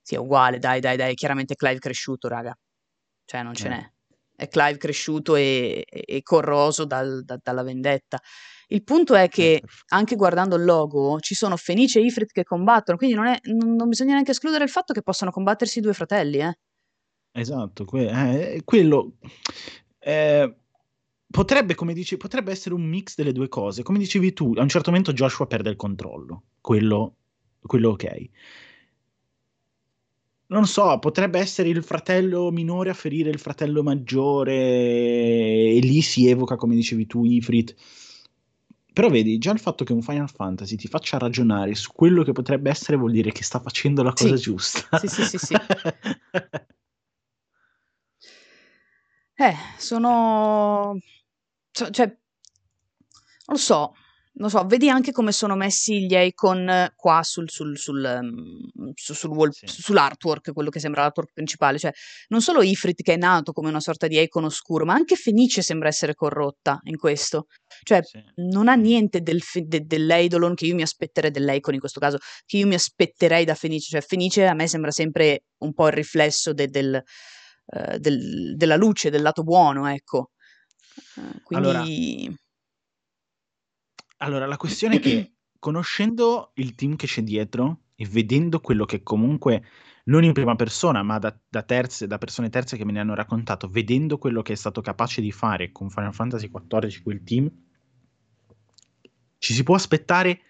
sia 0.00 0.20
uguale, 0.20 0.58
dai, 0.58 0.80
dai, 0.80 0.96
dai, 0.96 1.14
chiaramente 1.14 1.54
Clive 1.54 1.78
cresciuto, 1.78 2.28
raga. 2.28 2.56
Cioè 3.24 3.42
non 3.42 3.54
ce 3.54 3.66
eh. 3.66 3.70
n'è. 3.70 3.92
È 4.36 4.48
Clive 4.48 4.78
cresciuto 4.78 5.36
e, 5.36 5.84
e, 5.86 6.04
e 6.06 6.22
corroso 6.22 6.86
dal, 6.86 7.24
da, 7.24 7.38
dalla 7.42 7.62
vendetta. 7.62 8.18
Il 8.70 8.82
punto 8.82 9.14
è 9.14 9.28
che 9.28 9.62
anche 9.88 10.14
guardando 10.14 10.56
il 10.56 10.64
logo 10.64 11.18
ci 11.20 11.34
sono 11.34 11.56
Fenice 11.56 12.00
e 12.00 12.04
Ifrit 12.04 12.32
che 12.32 12.44
combattono, 12.44 12.98
quindi 12.98 13.16
non, 13.16 13.26
è, 13.26 13.40
non, 13.44 13.88
bisogna 13.88 14.12
neanche 14.12 14.32
escludere 14.32 14.64
il 14.64 14.70
fatto 14.70 14.92
che 14.92 15.02
possano 15.02 15.30
combattersi 15.30 15.80
due 15.80 15.94
fratelli. 15.94 16.38
Eh. 16.38 16.58
Esatto, 17.32 17.86
que- 17.86 18.54
eh, 18.54 18.62
quello 18.64 19.14
eh, 20.00 20.54
potrebbe, 21.30 21.74
come 21.74 21.94
dici, 21.94 22.18
potrebbe 22.18 22.50
essere 22.50 22.74
un 22.74 22.82
mix 22.82 23.14
delle 23.16 23.32
due 23.32 23.48
cose. 23.48 23.82
Come 23.82 23.98
dicevi 23.98 24.34
tu, 24.34 24.52
a 24.56 24.62
un 24.62 24.68
certo 24.68 24.90
momento 24.90 25.14
Joshua 25.14 25.46
perde 25.46 25.70
il 25.70 25.76
controllo, 25.76 26.42
quello, 26.60 27.14
quello 27.62 27.90
ok. 27.90 28.28
Non 30.48 30.66
so, 30.66 30.98
potrebbe 30.98 31.38
essere 31.38 31.70
il 31.70 31.82
fratello 31.82 32.50
minore 32.50 32.90
a 32.90 32.94
ferire 32.94 33.30
il 33.30 33.38
fratello 33.38 33.82
maggiore 33.82 34.54
e 34.54 35.78
lì 35.82 36.02
si 36.02 36.28
evoca, 36.28 36.56
come 36.56 36.74
dicevi 36.74 37.06
tu, 37.06 37.24
Ifrit 37.24 37.74
però 38.98 39.10
vedi, 39.10 39.38
già 39.38 39.52
il 39.52 39.60
fatto 39.60 39.84
che 39.84 39.92
un 39.92 40.02
Final 40.02 40.28
Fantasy 40.28 40.74
ti 40.74 40.88
faccia 40.88 41.18
ragionare 41.18 41.72
su 41.76 41.92
quello 41.92 42.24
che 42.24 42.32
potrebbe 42.32 42.68
essere 42.68 42.96
vuol 42.96 43.12
dire 43.12 43.30
che 43.30 43.44
sta 43.44 43.60
facendo 43.60 44.02
la 44.02 44.12
cosa 44.12 44.34
sì. 44.34 44.42
giusta. 44.42 44.98
Sì, 44.98 45.06
sì, 45.06 45.22
sì, 45.22 45.38
sì. 45.38 45.54
eh, 49.36 49.54
sono... 49.76 50.98
Cioè, 51.70 52.06
non 52.06 52.16
lo 53.46 53.56
so, 53.56 53.94
non 54.38 54.50
so, 54.50 54.64
vedi 54.66 54.88
anche 54.88 55.10
come 55.10 55.32
sono 55.32 55.56
messi 55.56 56.06
gli 56.06 56.14
icon 56.14 56.92
qua 56.94 57.22
sul, 57.22 57.50
sul, 57.50 57.76
sul, 57.76 58.20
su, 58.94 59.14
sul 59.14 59.30
wall, 59.30 59.50
sì. 59.50 59.66
sull'artwork, 59.66 60.52
quello 60.52 60.70
che 60.70 60.78
sembra 60.78 61.02
l'artwork 61.02 61.32
principale. 61.32 61.78
Cioè, 61.78 61.92
non 62.28 62.40
solo 62.40 62.62
Ifrit 62.62 63.02
che 63.02 63.14
è 63.14 63.16
nato 63.16 63.52
come 63.52 63.68
una 63.68 63.80
sorta 63.80 64.06
di 64.06 64.20
icon 64.20 64.44
oscuro, 64.44 64.84
ma 64.84 64.94
anche 64.94 65.16
Fenice 65.16 65.62
sembra 65.62 65.88
essere 65.88 66.14
corrotta 66.14 66.78
in 66.84 66.96
questo. 66.96 67.46
Cioè, 67.82 68.00
sì. 68.02 68.22
non 68.36 68.68
ha 68.68 68.74
niente 68.74 69.20
del, 69.22 69.40
de, 69.64 69.80
dell'Eidolon 69.84 70.54
che 70.54 70.66
io 70.66 70.74
mi 70.76 70.82
aspetterei, 70.82 71.32
dell'icon 71.32 71.74
in 71.74 71.80
questo 71.80 71.98
caso, 71.98 72.18
che 72.46 72.58
io 72.58 72.66
mi 72.66 72.74
aspetterei 72.74 73.44
da 73.44 73.54
Fenice. 73.54 73.88
Cioè, 73.90 74.00
Fenice 74.00 74.46
a 74.46 74.54
me 74.54 74.68
sembra 74.68 74.92
sempre 74.92 75.46
un 75.58 75.72
po' 75.72 75.88
il 75.88 75.94
riflesso 75.94 76.52
de, 76.52 76.68
del, 76.68 77.02
uh, 77.66 77.96
del, 77.98 78.54
della 78.56 78.76
luce, 78.76 79.10
del 79.10 79.22
lato 79.22 79.42
buono, 79.42 79.88
ecco. 79.88 80.30
Uh, 81.16 81.42
quindi... 81.42 81.66
Allora 81.66 81.84
allora, 84.18 84.46
la 84.46 84.56
questione 84.56 84.96
è 84.96 85.00
che 85.00 85.32
conoscendo 85.58 86.52
il 86.54 86.74
team 86.74 86.96
che 86.96 87.06
c'è 87.06 87.22
dietro 87.22 87.80
e 87.94 88.06
vedendo 88.06 88.60
quello 88.60 88.84
che 88.84 89.02
comunque, 89.02 89.64
non 90.04 90.24
in 90.24 90.32
prima 90.32 90.54
persona, 90.56 91.02
ma 91.02 91.18
da, 91.18 91.36
da, 91.48 91.62
terze, 91.62 92.06
da 92.06 92.18
persone 92.18 92.48
terze 92.48 92.76
che 92.76 92.84
me 92.84 92.92
ne 92.92 93.00
hanno 93.00 93.14
raccontato, 93.14 93.68
vedendo 93.68 94.18
quello 94.18 94.42
che 94.42 94.52
è 94.52 94.56
stato 94.56 94.80
capace 94.80 95.20
di 95.20 95.32
fare 95.32 95.72
con 95.72 95.90
Final 95.90 96.14
Fantasy 96.14 96.50
XIV 96.50 97.02
quel 97.02 97.22
team, 97.22 97.50
ci 99.38 99.52
si 99.52 99.62
può 99.62 99.74
aspettare 99.74 100.40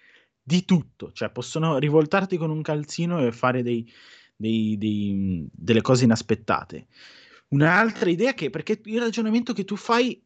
di 0.43 0.65
tutto, 0.65 1.13
cioè 1.13 1.31
possono 1.31 1.79
rivoltarti 1.79 2.37
con 2.37 2.51
un 2.51 2.63
calzino 2.63 3.25
e 3.27 3.33
fare 3.33 3.63
dei, 3.63 3.91
dei, 4.37 4.77
dei, 4.79 5.47
delle 5.53 5.83
cose 5.83 6.05
inaspettate. 6.05 6.87
Un'altra 7.49 8.09
idea 8.11 8.35
che, 8.35 8.51
perché 8.51 8.81
il 8.85 9.01
ragionamento 9.01 9.53
che 9.53 9.65
tu 9.65 9.77
fai 9.77 10.23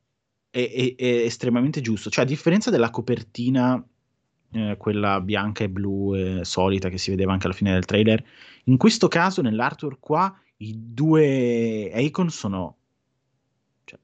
è, 0.53 0.71
è, 0.71 0.95
è 0.97 1.05
estremamente 1.25 1.81
giusto. 1.81 2.11
Cioè, 2.11 2.25
a 2.25 2.29
differenza 2.29 2.71
della 2.71 2.91
copertina, 2.91 3.83
eh, 4.53 4.77
quella 4.77 5.21
bianca 5.21 5.65
e 5.65 5.71
blu 5.71 6.15
eh, 6.15 6.45
solita 6.45 6.91
che 6.91 6.99
si 6.99 7.11
vedeva 7.11 7.33
anche 7.33 7.47
alla 7.47 7.57
fine 7.57 7.73
del 7.73 7.87
trailer, 7.87 8.23
in 8.65 8.77
questo 8.77 9.09
caso, 9.09 9.41
nell'artwork 9.41 9.99
qua, 9.99 10.39
i 10.59 10.75
due 10.77 11.91
icon 11.95 12.31
sono 12.31 12.77
cioè, 13.85 13.99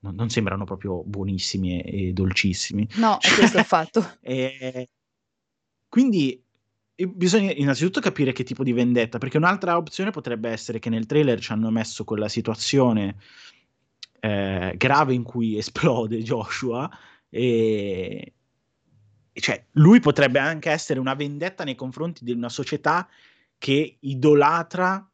non, 0.00 0.14
non, 0.14 0.30
sembrano 0.30 0.64
proprio 0.64 1.04
buonissimi 1.04 1.82
e, 1.82 2.08
e 2.08 2.12
dolcissimi. 2.12 2.88
No, 2.94 3.18
è 3.20 3.32
questo 3.34 3.58
il 3.58 3.64
fatto. 3.64 4.16
e, 4.22 4.88
quindi 5.88 6.42
bisogna 7.08 7.52
innanzitutto 7.52 8.00
capire 8.00 8.32
che 8.32 8.42
tipo 8.42 8.64
di 8.64 8.72
vendetta, 8.72 9.18
perché 9.18 9.36
un'altra 9.36 9.76
opzione 9.76 10.10
potrebbe 10.10 10.48
essere 10.48 10.78
che 10.78 10.88
nel 10.88 11.06
trailer 11.06 11.40
ci 11.40 11.52
hanno 11.52 11.70
messo 11.70 12.04
quella 12.04 12.28
situazione 12.28 13.16
eh, 14.20 14.74
grave 14.76 15.14
in 15.14 15.22
cui 15.22 15.56
esplode 15.58 16.22
Joshua 16.22 16.88
e, 17.28 18.34
cioè, 19.32 19.64
lui 19.72 20.00
potrebbe 20.00 20.38
anche 20.38 20.70
essere 20.70 21.00
una 21.00 21.14
vendetta 21.14 21.64
nei 21.64 21.74
confronti 21.74 22.24
di 22.24 22.32
una 22.32 22.48
società 22.48 23.08
che 23.58 23.96
idolatra 24.00 25.09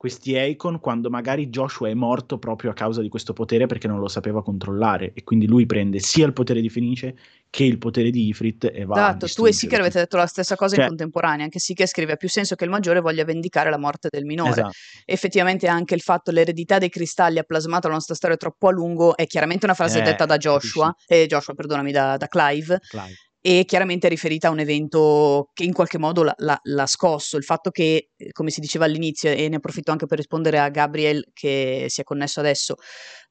questi 0.00 0.34
Icon 0.34 0.80
quando 0.80 1.10
magari 1.10 1.48
Joshua 1.48 1.90
è 1.90 1.92
morto 1.92 2.38
proprio 2.38 2.70
a 2.70 2.72
causa 2.72 3.02
di 3.02 3.10
questo 3.10 3.34
potere 3.34 3.66
perché 3.66 3.86
non 3.86 4.00
lo 4.00 4.08
sapeva 4.08 4.42
controllare 4.42 5.12
e 5.12 5.22
quindi 5.24 5.46
lui 5.46 5.66
prende 5.66 5.98
sia 5.98 6.24
il 6.24 6.32
potere 6.32 6.62
di 6.62 6.70
Fenice 6.70 7.14
che 7.50 7.64
il 7.64 7.76
potere 7.76 8.08
di 8.08 8.28
Ifrit 8.28 8.70
e 8.72 8.86
va 8.86 8.94
esatto, 8.94 9.26
tu 9.26 9.44
e 9.44 9.52
Seeker 9.52 9.80
avete 9.80 9.98
detto 9.98 10.16
la 10.16 10.24
stessa 10.24 10.56
cosa 10.56 10.74
cioè, 10.74 10.84
in 10.84 10.88
contemporanea 10.88 11.44
anche 11.44 11.58
Seeker 11.58 11.86
scrive 11.86 12.12
ha 12.12 12.16
più 12.16 12.30
senso 12.30 12.54
che 12.54 12.64
il 12.64 12.70
maggiore 12.70 13.00
voglia 13.00 13.24
vendicare 13.24 13.68
la 13.68 13.76
morte 13.76 14.08
del 14.10 14.24
minore. 14.24 14.52
Esatto. 14.52 14.70
effettivamente 15.04 15.68
anche 15.68 15.94
il 15.94 16.00
fatto 16.00 16.30
l'eredità 16.30 16.78
dei 16.78 16.88
cristalli 16.88 17.36
ha 17.36 17.42
plasmato 17.42 17.88
la 17.88 17.92
nostra 17.92 18.14
storia 18.14 18.38
troppo 18.38 18.68
a 18.68 18.70
lungo 18.70 19.14
è 19.14 19.26
chiaramente 19.26 19.66
una 19.66 19.74
frase 19.74 19.98
eh, 19.98 20.02
detta 20.02 20.24
da 20.24 20.38
Joshua 20.38 20.94
eh, 21.06 21.26
Joshua 21.26 21.52
perdonami 21.52 21.92
da, 21.92 22.16
da 22.16 22.26
Clive, 22.26 22.80
Clive 22.88 23.16
e 23.42 23.64
chiaramente 23.64 24.06
è 24.06 24.10
riferita 24.10 24.48
a 24.48 24.50
un 24.50 24.58
evento 24.58 25.50
che 25.54 25.64
in 25.64 25.72
qualche 25.72 25.98
modo 25.98 26.22
l'ha, 26.22 26.34
l'ha, 26.38 26.60
l'ha, 26.62 26.86
scosso, 26.86 27.38
il 27.38 27.44
fatto 27.44 27.70
che, 27.70 28.10
eh, 28.14 28.32
come 28.32 28.50
si 28.50 28.60
diceva 28.60 28.84
all'inizio, 28.84 29.30
e 29.30 29.48
ne 29.48 29.56
approfitto 29.56 29.90
anche 29.90 30.06
per 30.06 30.18
rispondere 30.18 30.58
a 30.58 30.68
Gabriel 30.68 31.24
che 31.32 31.86
si 31.88 32.02
è 32.02 32.04
connesso 32.04 32.40
adesso, 32.40 32.74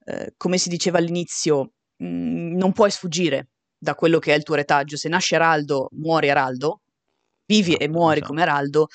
eh, 0.05 0.33
come 0.35 0.57
si 0.57 0.69
diceva 0.69 0.97
all'inizio, 0.97 1.73
mh, 1.97 2.05
mm, 2.07 2.55
non 2.57 2.71
puoi 2.73 2.89
sfuggire 2.89 3.49
da 3.77 3.93
quello 3.93 4.17
che 4.19 4.33
è 4.33 4.37
il 4.37 4.43
tuo 4.43 4.55
retaggio, 4.55 4.97
se 4.97 5.09
nasce 5.09 5.35
Araldo, 5.35 5.89
muori 5.91 6.29
Araldo, 6.31 6.81
vivi 7.45 7.75
e 7.75 7.87
muori 7.87 8.17
esatto. 8.17 8.27
come 8.27 8.41
Araldo, 8.41 8.87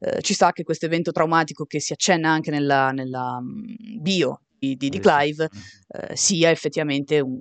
eh, 0.00 0.20
ci 0.20 0.34
sta 0.34 0.52
che 0.52 0.64
questo 0.64 0.86
evento 0.86 1.12
traumatico 1.12 1.64
che 1.64 1.80
si 1.80 1.92
accenna 1.92 2.30
anche 2.30 2.50
nella, 2.50 2.90
nella 2.90 3.40
mm, 3.40 4.00
bio 4.00 4.40
di, 4.58 4.74
di, 4.76 4.88
di 4.88 4.98
Clive 4.98 5.48
eh, 5.88 6.16
sia 6.16 6.50
effettivamente 6.50 7.20
un, 7.20 7.38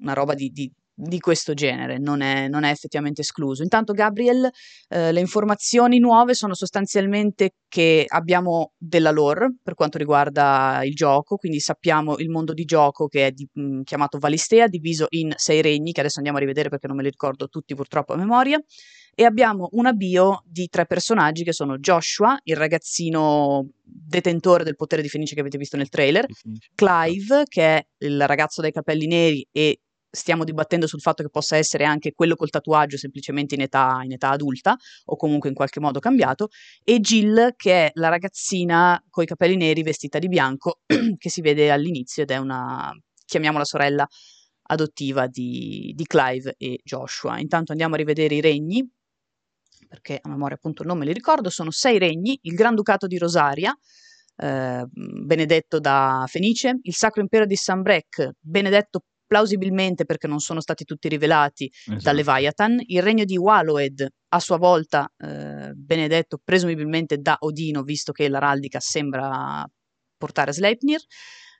una 0.00 0.12
roba 0.12 0.34
di, 0.34 0.50
di 0.50 0.70
di 1.00 1.20
questo 1.20 1.54
genere, 1.54 1.98
non 1.98 2.22
è, 2.22 2.48
non 2.48 2.64
è, 2.64 2.70
effettivamente 2.70 3.20
escluso. 3.20 3.62
Intanto, 3.62 3.92
Gabriel, 3.92 4.50
eh, 4.88 5.12
le 5.12 5.20
informazioni 5.20 6.00
nuove 6.00 6.34
sono 6.34 6.54
sostanzialmente 6.54 7.52
che 7.68 8.04
abbiamo 8.08 8.72
della 8.76 9.12
lore 9.12 9.54
per 9.62 9.74
quanto 9.74 9.96
riguarda 9.96 10.80
il 10.82 10.94
gioco, 10.94 11.36
quindi 11.36 11.60
sappiamo 11.60 12.18
il 12.18 12.30
mondo 12.30 12.52
di 12.52 12.64
gioco 12.64 13.06
che 13.06 13.28
è 13.28 13.30
di, 13.30 13.48
mh, 13.52 13.82
chiamato 13.82 14.18
Valistea, 14.18 14.66
diviso 14.66 15.06
in 15.10 15.32
sei 15.36 15.62
regni, 15.62 15.92
che 15.92 16.00
adesso 16.00 16.16
andiamo 16.16 16.38
a 16.38 16.40
rivedere 16.40 16.68
perché 16.68 16.88
non 16.88 16.96
me 16.96 17.04
li 17.04 17.10
ricordo 17.10 17.46
tutti 17.46 17.76
purtroppo 17.76 18.14
a 18.14 18.16
memoria, 18.16 18.60
e 19.14 19.24
abbiamo 19.24 19.68
una 19.72 19.92
bio 19.92 20.42
di 20.46 20.68
tre 20.68 20.86
personaggi 20.86 21.44
che 21.44 21.52
sono 21.52 21.78
Joshua, 21.78 22.38
il 22.42 22.56
ragazzino 22.56 23.68
detentore 23.82 24.64
del 24.64 24.76
potere 24.76 25.02
di 25.02 25.08
Fenice 25.08 25.34
che 25.34 25.40
avete 25.40 25.58
visto 25.58 25.76
nel 25.76 25.88
trailer, 25.88 26.26
Clive, 26.74 27.44
che 27.48 27.62
è 27.62 27.86
il 27.98 28.26
ragazzo 28.26 28.60
dai 28.60 28.72
capelli 28.72 29.06
neri 29.06 29.46
e 29.52 29.80
stiamo 30.10 30.44
dibattendo 30.44 30.86
sul 30.86 31.00
fatto 31.00 31.22
che 31.22 31.28
possa 31.30 31.56
essere 31.56 31.84
anche 31.84 32.12
quello 32.12 32.34
col 32.34 32.50
tatuaggio 32.50 32.96
semplicemente 32.96 33.54
in 33.54 33.62
età, 33.62 34.00
in 34.02 34.12
età 34.12 34.30
adulta 34.30 34.76
o 35.06 35.16
comunque 35.16 35.48
in 35.48 35.54
qualche 35.54 35.80
modo 35.80 35.98
cambiato, 35.98 36.48
e 36.82 37.00
Jill 37.00 37.54
che 37.56 37.86
è 37.86 37.90
la 37.94 38.08
ragazzina 38.08 39.02
coi 39.10 39.26
capelli 39.26 39.56
neri 39.56 39.82
vestita 39.82 40.18
di 40.18 40.28
bianco 40.28 40.80
che 41.18 41.30
si 41.30 41.40
vede 41.40 41.70
all'inizio 41.70 42.22
ed 42.22 42.30
è 42.30 42.36
una, 42.36 42.92
chiamiamola 43.24 43.64
sorella 43.64 44.06
adottiva 44.70 45.26
di, 45.26 45.92
di 45.94 46.04
Clive 46.04 46.54
e 46.58 46.80
Joshua. 46.82 47.38
Intanto 47.38 47.72
andiamo 47.72 47.94
a 47.94 47.98
rivedere 47.98 48.34
i 48.34 48.40
regni, 48.40 48.86
perché 49.88 50.18
a 50.20 50.28
memoria 50.28 50.56
appunto 50.56 50.84
non 50.84 50.98
me 50.98 51.06
li 51.06 51.12
ricordo, 51.12 51.50
sono 51.50 51.70
sei 51.70 51.98
regni, 51.98 52.38
il 52.42 52.54
Granducato 52.54 53.06
di 53.06 53.16
Rosaria, 53.16 53.74
eh, 54.36 54.84
benedetto 54.90 55.80
da 55.80 56.24
Fenice, 56.28 56.78
il 56.82 56.94
Sacro 56.94 57.22
Impero 57.22 57.46
di 57.46 57.56
Sambrec, 57.56 58.30
benedetto 58.38 59.04
plausibilmente 59.28 60.04
perché 60.04 60.26
non 60.26 60.40
sono 60.40 60.60
stati 60.60 60.84
tutti 60.84 61.06
rivelati 61.08 61.70
esatto. 61.70 62.02
da 62.02 62.12
Leviathan, 62.12 62.80
il 62.86 63.02
regno 63.02 63.24
di 63.24 63.36
Waloed 63.36 64.08
a 64.30 64.40
sua 64.40 64.56
volta 64.56 65.08
eh, 65.16 65.72
benedetto 65.74 66.40
presumibilmente 66.42 67.18
da 67.18 67.36
Odino, 67.38 67.82
visto 67.82 68.10
che 68.10 68.28
l'araldica 68.28 68.80
sembra 68.80 69.64
portare 70.16 70.52
Sleipnir, 70.52 71.00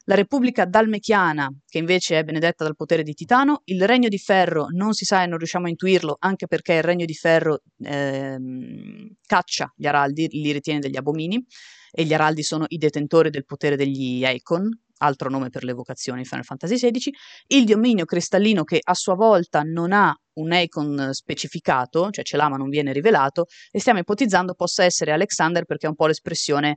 la 0.04 0.14
Repubblica 0.14 0.64
Dalmechiana, 0.64 1.48
che 1.66 1.76
invece 1.76 2.18
è 2.18 2.24
benedetta 2.24 2.64
dal 2.64 2.76
potere 2.76 3.02
di 3.02 3.12
Titano, 3.12 3.60
il 3.64 3.86
Regno 3.86 4.08
di 4.08 4.16
Ferro 4.16 4.68
non 4.70 4.94
si 4.94 5.04
sa 5.04 5.22
e 5.22 5.26
non 5.26 5.36
riusciamo 5.36 5.66
a 5.66 5.68
intuirlo, 5.68 6.16
anche 6.18 6.46
perché 6.46 6.72
il 6.72 6.82
Regno 6.82 7.04
di 7.04 7.12
Ferro 7.12 7.60
ehm, 7.84 9.16
caccia 9.26 9.70
gli 9.76 9.86
araldi, 9.86 10.26
li 10.30 10.50
ritiene 10.50 10.80
degli 10.80 10.96
abomini, 10.96 11.44
e 11.90 12.04
gli 12.04 12.14
araldi 12.14 12.42
sono 12.42 12.64
i 12.68 12.78
detentori 12.78 13.28
del 13.28 13.44
potere 13.44 13.76
degli 13.76 14.24
Eikon, 14.24 14.70
altro 14.98 15.28
nome 15.30 15.48
per 15.50 15.64
l'evocazione 15.64 16.20
in 16.20 16.24
Final 16.26 16.44
Fantasy 16.44 16.76
XVI, 16.76 17.12
il 17.48 17.64
dominio 17.64 18.04
cristallino 18.04 18.64
che 18.64 18.80
a 18.82 18.94
sua 18.94 19.14
volta 19.14 19.62
non 19.62 19.92
ha 19.92 20.14
un 20.34 20.52
icon 20.52 21.10
specificato, 21.12 22.10
cioè 22.10 22.24
ce 22.24 22.36
l'ha 22.36 22.48
ma 22.48 22.56
non 22.56 22.68
viene 22.68 22.92
rivelato, 22.92 23.46
e 23.70 23.80
stiamo 23.80 23.98
ipotizzando 23.98 24.54
possa 24.54 24.84
essere 24.84 25.12
Alexander 25.12 25.64
perché 25.64 25.86
è 25.86 25.88
un 25.88 25.96
po' 25.96 26.06
l'espressione 26.06 26.76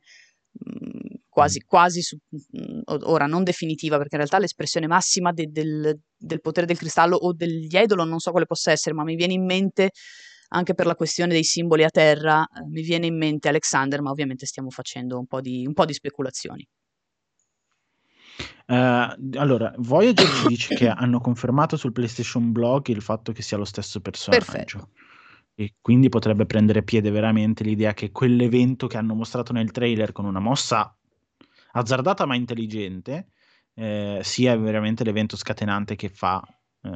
mh, 0.52 0.86
mm, 0.86 1.16
quasi, 1.30 1.60
mm. 1.64 1.68
quasi 1.68 2.02
su, 2.02 2.18
mh, 2.30 2.62
mm, 2.62 2.80
ora 3.04 3.26
non 3.26 3.44
definitiva, 3.44 3.98
perché 3.98 4.16
in 4.16 4.22
realtà 4.22 4.40
l'espressione 4.40 4.88
massima 4.88 5.32
de, 5.32 5.48
del, 5.50 6.00
del, 6.18 6.42
potere 6.42 6.66
del 6.66 6.78
cristallo 6.78 7.16
o 7.16 7.34
degli 7.34 7.76
idolo 7.76 8.04
non 8.04 8.20
so 8.20 8.32
quale 8.32 8.46
possa 8.46 8.72
essere, 8.72 8.96
ma 8.96 9.04
mi 9.04 9.16
viene 9.16 9.34
in 9.34 9.46
mente 9.46 9.92
anche 10.54 10.74
per 10.74 10.86
la 10.86 10.96
questione 10.96 11.32
dei 11.34 11.44
simboli 11.44 11.84
a 11.84 11.90
terra, 11.90 12.44
eh, 12.44 12.68
mi 12.68 12.82
viene 12.82 13.06
in 13.08 13.18
mente 13.18 13.48
Alexander, 13.48 14.02
ma 14.02 14.12
ovviamente 14.12 14.46
stiamo 14.46 14.70
facendo 14.70 15.18
un 15.18 15.26
po' 15.26 15.40
di, 15.42 15.66
un 15.66 15.74
po 15.74 15.86
di 15.86 15.94
speculazioni. 15.94 16.68
Uh, 18.68 19.38
allora, 19.38 19.74
Voyager 19.78 20.28
ci 20.28 20.48
dice 20.48 20.76
che 20.76 20.90
hanno 20.90 21.20
confermato 21.20 21.76
sul 21.78 21.92
PlayStation 21.92 22.52
Blog 22.52 22.88
il 22.88 23.02
fatto 23.02 23.32
che 23.32 23.42
sia 23.42 23.58
lo 23.58 23.66
stesso 23.66 24.00
personaggio. 24.00 24.46
Perfetto. 24.46 24.90
E 25.56 25.76
quindi 25.82 26.10
potrebbe 26.10 26.46
prendere 26.46 26.84
piede 26.84 27.12
veramente 27.12 27.64
l'idea 27.64 27.94
che 27.94 28.12
quell'evento 28.12 28.88
che 28.88 28.98
hanno 28.98 29.14
mostrato 29.14 29.54
nel 29.54 29.72
trailer 29.72 30.12
con 30.12 30.26
una 30.26 30.40
mossa 30.40 30.96
azzardata 31.74 32.26
ma 32.26 32.36
intelligente 32.36 33.32
eh, 33.74 34.20
sia 34.24 34.56
veramente 34.58 35.04
l'evento 35.04 35.36
scatenante 35.36 35.96
che 35.96 36.10
fa 36.10 36.42
eh, 36.82 36.90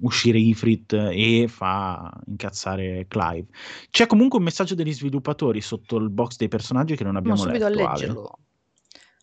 uscire 0.00 0.38
Ifrit 0.38 0.92
e 0.92 1.46
fa 1.48 2.12
incazzare 2.26 3.06
Clive. 3.08 3.46
C'è 3.90 4.06
comunque 4.06 4.38
un 4.38 4.44
messaggio 4.44 4.74
degli 4.74 4.92
sviluppatori 4.92 5.60
sotto 5.60 5.96
il 5.96 6.10
box 6.10 6.36
dei 6.36 6.48
personaggi 6.48 6.96
che 6.96 7.04
non 7.04 7.16
abbiamo 7.16 7.44
letto. 7.44 7.64
subito 7.64 7.66
a 7.66 7.88
leggerlo. 7.92 8.38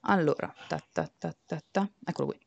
Allora, 0.07 0.53
ta 0.67 0.79
ta 0.91 1.09
ta 1.17 1.89
eccolo 2.05 2.27
qui. 2.27 2.39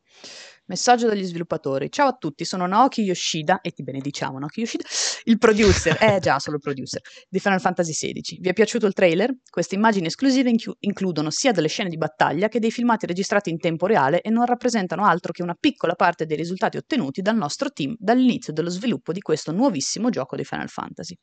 Messaggio 0.67 1.07
dagli 1.09 1.25
sviluppatori. 1.25 1.91
Ciao 1.91 2.09
a 2.09 2.13
tutti, 2.13 2.45
sono 2.45 2.67
Naoki 2.67 3.03
Yoshida, 3.03 3.61
e 3.63 3.71
ti 3.71 3.83
benediciamo 3.83 4.39
Naoki 4.39 4.61
Yoshida, 4.61 4.85
il 5.25 5.39
producer, 5.39 5.97
eh 6.01 6.19
già, 6.21 6.39
solo 6.39 6.57
il 6.57 6.63
producer, 6.63 7.01
di 7.29 7.41
Final 7.41 7.61
Fantasy 7.61 7.93
XVI. 7.93 8.39
Vi 8.41 8.49
è 8.49 8.53
piaciuto 8.53 8.87
il 8.87 8.93
trailer? 8.93 9.35
Queste 9.49 9.75
immagini 9.75 10.07
esclusive 10.07 10.51
inchi- 10.51 10.75
includono 10.81 11.31
sia 11.31 11.53
delle 11.53 11.69
scene 11.69 11.89
di 11.89 11.97
battaglia 11.97 12.49
che 12.49 12.61
dei 12.61 12.71
filmati 12.71 13.07
registrati 13.07 13.51
in 13.51 13.59
tempo 13.59 13.87
reale 13.87 14.21
e 14.21 14.31
non 14.31 14.45
rappresentano 14.45 15.05
altro 15.05 15.33
che 15.33 15.43
una 15.43 15.57
piccola 15.59 15.95
parte 15.95 16.27
dei 16.27 16.37
risultati 16.37 16.77
ottenuti 16.77 17.23
dal 17.23 17.37
nostro 17.37 17.71
team 17.71 17.97
dall'inizio 17.99 18.53
dello 18.53 18.71
sviluppo 18.71 19.13
di 19.13 19.21
questo 19.21 19.53
nuovissimo 19.53 20.11
gioco 20.11 20.37
di 20.37 20.45
Final 20.45 20.69
Fantasy. 20.69 21.17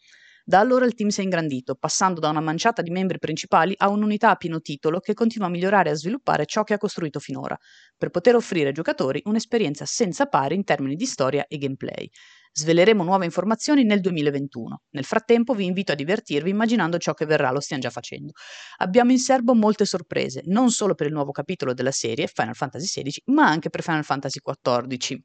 Da 0.48 0.60
allora 0.60 0.86
il 0.86 0.94
team 0.94 1.10
si 1.10 1.22
è 1.22 1.24
ingrandito, 1.24 1.74
passando 1.74 2.20
da 2.20 2.30
una 2.30 2.40
manciata 2.40 2.84
di 2.84 2.92
membri 2.92 3.18
principali 3.18 3.74
a 3.78 3.90
un'unità 3.90 4.30
a 4.30 4.36
pieno 4.36 4.62
titolo 4.62 5.00
che 5.00 5.16
continua 5.16 5.48
a 5.48 5.50
migliorare 5.50 5.90
e 5.90 5.94
a 5.94 5.96
sviluppare 5.96 6.46
ciò 6.46 6.64
che 6.64 6.76
ha 6.76 6.78
costruito 6.78 7.20
finora, 7.20 7.58
per 7.98 8.12
poter 8.12 8.36
offrire 8.36 8.68
ai 8.68 8.74
giocatori 8.74 9.24
un'esperienza 9.26 9.86
senza 9.86 10.28
pari 10.28 10.54
in 10.54 10.64
termini 10.64 10.94
di 10.96 11.08
storia 11.08 11.48
e 11.48 11.58
gameplay. 11.58 12.08
Sveleremo 12.52 13.04
nuove 13.04 13.26
informazioni 13.26 13.86
nel 13.86 14.02
2021. 14.02 14.82
Nel 14.92 15.04
frattempo 15.04 15.56
vi 15.56 15.66
invito 15.66 15.94
a 15.94 15.96
divertirvi 15.96 16.52
immaginando 16.52 17.00
ciò 17.00 17.16
che 17.16 17.26
verrà, 17.26 17.50
lo 17.50 17.60
stiamo 17.60 17.82
già 17.82 17.90
facendo. 17.90 18.34
Abbiamo 18.78 19.10
in 19.10 19.18
serbo 19.18 19.56
molte 19.56 19.86
sorprese, 19.86 20.44
non 20.46 20.70
solo 20.70 20.94
per 20.94 21.08
il 21.08 21.14
nuovo 21.14 21.32
capitolo 21.32 21.74
della 21.74 21.90
serie, 21.90 22.28
Final 22.28 22.54
Fantasy 22.54 22.86
XVI, 22.86 23.22
ma 23.34 23.48
anche 23.48 23.72
per 23.72 23.82
Final 23.82 24.04
Fantasy 24.04 24.40
XIV. 24.40 25.20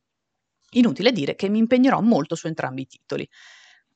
Inutile 0.70 1.12
dire 1.12 1.34
che 1.34 1.50
mi 1.50 1.58
impegnerò 1.58 2.00
molto 2.00 2.34
su 2.34 2.46
entrambi 2.46 2.82
i 2.82 2.86
titoli. 2.86 3.28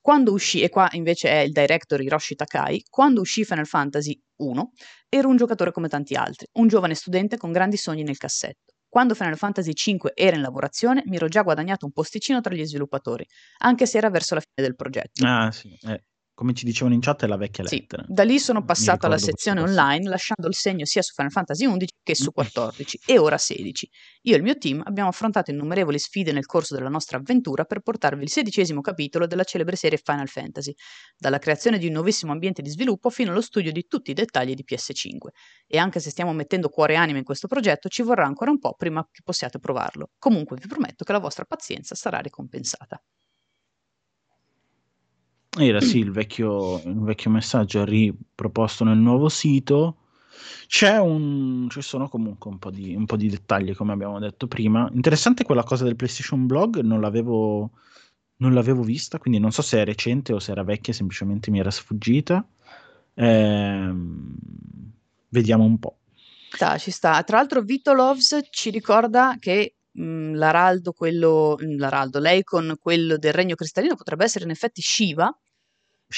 Quando 0.05 0.33
uscì, 0.33 0.61
e 0.61 0.69
qua 0.69 0.87
invece 0.91 1.29
è 1.29 1.39
il 1.39 1.51
director 1.51 1.99
Hiroshi 1.99 2.35
Takai, 2.35 2.83
quando 2.91 3.21
uscì 3.21 3.43
Final 3.43 3.65
Fantasy 3.65 4.15
1 4.35 4.71
ero 5.09 5.29
un 5.29 5.35
giocatore 5.35 5.71
come 5.71 5.87
tanti 5.87 6.13
altri, 6.13 6.45
un 6.59 6.67
giovane 6.67 6.93
studente 6.93 7.37
con 7.37 7.51
grandi 7.51 7.75
sogni 7.75 8.03
nel 8.03 8.15
cassetto. 8.15 8.75
Quando 8.87 9.15
Final 9.15 9.35
Fantasy 9.35 9.73
5 9.73 10.11
era 10.13 10.35
in 10.35 10.43
lavorazione 10.43 11.01
mi 11.07 11.15
ero 11.15 11.27
già 11.27 11.41
guadagnato 11.41 11.87
un 11.87 11.91
posticino 11.91 12.39
tra 12.39 12.53
gli 12.53 12.63
sviluppatori, 12.63 13.25
anche 13.63 13.87
se 13.87 13.97
era 13.97 14.11
verso 14.11 14.35
la 14.35 14.41
fine 14.41 14.67
del 14.67 14.75
progetto. 14.75 15.25
Ah 15.25 15.51
sì, 15.51 15.75
eh 15.87 16.03
come 16.35 16.53
ci 16.53 16.65
dicevano 16.65 16.93
in 16.93 16.99
chat, 16.99 17.23
è 17.23 17.27
la 17.27 17.37
vecchia 17.37 17.63
lettera. 17.63 18.03
Sì, 18.05 18.13
da 18.13 18.23
lì 18.23 18.37
sono 18.39 18.63
passato 18.63 19.05
alla 19.05 19.17
sezione 19.17 19.61
online, 19.61 20.07
lasciando 20.09 20.47
il 20.47 20.53
segno 20.53 20.85
sia 20.85 21.01
su 21.01 21.13
Final 21.13 21.31
Fantasy 21.31 21.65
XI 21.65 21.87
che 22.03 22.13
su 22.13 22.31
14 22.31 22.99
e 23.05 23.17
ora 23.17 23.37
16. 23.37 23.89
Io 24.23 24.33
e 24.33 24.37
il 24.37 24.43
mio 24.43 24.57
team 24.57 24.83
abbiamo 24.85 25.09
affrontato 25.09 25.51
innumerevoli 25.51 25.97
sfide 25.97 26.33
nel 26.33 26.45
corso 26.45 26.75
della 26.75 26.89
nostra 26.89 27.17
avventura 27.17 27.63
per 27.63 27.79
portarvi 27.79 28.23
il 28.23 28.29
sedicesimo 28.29 28.81
capitolo 28.81 29.27
della 29.27 29.45
celebre 29.45 29.77
serie 29.77 29.97
Final 29.97 30.27
Fantasy, 30.27 30.73
dalla 31.17 31.39
creazione 31.39 31.77
di 31.77 31.87
un 31.87 31.93
nuovissimo 31.93 32.33
ambiente 32.33 32.61
di 32.61 32.69
sviluppo 32.69 33.09
fino 33.09 33.31
allo 33.31 33.41
studio 33.41 33.71
di 33.71 33.85
tutti 33.87 34.11
i 34.11 34.13
dettagli 34.13 34.53
di 34.53 34.65
PS5. 34.69 35.29
E 35.65 35.77
anche 35.77 36.01
se 36.01 36.09
stiamo 36.09 36.33
mettendo 36.33 36.67
cuore 36.67 36.93
e 36.93 36.97
anima 36.97 37.17
in 37.17 37.23
questo 37.23 37.47
progetto, 37.47 37.87
ci 37.87 38.01
vorrà 38.01 38.25
ancora 38.25 38.51
un 38.51 38.59
po' 38.59 38.73
prima 38.73 39.01
che 39.09 39.21
possiate 39.23 39.57
provarlo. 39.57 40.11
Comunque 40.17 40.57
vi 40.59 40.67
prometto 40.67 41.05
che 41.05 41.13
la 41.13 41.19
vostra 41.19 41.45
pazienza 41.45 41.95
sarà 41.95 42.19
ricompensata. 42.19 43.01
Era 45.57 45.79
sì 45.79 45.99
il 45.99 46.11
vecchio, 46.11 46.81
il 46.83 46.99
vecchio 46.99 47.31
messaggio 47.31 47.85
riproposto 47.85 48.83
nel 48.83 48.97
nuovo 48.97 49.29
sito. 49.29 49.97
C'è 50.67 50.97
un, 50.97 51.67
ci 51.69 51.81
sono 51.81 52.09
comunque 52.09 52.49
un 52.49 52.57
po, 52.59 52.69
di, 52.69 52.93
un 52.95 53.05
po' 53.05 53.15
di 53.15 53.29
dettagli, 53.29 53.73
come 53.73 53.93
abbiamo 53.93 54.19
detto 54.19 54.47
prima. 54.47 54.89
Interessante 54.93 55.43
quella 55.43 55.63
cosa 55.63 55.85
del 55.85 55.95
PlayStation 55.95 56.45
Blog, 56.45 56.79
non 56.81 56.99
l'avevo, 56.99 57.69
non 58.37 58.53
l'avevo 58.53 58.81
vista, 58.83 59.17
quindi 59.17 59.39
non 59.39 59.51
so 59.51 59.61
se 59.61 59.81
è 59.81 59.85
recente 59.85 60.33
o 60.33 60.39
se 60.39 60.51
era 60.51 60.63
vecchia, 60.63 60.91
semplicemente 60.91 61.51
mi 61.51 61.59
era 61.59 61.71
sfuggita. 61.71 62.45
Ehm, 63.13 64.35
vediamo 65.29 65.63
un 65.63 65.79
po'. 65.79 65.99
Sta, 66.51 66.77
ci 66.77 66.91
sta. 66.91 67.23
Tra 67.23 67.37
l'altro 67.37 67.61
Vito 67.61 67.93
Loves 67.93 68.39
ci 68.49 68.71
ricorda 68.71 69.37
che 69.39 69.75
mh, 69.91 70.33
l'Araldo, 70.33 70.91
quello, 70.91 71.57
l'Araldo, 71.59 72.19
l'Eikon, 72.19 72.75
quello 72.79 73.17
del 73.17 73.33
Regno 73.33 73.55
Cristallino, 73.55 73.95
potrebbe 73.95 74.25
essere 74.25 74.45
in 74.45 74.51
effetti 74.51 74.81
Shiva, 74.81 75.33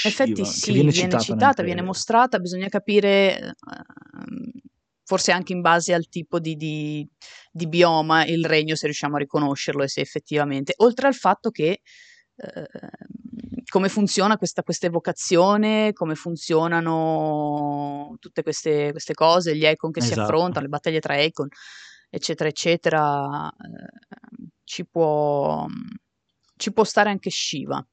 in 0.03 0.11
effetti 0.11 0.45
sì, 0.45 0.73
viene, 0.73 0.91
viene 0.91 1.19
citata, 1.19 1.63
viene 1.63 1.81
mostrata, 1.81 2.39
bisogna 2.39 2.67
capire, 2.67 3.55
uh, 3.59 4.59
forse 5.03 5.31
anche 5.31 5.53
in 5.53 5.61
base 5.61 5.93
al 5.93 6.07
tipo 6.07 6.39
di, 6.39 6.55
di, 6.55 7.07
di, 7.51 7.67
bioma, 7.67 8.25
il 8.25 8.45
regno, 8.45 8.75
se 8.75 8.85
riusciamo 8.85 9.15
a 9.15 9.19
riconoscerlo 9.19 9.83
e 9.83 9.87
se 9.87 10.01
effettivamente, 10.01 10.73
oltre 10.77 11.07
al 11.07 11.15
fatto 11.15 11.49
che 11.49 11.81
uh, 12.35 12.63
come 13.69 13.89
funziona 13.89 14.37
questa, 14.37 14.61
questa, 14.61 14.85
evocazione, 14.85 15.93
come 15.93 16.15
funzionano 16.15 18.15
tutte 18.19 18.43
queste, 18.43 18.91
queste 18.91 19.15
cose, 19.15 19.57
gli 19.57 19.65
Icon 19.65 19.91
che 19.91 19.99
esatto. 19.99 20.13
si 20.13 20.19
affrontano, 20.19 20.65
le 20.65 20.69
battaglie 20.69 20.99
tra 20.99 21.19
Icon, 21.19 21.47
eccetera, 22.09 22.49
eccetera, 22.49 23.47
uh, 23.47 24.47
ci, 24.63 24.85
può, 24.85 25.65
ci 26.55 26.71
può 26.71 26.83
stare 26.83 27.09
anche 27.09 27.31
Shiva. 27.31 27.83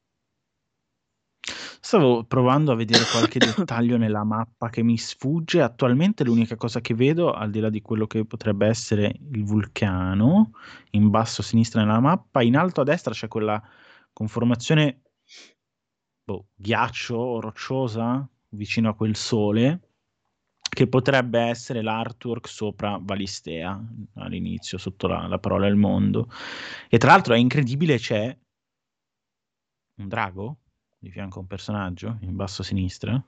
Stavo 1.46 2.24
provando 2.24 2.72
a 2.72 2.76
vedere 2.76 3.04
qualche 3.12 3.38
dettaglio 3.38 3.98
nella 3.98 4.24
mappa 4.24 4.70
che 4.70 4.82
mi 4.82 4.96
sfugge. 4.96 5.60
Attualmente 5.60 6.24
l'unica 6.24 6.56
cosa 6.56 6.80
che 6.80 6.94
vedo, 6.94 7.32
al 7.32 7.50
di 7.50 7.60
là 7.60 7.68
di 7.68 7.82
quello 7.82 8.06
che 8.06 8.24
potrebbe 8.24 8.66
essere 8.66 9.14
il 9.32 9.44
vulcano, 9.44 10.52
in 10.92 11.10
basso 11.10 11.42
a 11.42 11.44
sinistra 11.44 11.82
nella 11.82 12.00
mappa, 12.00 12.42
in 12.42 12.56
alto 12.56 12.80
a 12.80 12.84
destra 12.84 13.12
c'è 13.12 13.28
quella 13.28 13.62
conformazione 14.12 15.02
boh, 16.24 16.46
ghiaccio 16.54 17.40
rocciosa 17.40 18.26
vicino 18.50 18.88
a 18.88 18.94
quel 18.94 19.14
sole, 19.14 19.88
che 20.74 20.88
potrebbe 20.88 21.40
essere 21.40 21.82
l'artwork 21.82 22.48
sopra 22.48 22.98
Valistea 23.00 23.78
all'inizio, 24.14 24.78
sotto 24.78 25.06
la, 25.06 25.26
la 25.26 25.38
parola 25.38 25.66
Il 25.66 25.76
mondo. 25.76 26.30
E 26.88 26.96
tra 26.96 27.10
l'altro 27.10 27.34
è 27.34 27.38
incredibile, 27.38 27.98
c'è 27.98 28.36
un 29.96 30.08
drago 30.08 30.58
di 31.04 31.10
fianco 31.10 31.38
a 31.38 31.42
un 31.42 31.46
personaggio 31.46 32.18
in 32.22 32.34
basso 32.34 32.62
a 32.62 32.64
sinistra. 32.64 33.22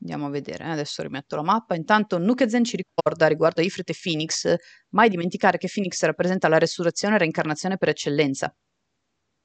Andiamo 0.00 0.26
a 0.26 0.30
vedere, 0.30 0.64
eh? 0.64 0.70
adesso 0.70 1.02
rimetto 1.02 1.36
la 1.36 1.42
mappa. 1.42 1.74
Intanto 1.74 2.18
Nukezen 2.18 2.64
ci 2.64 2.76
ricorda 2.76 3.26
riguardo 3.28 3.60
a 3.60 3.64
Ifrit 3.64 3.90
e 3.90 3.94
Phoenix, 4.00 4.54
mai 4.90 5.08
dimenticare 5.08 5.58
che 5.58 5.70
Phoenix 5.72 6.02
rappresenta 6.02 6.48
la 6.48 6.58
resurrezione 6.58 7.14
e 7.14 7.18
reincarnazione 7.18 7.76
per 7.76 7.90
eccellenza. 7.90 8.52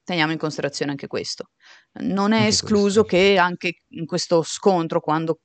Teniamo 0.03 0.31
in 0.31 0.39
considerazione 0.39 0.91
anche 0.91 1.07
questo. 1.07 1.51
Non 2.01 2.31
è 2.31 2.37
anche 2.37 2.47
escluso 2.47 3.03
questo. 3.03 3.17
che 3.17 3.37
anche 3.37 3.83
in 3.89 4.05
questo 4.05 4.41
scontro, 4.41 5.01
quando 5.01 5.41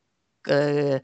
eh, 0.48 1.02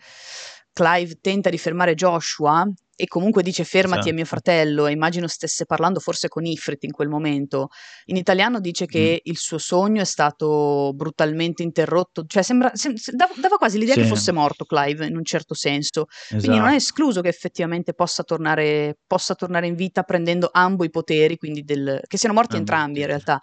Clive 0.73 1.19
tenta 1.21 1.51
di 1.51 1.59
fermare 1.59 1.95
Joshua 1.95 2.67
e 3.01 3.07
comunque 3.07 3.43
dice 3.43 3.65
fermati 3.65 4.01
esatto. 4.01 4.11
è 4.11 4.15
mio 4.15 4.27
fratello 4.27 4.87
e 4.87 4.93
immagino 4.93 5.27
stesse 5.27 5.65
parlando 5.65 6.01
forse 6.01 6.29
con 6.29 6.45
Ifrit 6.45 6.85
in 6.85 6.93
quel 6.93 7.09
momento. 7.09 7.69
In 8.07 8.17
italiano 8.17 8.61
dice 8.61 8.85
che 8.85 9.23
mm. 9.23 9.31
il 9.31 9.39
suo 9.39 9.57
sogno 9.57 10.03
è 10.03 10.05
stato 10.05 10.93
brutalmente 10.95 11.63
interrotto, 11.63 12.25
cioè 12.27 12.43
sembra, 12.43 12.73
sem- 12.75 12.95
dava, 13.13 13.33
dava, 13.37 13.57
quasi 13.57 13.79
l'idea 13.79 13.95
sì. 13.95 14.03
che 14.03 14.07
fosse 14.07 14.33
morto 14.33 14.67
Clive 14.67 15.07
in 15.07 15.17
un 15.17 15.25
certo 15.25 15.55
senso. 15.55 16.07
Esatto. 16.09 16.41
Quindi 16.41 16.59
non 16.59 16.69
è 16.69 16.75
esatto. 16.75 16.77
escluso 16.77 17.21
che 17.23 17.29
effettivamente 17.29 17.95
possa 17.95 18.23
tornare, 18.23 18.99
possa 19.07 19.35
tornare 19.35 19.67
in 19.67 19.77
vita 19.77 20.03
prendendo 20.03 20.51
ambo 20.53 20.85
i 20.85 20.91
poteri, 20.91 21.39
quindi 21.39 21.65
del, 21.65 22.03
che 22.07 22.19
siano 22.19 22.35
morti 22.35 22.57
ambo 22.57 22.71
entrambi 22.71 23.01
in 23.01 23.07
realtà. 23.07 23.41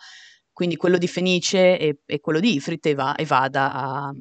Quindi 0.53 0.75
quello 0.75 0.99
di 0.99 1.07
Fenice 1.07 1.79
e, 1.79 1.99
e 2.05 2.19
quello 2.19 2.39
di 2.39 2.53
Ifrit 2.53 2.85
e, 2.85 2.93
va, 2.93 3.15
e 3.15 3.25
vada 3.25 3.73
a 3.73 4.11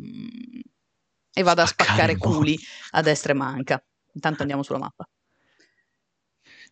e 1.39 1.43
vado 1.43 1.61
a 1.61 1.66
spaccare 1.66 2.16
culi 2.16 2.59
a 2.93 3.03
destra 3.03 3.32
e 3.32 3.37
manca. 3.37 3.84
Intanto 4.14 4.41
andiamo 4.41 4.62
sulla 4.62 4.78
mappa. 4.78 5.07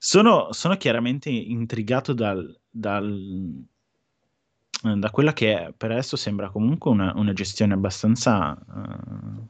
Sono, 0.06 0.52
sono 0.52 0.76
chiaramente 0.76 1.30
intrigato 1.30 2.12
dal, 2.12 2.60
dal, 2.68 3.64
da 4.82 5.10
quella 5.10 5.32
che 5.32 5.72
per 5.74 5.92
adesso 5.92 6.16
sembra 6.16 6.50
comunque 6.50 6.90
una, 6.90 7.14
una 7.16 7.32
gestione 7.32 7.72
abbastanza 7.72 8.50
uh, 8.52 9.48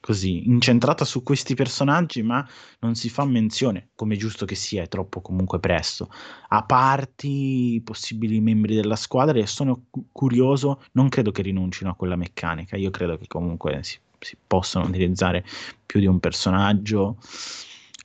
così 0.00 0.48
incentrata 0.48 1.04
su 1.04 1.22
questi 1.22 1.54
personaggi, 1.54 2.22
ma 2.22 2.48
non 2.78 2.94
si 2.94 3.10
fa 3.10 3.26
menzione, 3.26 3.90
come 3.94 4.16
giusto 4.16 4.46
che 4.46 4.54
sia, 4.54 4.82
è 4.82 4.88
troppo 4.88 5.20
comunque 5.20 5.60
presto, 5.60 6.10
a 6.48 6.64
parti 6.64 7.78
possibili 7.84 8.40
membri 8.40 8.74
della 8.74 8.96
squadra 8.96 9.38
e 9.38 9.46
sono 9.46 9.88
curioso, 10.10 10.82
non 10.92 11.10
credo 11.10 11.30
che 11.30 11.42
rinuncino 11.42 11.90
a 11.90 11.94
quella 11.94 12.16
meccanica, 12.16 12.78
io 12.78 12.88
credo 12.88 13.18
che 13.18 13.26
comunque 13.26 13.80
si 13.82 13.98
si 14.24 14.38
possono 14.46 14.86
utilizzare 14.86 15.44
più 15.84 16.00
di 16.00 16.06
un 16.06 16.18
personaggio. 16.18 17.18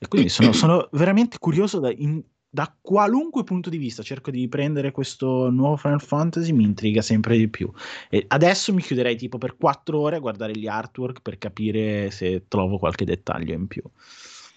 E 0.02 0.08
quindi 0.08 0.30
sono, 0.30 0.52
sono 0.54 0.88
veramente 0.92 1.38
curioso 1.38 1.78
da, 1.78 1.92
in, 1.92 2.22
da 2.48 2.74
qualunque 2.80 3.44
punto 3.44 3.68
di 3.70 3.76
vista 3.76 4.02
cerco 4.02 4.30
di 4.30 4.48
prendere 4.48 4.90
questo 4.90 5.50
nuovo 5.50 5.76
Final 5.76 6.00
Fantasy 6.00 6.52
mi 6.52 6.64
intriga 6.64 7.02
sempre 7.02 7.36
di 7.36 7.48
più 7.48 7.70
e 8.08 8.24
adesso 8.26 8.72
mi 8.72 8.82
chiuderei 8.82 9.16
tipo 9.16 9.38
per 9.38 9.56
quattro 9.56 10.00
ore 10.00 10.16
a 10.16 10.20
guardare 10.20 10.56
gli 10.56 10.66
artwork 10.66 11.20
per 11.20 11.38
capire 11.38 12.10
se 12.10 12.46
trovo 12.48 12.78
qualche 12.78 13.04
dettaglio 13.04 13.54
in 13.54 13.66
più 13.68 13.82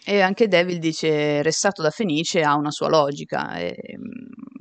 e 0.05 0.19
anche 0.19 0.49
Devil 0.49 0.79
dice 0.79 1.41
restato 1.41 1.81
da 1.81 1.89
Fenice 1.89 2.41
ha 2.41 2.55
una 2.55 2.71
sua 2.71 2.89
logica. 2.89 3.55
E, 3.55 3.97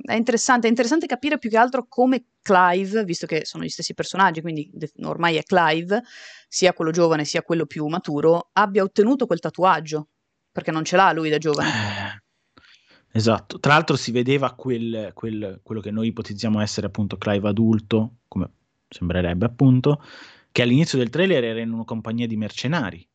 è, 0.05 0.15
interessante, 0.15 0.67
è 0.67 0.69
interessante 0.69 1.05
capire 1.05 1.37
più 1.37 1.49
che 1.49 1.57
altro 1.57 1.85
come 1.87 2.27
Clive, 2.41 3.03
visto 3.03 3.25
che 3.25 3.41
sono 3.43 3.63
gli 3.63 3.69
stessi 3.69 3.93
personaggi, 3.93 4.41
quindi 4.41 4.71
ormai 5.01 5.35
è 5.35 5.43
Clive, 5.43 6.01
sia 6.47 6.73
quello 6.73 6.91
giovane 6.91 7.25
sia 7.25 7.41
quello 7.41 7.65
più 7.65 7.85
maturo, 7.87 8.51
abbia 8.53 8.83
ottenuto 8.83 9.25
quel 9.25 9.39
tatuaggio. 9.39 10.07
Perché 10.53 10.71
non 10.71 10.85
ce 10.85 10.95
l'ha 10.95 11.11
lui 11.11 11.29
da 11.29 11.39
giovane. 11.39 11.69
Eh, 11.69 13.17
esatto, 13.17 13.59
tra 13.59 13.73
l'altro 13.73 13.97
si 13.97 14.11
vedeva 14.11 14.53
quel, 14.53 15.11
quel, 15.13 15.59
quello 15.63 15.81
che 15.81 15.91
noi 15.91 16.07
ipotizziamo 16.07 16.61
essere 16.61 16.87
appunto 16.87 17.17
Clive 17.17 17.49
adulto, 17.49 18.19
come 18.27 18.49
sembrerebbe 18.87 19.45
appunto, 19.45 20.01
che 20.51 20.61
all'inizio 20.61 20.99
del 20.99 21.09
trailer 21.09 21.43
era 21.43 21.59
in 21.59 21.71
una 21.71 21.83
compagnia 21.83 22.27
di 22.27 22.37
mercenari 22.37 23.05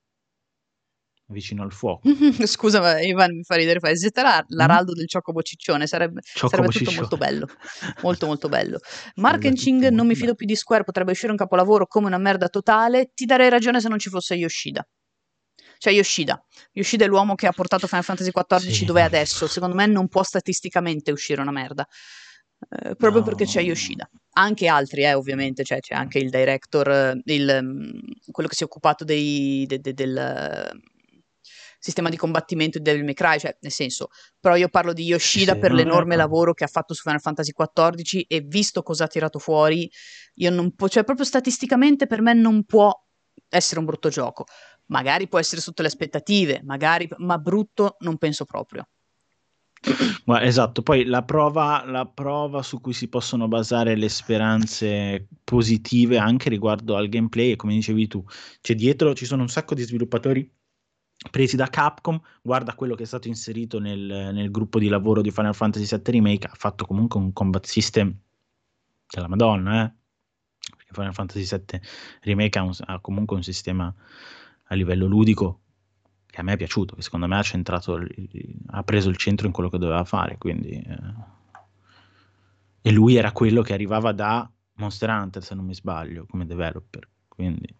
vicino 1.29 1.63
al 1.63 1.73
fuoco. 1.73 2.09
Scusa, 2.47 2.81
ma 2.81 3.01
Ivan 3.01 3.37
mi 3.37 3.45
fa 3.45 3.55
ridere, 3.55 3.81
fa 3.81 3.91
esitare 3.91 4.45
l'araldo 4.49 4.93
mm? 4.93 4.95
del 4.95 5.09
Ciocco 5.09 5.41
Ciccione, 5.43 5.87
sarebbe, 5.87 6.21
sarebbe 6.23 6.69
tutto 6.69 6.93
molto 6.93 7.17
bello, 7.17 7.47
molto 8.03 8.27
molto 8.27 8.49
bello. 8.49 8.79
Mark 9.17 9.45
and 9.45 9.57
Ching, 9.57 9.89
non 9.89 10.07
mi 10.07 10.15
fido 10.15 10.35
più 10.35 10.47
di 10.47 10.57
Square, 10.57 10.85
potrebbe 10.85 11.13
uscire 11.13 11.31
un 11.31 11.39
capolavoro 11.39 11.87
come 11.87 12.07
una 12.07 12.19
merda 12.19 12.49
totale, 12.49 13.13
ti 13.15 13.25
darei 13.25 13.49
ragione 13.49 13.81
se 13.81 13.89
non 13.89 13.99
ci 13.99 14.09
fosse 14.09 14.35
Yoshida. 14.35 14.87
Cioè 15.79 15.93
Yoshida, 15.93 16.43
Yoshida 16.73 17.05
è 17.05 17.09
l'uomo 17.09 17.35
che 17.35 17.47
ha 17.47 17.53
portato 17.53 17.87
Final 17.87 18.05
Fantasy 18.05 18.31
XIV 18.31 18.71
sì. 18.71 18.85
dove 18.85 19.01
è 19.01 19.05
adesso, 19.05 19.47
secondo 19.47 19.77
me 19.77 19.87
non 19.87 20.09
può 20.09 20.23
statisticamente 20.23 21.13
uscire 21.13 21.41
una 21.41 21.53
merda. 21.53 21.87
Eh, 22.71 22.97
proprio 22.97 23.21
no. 23.21 23.27
perché 23.27 23.45
c'è 23.45 23.63
Yoshida. 23.63 24.09
Anche 24.33 24.67
altri, 24.67 25.05
eh, 25.05 25.15
ovviamente, 25.15 25.63
cioè, 25.65 25.79
c'è 25.79 25.95
anche 25.95 26.19
il 26.19 26.31
director, 26.31 26.89
eh, 26.91 27.21
il, 27.25 27.61
mm, 27.63 27.91
quello 28.33 28.49
che 28.49 28.57
si 28.57 28.63
è 28.63 28.67
occupato 28.67 29.05
dei, 29.05 29.65
de, 29.67 29.79
de, 29.79 29.95
del 29.95 30.81
sistema 31.79 32.09
di 32.09 32.17
combattimento 32.17 32.79
di 32.79 32.85
Devil 32.85 33.05
May 33.05 33.15
Cry, 33.15 33.39
cioè 33.39 33.57
nel 33.61 33.71
senso, 33.71 34.09
però 34.41 34.57
io 34.57 34.69
parlo 34.69 34.93
di 34.93 35.05
Yoshida 35.05 35.53
sì, 35.53 35.59
per 35.59 35.73
l'enorme 35.73 36.15
è... 36.15 36.17
lavoro 36.17 36.53
che 36.53 36.65
ha 36.65 36.69
fatto 36.69 36.93
su 36.93 37.03
Final 37.03 37.21
Fantasy 37.21 37.53
XIV 37.53 38.25
e 38.27 38.41
visto 38.41 38.83
cosa 38.83 39.05
ha 39.05 39.09
tirato 39.09 39.39
fuori, 39.39 39.91
io 40.35 40.51
non 40.51 40.75
po- 40.75 40.89
cioè 40.89 41.05
proprio 41.05 41.25
statisticamente 41.25 42.07
per 42.07 42.21
me 42.21 42.35
non 42.35 42.65
può 42.65 42.93
essere 43.49 43.81
un 43.81 43.87
brutto 43.87 44.09
gioco. 44.09 44.45
Magari 44.89 45.29
può 45.29 45.39
essere 45.39 45.61
sotto 45.61 45.83
le 45.83 45.89
aspettative, 45.89 46.61
magari, 46.65 47.09
ma 47.19 47.39
brutto 47.39 47.97
non 48.01 48.17
penso 48.19 48.45
proprio. 48.45 48.89
Ma 50.25 50.43
esatto, 50.43 50.83
poi 50.83 51.05
la 51.05 51.23
prova, 51.23 51.85
la 51.87 52.05
prova 52.05 52.63
su 52.63 52.81
cui 52.81 52.93
si 52.93 53.09
possono 53.09 53.47
basare 53.47 53.95
le 53.95 54.09
speranze 54.09 55.29
positive 55.45 56.19
anche 56.19 56.49
riguardo 56.49 56.97
al 56.97 57.09
gameplay, 57.09 57.55
come 57.55 57.75
dicevi 57.75 58.09
tu, 58.09 58.25
c'è 58.61 58.75
dietro 58.75 59.15
ci 59.15 59.25
sono 59.25 59.43
un 59.43 59.49
sacco 59.49 59.75
di 59.75 59.83
sviluppatori 59.83 60.51
presi 61.31 61.57
da 61.57 61.69
Capcom, 61.69 62.21
guarda 62.43 62.75
quello 62.75 62.95
che 62.95 63.05
è 63.05 63.07
stato 63.07 63.29
inserito 63.29 63.79
nel, 63.79 64.31
nel, 64.33 64.51
gruppo 64.51 64.79
di 64.79 64.89
lavoro 64.89 65.21
di 65.21 65.31
Final 65.31 65.55
Fantasy 65.55 65.85
VII 65.85 66.13
Remake, 66.13 66.47
ha 66.47 66.55
fatto 66.55 66.85
comunque 66.85 67.19
un 67.21 67.33
combat 67.33 67.65
system 67.65 68.17
della 69.09 69.29
Madonna, 69.29 69.85
eh? 69.85 69.93
perché 70.77 70.93
Final 70.93 71.15
Fantasy 71.15 71.45
VII 71.45 71.81
Remake 72.23 72.59
ha, 72.59 72.63
un, 72.63 72.73
ha, 72.79 73.01
comunque 73.01 73.37
un 73.37 73.43
sistema 73.43 73.93
a 74.69 74.75
livello 74.75 75.07
ludico 75.07 75.61
che 76.27 76.41
a 76.41 76.43
me 76.43 76.53
è 76.53 76.57
piaciuto, 76.57 76.95
che 76.95 77.03
secondo 77.03 77.27
me 77.27 77.37
ha, 77.37 77.43
centrato, 77.43 77.99
ha 78.67 78.83
preso 78.83 79.09
il 79.09 79.17
centro 79.17 79.47
in 79.47 79.53
quello 79.53 79.69
che 79.69 79.79
doveva 79.79 80.05
fare, 80.05 80.39
quindi... 80.39 80.71
Eh. 80.71 81.37
E 82.81 82.91
lui 82.93 83.17
era 83.17 83.33
quello 83.33 83.61
che 83.63 83.73
arrivava 83.73 84.13
da 84.13 84.51
Monster 84.75 85.11
Hunter, 85.11 85.43
se 85.43 85.55
non 85.55 85.65
mi 85.65 85.75
sbaglio, 85.75 86.27
come 86.27 86.47
developer, 86.47 87.09
quindi... 87.29 87.75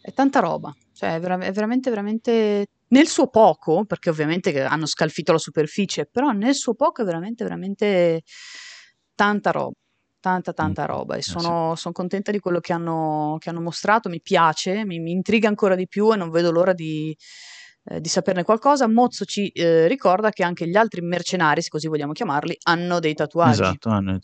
è 0.00 0.12
tanta 0.12 0.40
roba, 0.40 0.74
cioè 0.92 1.14
è, 1.16 1.20
vera- 1.20 1.38
è 1.38 1.52
veramente, 1.52 1.90
veramente 1.90 2.66
nel 2.88 3.06
suo 3.06 3.28
poco, 3.28 3.84
perché 3.84 4.10
ovviamente 4.10 4.64
hanno 4.64 4.86
scalfito 4.86 5.32
la 5.32 5.38
superficie, 5.38 6.06
però 6.06 6.30
nel 6.30 6.54
suo 6.54 6.74
poco 6.74 7.02
è 7.02 7.04
veramente, 7.04 7.44
veramente 7.44 8.22
tanta 9.14 9.50
roba. 9.50 9.74
Tanta, 10.20 10.52
tanta 10.52 10.84
roba 10.84 11.14
e 11.14 11.18
eh, 11.18 11.22
sono, 11.22 11.74
sono 11.76 11.94
contenta 11.94 12.30
di 12.30 12.40
quello 12.40 12.60
che 12.60 12.74
hanno, 12.74 13.36
che 13.38 13.48
hanno, 13.48 13.62
mostrato. 13.62 14.10
Mi 14.10 14.20
piace, 14.20 14.84
mi, 14.84 14.98
mi, 14.98 15.12
intriga 15.12 15.48
ancora 15.48 15.74
di 15.74 15.88
più 15.88 16.12
e 16.12 16.16
non 16.16 16.28
vedo 16.28 16.50
l'ora 16.50 16.74
di, 16.74 17.16
eh, 17.84 18.00
di 18.02 18.08
saperne 18.08 18.44
qualcosa. 18.44 18.86
Mozzo 18.86 19.24
ci 19.24 19.48
eh, 19.48 19.88
ricorda 19.88 20.28
che 20.28 20.44
anche 20.44 20.68
gli 20.68 20.76
altri 20.76 21.00
mercenari, 21.00 21.62
se 21.62 21.70
così 21.70 21.88
vogliamo 21.88 22.12
chiamarli, 22.12 22.54
hanno 22.64 23.00
dei 23.00 23.14
tatuaggi. 23.14 23.62
Esatto, 23.62 23.88
hanno. 23.88 24.20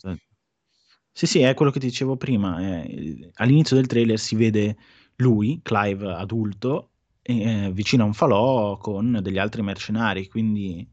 Sì, 1.11 1.25
sì, 1.25 1.39
è 1.39 1.55
quello 1.55 1.71
che 1.71 1.79
ti 1.79 1.87
dicevo 1.87 2.15
prima. 2.15 2.59
Eh, 2.59 3.31
all'inizio 3.37 3.75
del 3.75 3.87
trailer 3.87 4.19
si 4.19 4.35
vede 4.35 4.77
lui, 5.15 5.61
Clive 5.63 6.13
adulto, 6.13 6.91
eh, 7.23 7.71
vicino 7.73 8.03
a 8.03 8.05
un 8.05 8.13
falò 8.13 8.77
con 8.77 9.19
degli 9.23 9.39
altri 9.39 9.63
mercenari, 9.63 10.27
quindi 10.27 10.87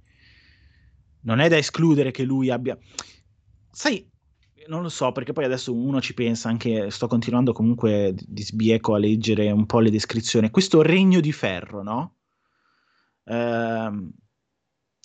non 1.24 1.40
è 1.40 1.48
da 1.50 1.58
escludere 1.58 2.10
che 2.10 2.22
lui 2.22 2.48
abbia... 2.48 2.78
Sai, 3.70 4.10
non 4.68 4.82
lo 4.82 4.88
so, 4.88 5.12
perché 5.12 5.32
poi 5.32 5.44
adesso 5.44 5.74
uno 5.74 6.00
ci 6.00 6.14
pensa 6.14 6.48
anche, 6.48 6.90
sto 6.90 7.06
continuando 7.06 7.52
comunque 7.52 8.14
di 8.14 8.42
sbieco 8.42 8.94
a 8.94 8.98
leggere 8.98 9.50
un 9.50 9.66
po' 9.66 9.80
le 9.80 9.90
descrizioni, 9.90 10.50
questo 10.50 10.82
regno 10.82 11.20
di 11.20 11.32
ferro, 11.32 11.82
no? 11.82 12.16
Uh, 13.24 14.10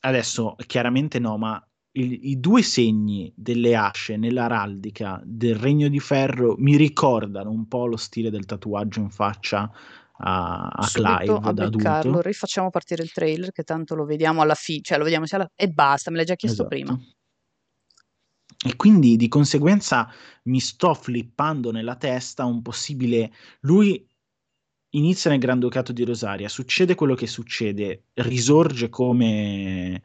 adesso 0.01 0.55
chiaramente 0.65 1.19
no, 1.19 1.37
ma 1.37 1.63
il, 1.91 2.19
i 2.29 2.39
due 2.39 2.61
segni 2.61 3.31
delle 3.35 3.75
asce 3.75 4.17
nell'araldica 4.17 5.21
del 5.23 5.55
Regno 5.55 5.87
di 5.87 5.99
Ferro 5.99 6.55
mi 6.57 6.75
ricordano 6.75 7.49
un 7.49 7.67
po' 7.67 7.85
lo 7.85 7.97
stile 7.97 8.29
del 8.29 8.45
tatuaggio 8.45 8.99
in 8.99 9.09
faccia 9.09 9.71
a, 10.17 10.67
a 10.67 10.87
Clive 10.91 11.39
a 11.41 11.51
da 11.53 11.65
adulto. 11.65 12.21
Rifacciamo 12.21 12.69
partire 12.69 13.03
il 13.03 13.11
trailer 13.11 13.51
che 13.51 13.63
tanto 13.63 13.95
lo 13.95 14.05
vediamo 14.05 14.41
alla 14.41 14.55
fine, 14.55 14.81
cioè 14.81 14.97
lo 14.97 15.03
vediamo 15.03 15.25
alla... 15.29 15.49
e 15.55 15.69
basta, 15.69 16.11
me 16.11 16.17
l'hai 16.17 16.25
già 16.25 16.35
chiesto 16.35 16.67
esatto. 16.67 16.75
prima. 16.75 16.99
E 18.65 18.75
quindi 18.75 19.15
di 19.15 19.27
conseguenza 19.27 20.11
mi 20.43 20.59
sto 20.59 20.93
flippando 20.93 21.71
nella 21.71 21.95
testa 21.95 22.45
un 22.45 22.61
possibile... 22.61 23.31
Lui 23.61 24.05
inizia 24.93 25.29
nel 25.29 25.39
Granducato 25.39 25.91
di 25.93 26.03
Rosaria, 26.03 26.49
succede 26.49 26.95
quello 26.95 27.15
che 27.15 27.27
succede, 27.27 28.05
risorge 28.15 28.89
come 28.89 30.01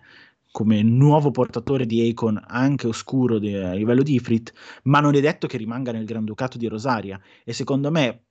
come 0.55 0.83
nuovo 0.85 1.33
portatore 1.33 1.85
di 1.85 2.09
Akon 2.09 2.41
anche 2.47 2.87
oscuro 2.87 3.41
di, 3.41 3.57
a 3.57 3.73
livello 3.73 4.05
di 4.05 4.15
Ifrit, 4.15 4.53
ma 4.85 5.01
non 5.01 5.17
è 5.17 5.21
detto 5.21 5.49
che 5.49 5.57
rimanga 5.57 5.91
nel 5.91 6.05
Granducato 6.05 6.59
di 6.59 6.69
Rosaria 6.69 7.21
e 7.43 7.53
secondo 7.53 7.91
me 7.91 8.27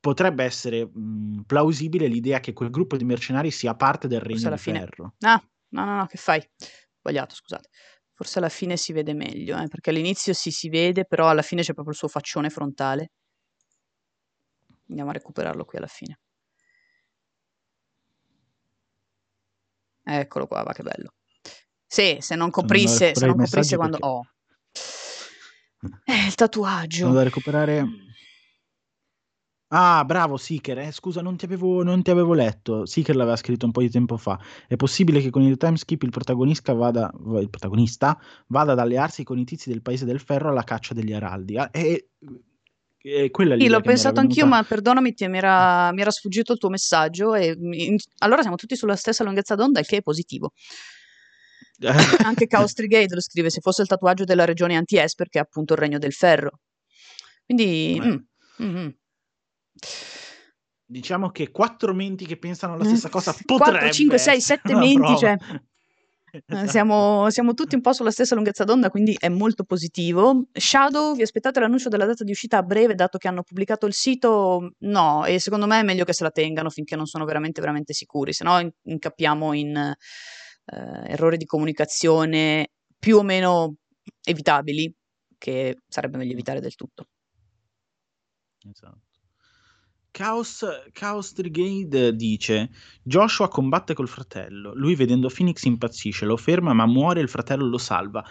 potrebbe 0.00 0.42
essere 0.42 0.84
mh, 0.84 1.42
plausibile 1.46 2.08
l'idea 2.08 2.40
che 2.40 2.52
quel 2.52 2.70
gruppo 2.70 2.96
di 2.96 3.04
mercenari 3.04 3.52
sia 3.52 3.76
parte 3.76 4.08
del 4.08 4.18
Regno 4.18 4.50
di. 4.50 4.56
Ferro. 4.56 5.14
Ah, 5.20 5.40
no, 5.68 5.84
no, 5.84 5.96
no, 5.98 6.06
che 6.06 6.16
fai? 6.16 6.42
Sbagliato, 6.98 7.36
scusate. 7.36 7.68
Forse 8.16 8.38
alla 8.38 8.48
fine 8.48 8.78
si 8.78 8.94
vede 8.94 9.12
meglio, 9.12 9.58
eh, 9.58 9.68
perché 9.68 9.90
all'inizio 9.90 10.32
sì 10.32 10.50
si 10.50 10.70
vede, 10.70 11.04
però 11.04 11.28
alla 11.28 11.42
fine 11.42 11.60
c'è 11.60 11.74
proprio 11.74 11.92
il 11.92 11.98
suo 11.98 12.08
faccione 12.08 12.48
frontale. 12.48 13.10
Andiamo 14.88 15.10
a 15.10 15.12
recuperarlo 15.12 15.66
qui 15.66 15.76
alla 15.76 15.86
fine. 15.86 16.18
Eccolo 20.02 20.46
qua, 20.46 20.62
va 20.62 20.72
che 20.72 20.82
bello. 20.82 21.12
Sì, 21.86 22.16
se 22.20 22.36
non 22.36 22.48
coprisse, 22.48 23.14
se 23.14 23.26
non 23.26 23.36
coprisse 23.36 23.76
quando... 23.76 23.98
Perché... 23.98 24.14
Oh. 24.14 24.22
Eh, 26.04 26.26
il 26.26 26.34
tatuaggio. 26.34 27.04
Sono 27.04 27.12
da 27.12 27.22
recuperare... 27.22 27.86
Ah, 29.68 30.04
bravo 30.04 30.36
Seeker, 30.36 30.78
eh, 30.78 30.92
scusa, 30.92 31.22
non 31.22 31.36
ti, 31.36 31.44
avevo, 31.44 31.82
non 31.82 32.00
ti, 32.02 32.10
avevo, 32.10 32.34
letto. 32.34 32.86
Seeker 32.86 33.16
l'aveva 33.16 33.34
scritto 33.34 33.66
un 33.66 33.72
po' 33.72 33.80
di 33.80 33.90
tempo 33.90 34.16
fa. 34.16 34.38
È 34.68 34.76
possibile 34.76 35.20
che 35.20 35.30
con 35.30 35.42
il 35.42 35.56
time 35.56 35.76
skip 35.76 36.02
il 36.04 36.10
protagonista 36.10 36.72
vada, 36.72 37.12
il 37.40 37.50
protagonista 37.50 38.16
vada 38.46 38.72
ad 38.72 38.78
allearsi 38.78 39.24
con 39.24 39.38
i 39.38 39.44
tizi 39.44 39.68
del 39.68 39.82
paese 39.82 40.04
del 40.04 40.20
ferro 40.20 40.50
alla 40.50 40.62
caccia 40.62 40.94
degli 40.94 41.12
araldi. 41.12 41.56
Ah, 41.56 41.68
e, 41.72 42.10
e 42.98 43.30
quella 43.30 43.58
sì, 43.58 43.66
l'ho 43.66 43.80
pensato 43.80 44.20
anch'io, 44.20 44.46
ma 44.46 44.62
perdonami, 44.62 45.14
ti, 45.14 45.26
mi, 45.26 45.38
era, 45.38 45.90
mi, 45.92 46.00
era, 46.00 46.12
sfuggito 46.12 46.52
il 46.52 46.58
tuo 46.58 46.68
messaggio. 46.68 47.34
E, 47.34 47.56
in, 47.58 47.96
allora 48.18 48.42
siamo 48.42 48.56
tutti 48.56 48.76
sulla 48.76 48.94
stessa 48.94 49.24
lunghezza 49.24 49.56
d'onda, 49.56 49.80
il 49.80 49.86
che 49.86 49.96
è 49.96 50.02
positivo. 50.02 50.52
Anche 52.24 52.46
Chaos 52.46 52.72
Trigade 52.72 53.14
lo 53.16 53.20
scrive, 53.20 53.50
se 53.50 53.60
fosse 53.60 53.82
il 53.82 53.88
tatuaggio 53.88 54.22
della 54.22 54.44
regione 54.44 54.76
anti-Esper, 54.76 55.28
che 55.28 55.40
è 55.40 55.42
appunto 55.42 55.72
il 55.72 55.80
regno 55.80 55.98
del 55.98 56.12
ferro. 56.12 56.60
Quindi... 57.44 58.00
Mm, 58.00 58.64
mm-hmm. 58.64 58.88
Diciamo 60.88 61.30
che 61.30 61.50
quattro 61.50 61.92
menti 61.92 62.26
che 62.26 62.38
pensano 62.38 62.74
alla 62.74 62.84
stessa 62.84 63.08
cosa 63.08 63.32
potrebbe... 63.32 63.78
4, 63.78 63.90
5, 63.90 64.18
6, 64.18 64.40
7 64.40 64.74
menti, 64.74 65.16
cioè... 65.16 65.36
Esatto. 66.44 66.68
Siamo, 66.68 67.30
siamo, 67.30 67.54
tutti 67.54 67.76
un 67.76 67.80
po' 67.80 67.94
sulla 67.94 68.10
stessa 68.10 68.34
lunghezza 68.34 68.64
d'onda, 68.64 68.90
quindi 68.90 69.16
è 69.18 69.28
molto 69.28 69.64
positivo. 69.64 70.48
Shadow, 70.52 71.14
vi 71.14 71.22
aspettate 71.22 71.60
l'annuncio 71.60 71.88
della 71.88 72.04
data 72.04 72.24
di 72.24 72.30
uscita 72.30 72.58
a 72.58 72.62
breve, 72.62 72.94
dato 72.94 73.16
che 73.16 73.28
hanno 73.28 73.42
pubblicato 73.42 73.86
il 73.86 73.94
sito? 73.94 74.72
No, 74.80 75.24
e 75.24 75.38
secondo 75.38 75.66
me 75.66 75.80
è 75.80 75.82
meglio 75.82 76.04
che 76.04 76.12
se 76.12 76.24
la 76.24 76.30
tengano 76.30 76.68
finché 76.68 76.94
non 76.94 77.06
sono 77.06 77.24
veramente, 77.24 77.60
veramente 77.60 77.94
sicuri, 77.94 78.34
se 78.34 78.44
no 78.44 78.70
incappiamo 78.82 79.52
in 79.54 79.76
eh, 79.76 79.96
errori 81.06 81.36
di 81.38 81.46
comunicazione 81.46 82.68
più 82.98 83.16
o 83.16 83.22
meno 83.22 83.76
evitabili, 84.22 84.92
che 85.38 85.76
sarebbe 85.88 86.18
meglio 86.18 86.32
evitare 86.32 86.60
del 86.60 86.74
tutto. 86.74 87.06
Esatto. 88.68 89.05
Chaos, 90.16 90.64
Chaos 90.92 91.34
Brigade 91.34 92.16
dice 92.16 92.70
Joshua 93.02 93.48
combatte 93.48 93.92
col 93.92 94.08
fratello. 94.08 94.72
Lui 94.74 94.94
vedendo 94.94 95.28
Phoenix 95.28 95.64
impazzisce 95.64 96.24
lo 96.24 96.38
ferma 96.38 96.72
ma 96.72 96.86
muore 96.86 97.20
il 97.20 97.28
fratello 97.28 97.66
lo 97.66 97.76
salva. 97.76 98.26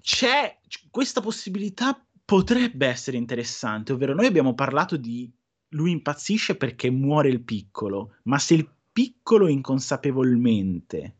C'è 0.00 0.58
questa 0.90 1.20
possibilità 1.20 2.04
potrebbe 2.24 2.88
essere 2.88 3.16
interessante 3.16 3.92
ovvero 3.92 4.14
noi 4.14 4.26
abbiamo 4.26 4.54
parlato 4.54 4.96
di 4.96 5.32
lui 5.68 5.92
impazzisce 5.92 6.56
perché 6.56 6.90
muore 6.90 7.28
il 7.28 7.42
piccolo, 7.42 8.16
ma 8.24 8.40
se 8.40 8.54
il 8.54 8.68
piccolo 8.92 9.46
inconsapevolmente, 9.46 11.18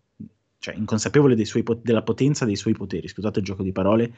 cioè 0.59 0.75
inconsapevole 0.75 1.45
suoi, 1.45 1.63
della 1.81 2.03
potenza 2.03 2.45
dei 2.45 2.57
suoi 2.57 2.75
poteri, 2.75 3.07
scusate 3.07 3.39
il 3.39 3.45
gioco 3.45 3.63
di 3.63 3.71
parole, 3.71 4.17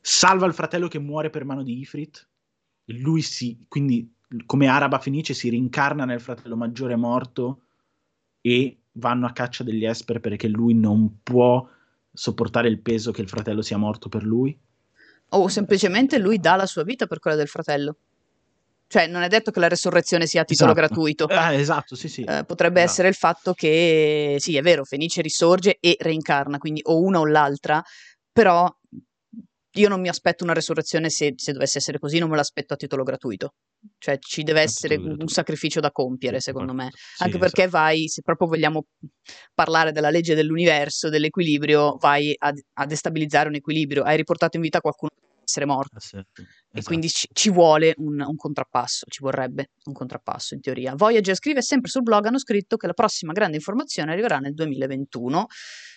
salva 0.00 0.46
il 0.46 0.54
fratello 0.54 0.88
che 0.88 0.98
muore 0.98 1.30
per 1.30 1.44
mano 1.44 1.62
di 1.62 1.78
Ifrit, 1.78 2.28
lui 2.86 3.22
si, 3.22 3.64
quindi 3.68 4.14
come 4.44 4.66
Araba 4.66 4.98
Fenice 4.98 5.34
si 5.34 5.48
rincarna 5.48 6.04
nel 6.04 6.20
fratello 6.20 6.56
maggiore 6.56 6.96
morto 6.96 7.60
e 8.40 8.78
vanno 8.92 9.26
a 9.26 9.32
caccia 9.32 9.64
degli 9.64 9.84
Esper 9.84 10.20
perché 10.20 10.48
lui 10.48 10.74
non 10.74 11.20
può 11.22 11.68
sopportare 12.12 12.68
il 12.68 12.80
peso 12.80 13.12
che 13.12 13.22
il 13.22 13.28
fratello 13.28 13.62
sia 13.62 13.76
morto 13.76 14.08
per 14.08 14.24
lui? 14.24 14.58
O 15.30 15.48
semplicemente 15.48 16.18
lui 16.18 16.38
dà 16.38 16.56
la 16.56 16.66
sua 16.66 16.82
vita 16.82 17.06
per 17.06 17.18
quella 17.18 17.36
del 17.36 17.48
fratello. 17.48 17.96
Cioè, 18.88 19.08
non 19.08 19.22
è 19.22 19.28
detto 19.28 19.50
che 19.50 19.58
la 19.58 19.68
resurrezione 19.68 20.26
sia 20.26 20.42
a 20.42 20.44
titolo 20.44 20.70
esatto. 20.70 20.86
gratuito. 20.86 21.28
Eh, 21.28 21.56
esatto, 21.56 21.96
sì, 21.96 22.08
sì. 22.08 22.22
Eh, 22.22 22.44
potrebbe 22.44 22.78
esatto. 22.78 22.92
essere 22.92 23.08
il 23.08 23.14
fatto 23.14 23.52
che, 23.52 24.36
sì, 24.38 24.56
è 24.56 24.62
vero, 24.62 24.84
Fenice 24.84 25.22
risorge 25.22 25.78
e 25.80 25.96
reincarna, 25.98 26.58
quindi 26.58 26.80
o 26.84 27.00
una 27.00 27.18
o 27.18 27.26
l'altra, 27.26 27.82
però 28.32 28.72
io 29.76 29.88
non 29.88 30.00
mi 30.00 30.08
aspetto 30.08 30.44
una 30.44 30.52
resurrezione 30.52 31.10
se, 31.10 31.34
se 31.36 31.52
dovesse 31.52 31.78
essere 31.78 31.98
così, 31.98 32.18
non 32.18 32.28
me 32.28 32.36
l'aspetto 32.36 32.74
a 32.74 32.76
titolo 32.76 33.02
gratuito. 33.02 33.54
Cioè 33.98 34.18
ci 34.18 34.42
deve 34.42 34.62
essere 34.62 34.96
un 34.96 35.28
sacrificio 35.28 35.80
da 35.80 35.90
compiere, 35.90 36.40
secondo 36.40 36.72
me. 36.72 36.90
Sì, 36.92 37.22
Anche 37.22 37.38
perché 37.38 37.64
esatto. 37.64 37.84
vai, 37.84 38.08
se 38.08 38.22
proprio 38.22 38.48
vogliamo 38.48 38.86
parlare 39.54 39.92
della 39.92 40.10
legge 40.10 40.34
dell'universo, 40.34 41.08
dell'equilibrio, 41.08 41.96
vai 41.98 42.34
a, 42.36 42.52
a 42.74 42.86
destabilizzare 42.86 43.48
un 43.48 43.54
equilibrio. 43.54 44.02
Hai 44.02 44.16
riportato 44.16 44.56
in 44.56 44.62
vita 44.62 44.80
qualcuno 44.80 45.10
essere 45.44 45.66
morto. 45.66 45.96
Eh 45.96 46.24
esatto. 46.78 46.80
E 46.80 46.82
quindi 46.82 47.08
ci, 47.08 47.28
ci 47.32 47.50
vuole 47.50 47.94
un, 47.98 48.20
un, 48.20 48.36
contrappasso, 48.36 49.06
ci 49.08 49.22
vorrebbe 49.22 49.70
un 49.84 49.92
contrappasso 49.92 50.54
in 50.54 50.60
teoria. 50.60 50.94
Voyager 50.94 51.34
scrive 51.34 51.62
sempre 51.62 51.90
sul 51.90 52.02
blog, 52.02 52.26
hanno 52.26 52.38
scritto 52.38 52.76
che 52.76 52.86
la 52.86 52.92
prossima 52.92 53.32
grande 53.32 53.56
informazione 53.56 54.12
arriverà 54.12 54.38
nel 54.38 54.54
2021. 54.54 55.46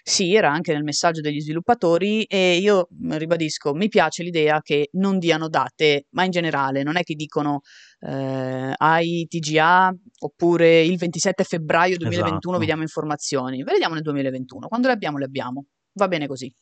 Sì, 0.01 0.33
era 0.33 0.51
anche 0.51 0.73
nel 0.73 0.83
messaggio 0.83 1.21
degli 1.21 1.41
sviluppatori 1.41 2.23
e 2.23 2.57
io 2.57 2.87
mm, 2.93 3.11
ribadisco, 3.13 3.73
mi 3.73 3.89
piace 3.89 4.23
l'idea 4.23 4.61
che 4.61 4.89
non 4.93 5.19
diano 5.19 5.49
date, 5.49 6.05
ma 6.11 6.23
in 6.23 6.31
generale 6.31 6.83
non 6.83 6.95
è 6.95 7.03
che 7.03 7.15
dicono 7.15 7.61
eh, 7.99 8.73
hai 8.75 9.27
TGA 9.27 9.93
oppure 10.19 10.81
il 10.81 10.97
27 10.97 11.43
febbraio 11.43 11.97
2021 11.97 12.37
esatto. 12.39 12.57
vediamo 12.57 12.81
informazioni. 12.81 13.57
Ve 13.57 13.71
le 13.71 13.71
vediamo 13.73 13.95
nel 13.95 14.03
2021, 14.03 14.67
quando 14.67 14.87
le 14.87 14.93
abbiamo 14.93 15.17
le 15.17 15.25
abbiamo. 15.25 15.65
Va 15.93 16.07
bene 16.07 16.27
così. 16.27 16.53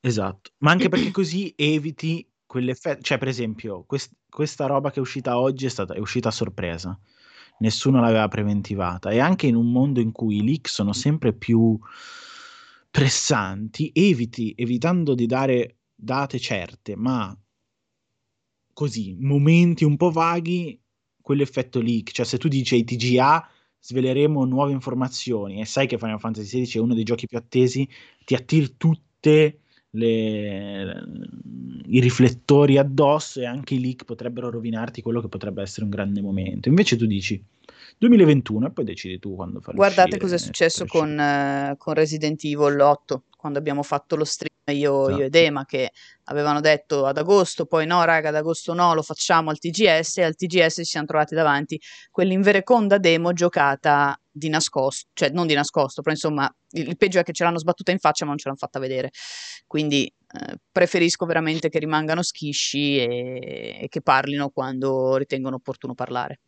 Esatto, 0.00 0.50
ma 0.58 0.70
anche 0.70 0.88
perché 0.88 1.10
così 1.10 1.52
eviti 1.56 2.27
quell'effetto, 2.48 3.02
cioè 3.02 3.18
per 3.18 3.28
esempio 3.28 3.84
quest- 3.84 4.14
questa 4.28 4.66
roba 4.66 4.90
che 4.90 4.96
è 4.96 5.00
uscita 5.00 5.38
oggi 5.38 5.66
è, 5.66 5.68
stata, 5.68 5.94
è 5.94 5.98
uscita 5.98 6.28
a 6.28 6.32
sorpresa, 6.32 6.98
nessuno 7.58 8.00
l'aveva 8.00 8.26
preventivata. 8.26 9.10
E 9.10 9.20
anche 9.20 9.46
in 9.46 9.54
un 9.54 9.70
mondo 9.70 10.00
in 10.00 10.10
cui 10.12 10.38
i 10.38 10.44
leak 10.44 10.68
sono 10.68 10.92
sempre 10.94 11.34
più 11.34 11.78
pressanti, 12.90 13.90
eviti, 13.94 14.54
evitando 14.56 15.14
di 15.14 15.26
dare 15.26 15.76
date 15.94 16.38
certe, 16.40 16.96
ma 16.96 17.36
così, 18.72 19.16
momenti 19.20 19.84
un 19.84 19.96
po' 19.96 20.10
vaghi, 20.10 20.80
quell'effetto 21.20 21.80
leak, 21.80 22.12
cioè 22.12 22.24
se 22.24 22.38
tu 22.38 22.48
dici 22.48 22.82
TGA 22.82 23.46
sveleremo 23.80 24.44
nuove 24.46 24.72
informazioni 24.72 25.60
e 25.60 25.66
sai 25.66 25.86
che 25.86 25.98
Final 25.98 26.18
Fantasy 26.18 26.62
XVI 26.62 26.78
è 26.78 26.82
uno 26.82 26.94
dei 26.94 27.04
giochi 27.04 27.26
più 27.26 27.36
attesi, 27.36 27.86
ti 28.24 28.34
attiri 28.34 28.76
tutte 28.78 29.60
le, 29.90 31.02
i 31.86 32.00
riflettori 32.00 32.78
addosso 32.78 33.40
e 33.40 33.46
anche 33.46 33.74
i 33.74 33.80
leak 33.80 34.04
potrebbero 34.04 34.50
rovinarti 34.50 35.02
quello 35.02 35.20
che 35.20 35.28
potrebbe 35.28 35.62
essere 35.62 35.84
un 35.84 35.90
grande 35.90 36.20
momento. 36.20 36.68
Invece 36.68 36.96
tu 36.96 37.06
dici 37.06 37.42
2021 37.98 38.66
e 38.66 38.70
poi 38.70 38.84
decidi 38.84 39.18
tu 39.18 39.34
quando 39.34 39.60
fare 39.60 39.76
Guardate 39.76 40.18
cosa 40.18 40.36
è 40.36 40.38
successo 40.38 40.86
con, 40.86 41.10
uh, 41.10 41.76
con, 41.76 41.94
Resident 41.94 42.42
Evil 42.44 42.78
8, 42.78 43.24
quando 43.36 43.58
abbiamo 43.58 43.82
fatto 43.82 44.14
lo 44.14 44.24
stream 44.24 44.54
io, 44.66 45.06
esatto. 45.06 45.20
io 45.20 45.26
ed 45.26 45.34
Ema, 45.34 45.64
che 45.64 45.90
avevano 46.24 46.60
detto 46.60 47.06
ad 47.06 47.18
agosto, 47.18 47.66
poi 47.66 47.86
no 47.86 48.04
raga, 48.04 48.28
ad 48.28 48.36
agosto 48.36 48.72
no, 48.72 48.94
lo 48.94 49.02
facciamo 49.02 49.50
al 49.50 49.58
TGS 49.58 50.18
e 50.18 50.22
al 50.22 50.36
TGS 50.36 50.74
ci 50.76 50.84
siamo 50.84 51.06
trovati 51.06 51.34
davanti 51.34 51.80
quell'invereconda 52.10 52.98
demo 52.98 53.32
giocata 53.32 54.18
di 54.30 54.48
nascosto, 54.48 55.08
cioè 55.14 55.30
non 55.30 55.46
di 55.46 55.54
nascosto, 55.54 56.00
però 56.00 56.14
insomma 56.14 56.48
il, 56.70 56.88
il 56.88 56.96
peggio 56.96 57.18
è 57.18 57.24
che 57.24 57.32
ce 57.32 57.42
l'hanno 57.42 57.58
sbattuta 57.58 57.90
in 57.90 57.98
faccia 57.98 58.24
ma 58.24 58.30
non 58.30 58.38
ce 58.38 58.44
l'hanno 58.46 58.58
fatta 58.58 58.78
vedere. 58.78 59.10
Quindi 59.66 60.06
eh, 60.06 60.56
preferisco 60.70 61.26
veramente 61.26 61.68
che 61.68 61.78
rimangano 61.78 62.22
schisci 62.22 62.98
e, 62.98 63.78
e 63.82 63.88
che 63.88 64.02
parlino 64.02 64.50
quando 64.50 65.16
ritengono 65.16 65.56
opportuno 65.56 65.94
parlare. 65.94 66.40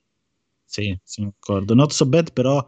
Sì, 0.71 0.97
sono 1.03 1.33
d'accordo. 1.33 1.75
Not 1.75 1.91
so 1.91 2.07
bad 2.07 2.33
però 2.33 2.65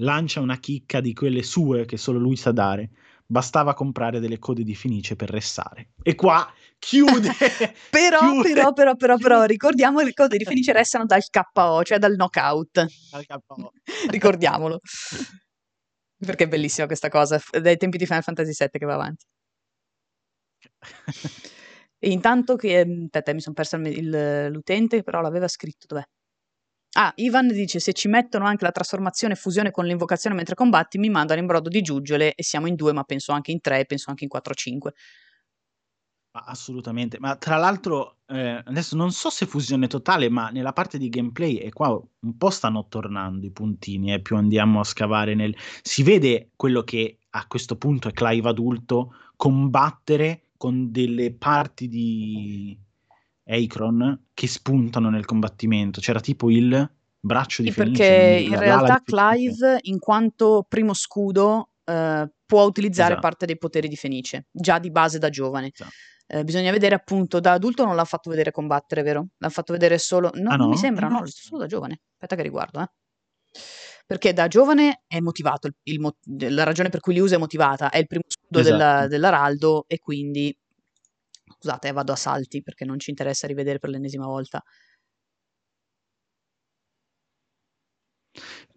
lancia 0.00 0.40
una 0.40 0.58
chicca 0.58 1.00
di 1.00 1.14
quelle 1.14 1.42
sue 1.42 1.86
che 1.86 1.96
solo 1.96 2.18
lui 2.18 2.36
sa 2.36 2.52
dare. 2.52 2.90
Bastava 3.24 3.72
comprare 3.72 4.20
delle 4.20 4.38
code 4.38 4.62
di 4.62 4.74
Fenice 4.74 5.16
per 5.16 5.30
restare. 5.30 5.92
E 6.02 6.14
qua 6.14 6.52
chiude. 6.78 7.30
però, 7.90 8.18
chiude, 8.18 8.52
però, 8.52 8.72
però, 8.74 8.94
però, 8.94 9.16
però, 9.16 9.44
ricordiamo 9.44 10.00
che 10.00 10.04
le 10.04 10.12
code 10.12 10.36
di 10.36 10.44
Fenice 10.44 10.74
restano 10.74 11.06
dal 11.06 11.22
KO, 11.30 11.82
cioè 11.82 11.96
dal 11.96 12.14
knockout. 12.14 12.86
Dal 13.10 13.24
KO. 13.24 13.72
Ricordiamolo. 14.10 14.80
Perché 16.18 16.44
è 16.44 16.48
bellissima 16.48 16.86
questa 16.86 17.08
cosa, 17.08 17.40
dai 17.58 17.78
tempi 17.78 17.96
di 17.96 18.04
Final 18.04 18.22
Fantasy 18.22 18.52
VII 18.54 18.68
che 18.78 18.84
va 18.84 18.94
avanti. 18.94 19.24
e 21.98 22.10
intanto 22.10 22.56
che... 22.56 22.80
Aspetta, 22.80 23.32
mi 23.32 23.40
sono 23.40 23.54
persa 23.54 23.78
il, 23.78 23.86
il, 23.86 24.50
l'utente, 24.50 25.02
però 25.02 25.22
l'aveva 25.22 25.48
scritto, 25.48 25.86
dov'è? 25.86 26.04
Ah, 26.98 27.12
Ivan 27.16 27.48
dice: 27.48 27.78
Se 27.78 27.92
ci 27.92 28.08
mettono 28.08 28.46
anche 28.46 28.64
la 28.64 28.70
trasformazione 28.72 29.34
e 29.34 29.36
fusione 29.36 29.70
con 29.70 29.84
l'invocazione 29.84 30.34
mentre 30.34 30.54
combatti, 30.54 30.98
mi 30.98 31.10
mandano 31.10 31.40
in 31.40 31.46
brodo 31.46 31.68
di 31.68 31.82
giuggiole 31.82 32.34
e 32.34 32.42
siamo 32.42 32.66
in 32.66 32.74
due, 32.74 32.92
ma 32.92 33.02
penso 33.04 33.32
anche 33.32 33.50
in 33.52 33.60
tre, 33.60 33.84
penso 33.84 34.08
anche 34.10 34.24
in 34.24 34.30
4-5. 34.30 34.92
assolutamente, 36.44 37.18
ma 37.18 37.36
tra 37.36 37.56
l'altro, 37.56 38.18
eh, 38.26 38.62
adesso 38.64 38.94
non 38.96 39.10
so 39.10 39.30
se 39.30 39.46
fusione 39.46 39.86
totale, 39.86 40.28
ma 40.28 40.50
nella 40.50 40.72
parte 40.72 40.98
di 40.98 41.08
gameplay, 41.08 41.56
e 41.56 41.72
qua 41.72 41.88
un 41.90 42.36
po' 42.36 42.50
stanno 42.50 42.86
tornando 42.88 43.46
i 43.46 43.50
puntini, 43.50 44.12
eh, 44.12 44.20
più 44.20 44.36
andiamo 44.36 44.80
a 44.80 44.84
scavare 44.84 45.34
nel. 45.34 45.56
Si 45.82 46.02
vede 46.02 46.50
quello 46.56 46.82
che 46.82 47.18
a 47.30 47.46
questo 47.46 47.76
punto 47.76 48.08
è 48.08 48.12
Clive 48.12 48.48
adulto 48.48 49.14
combattere 49.36 50.48
con 50.56 50.90
delle 50.90 51.32
parti 51.34 51.88
di 51.88 52.78
Akron 53.46 54.26
che 54.34 54.46
spuntano 54.46 55.10
nel 55.10 55.24
combattimento. 55.24 56.00
C'era 56.00 56.20
tipo 56.20 56.50
il 56.50 56.90
braccio 57.18 57.62
di 57.62 57.68
sì, 57.68 57.74
Fenice. 57.74 58.02
Perché 58.02 58.44
in 58.44 58.58
realtà 58.58 59.02
Clive, 59.04 59.78
in 59.82 59.98
quanto 59.98 60.64
primo 60.68 60.94
scudo, 60.94 61.70
eh, 61.84 62.30
può 62.44 62.64
utilizzare 62.64 63.12
esatto. 63.12 63.26
parte 63.26 63.46
dei 63.46 63.58
poteri 63.58 63.88
di 63.88 63.96
Fenice, 63.96 64.46
già 64.50 64.78
di 64.78 64.90
base 64.90 65.18
da 65.18 65.28
giovane. 65.28 65.70
Esatto. 65.72 65.90
Eh, 66.28 66.42
bisogna 66.42 66.72
vedere 66.72 66.96
appunto, 66.96 67.38
da 67.38 67.52
adulto 67.52 67.84
non 67.84 67.94
l'ha 67.94 68.04
fatto 68.04 68.30
vedere 68.30 68.50
combattere, 68.50 69.02
vero? 69.02 69.28
L'ha 69.38 69.48
fatto 69.48 69.72
vedere 69.72 69.96
solo... 69.98 70.30
No, 70.34 70.50
ah, 70.50 70.56
no? 70.56 70.68
Mi 70.68 70.76
sembra, 70.76 71.06
no, 71.06 71.22
solo 71.26 71.60
da 71.60 71.66
giovane. 71.66 72.00
Aspetta 72.14 72.34
che 72.34 72.42
riguardo, 72.42 72.80
eh. 72.80 72.90
Perché 74.06 74.32
da 74.32 74.46
giovane 74.46 75.02
è 75.06 75.20
motivato, 75.20 75.66
il, 75.66 75.74
il, 75.84 76.54
la 76.54 76.62
ragione 76.62 76.90
per 76.90 77.00
cui 77.00 77.12
li 77.14 77.20
usa 77.20 77.36
è 77.36 77.38
motivata, 77.38 77.90
è 77.90 77.98
il 77.98 78.06
primo 78.06 78.22
scudo 78.26 78.60
esatto. 78.60 78.76
della, 78.76 79.06
dell'Araldo 79.08 79.84
e 79.88 79.98
quindi 79.98 80.56
Scusate, 81.58 81.92
vado 81.92 82.12
a 82.12 82.16
salti 82.16 82.62
perché 82.62 82.84
non 82.84 82.98
ci 82.98 83.10
interessa 83.10 83.46
rivedere 83.46 83.78
per 83.78 83.90
l'ennesima 83.90 84.26
volta. 84.26 84.62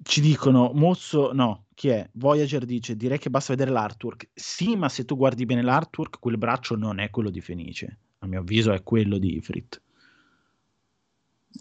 Ci 0.02 0.22
dicono, 0.22 0.72
Mozzo, 0.74 1.34
no, 1.34 1.66
chi 1.74 1.90
è? 1.90 2.10
Voyager 2.14 2.66
dice, 2.66 2.96
direi 2.96 3.20
che 3.20 3.30
basta 3.30 3.54
vedere 3.54 3.72
l'artwork. 3.72 4.30
Sì, 4.34 4.76
ma 4.76 4.88
se 4.90 5.04
tu 5.06 5.16
guardi 5.18 5.46
bene 5.46 5.62
l'artwork, 5.62 6.20
quel 6.20 6.38
braccio 6.38 6.76
non 6.76 7.00
è 7.00 7.10
quello 7.10 7.30
di 7.30 7.42
Fenice. 7.42 8.00
A 8.20 8.28
mio 8.28 8.40
avviso 8.40 8.72
è 8.72 8.82
quello 8.84 9.18
di 9.18 9.36
Ifrit. 9.36 9.82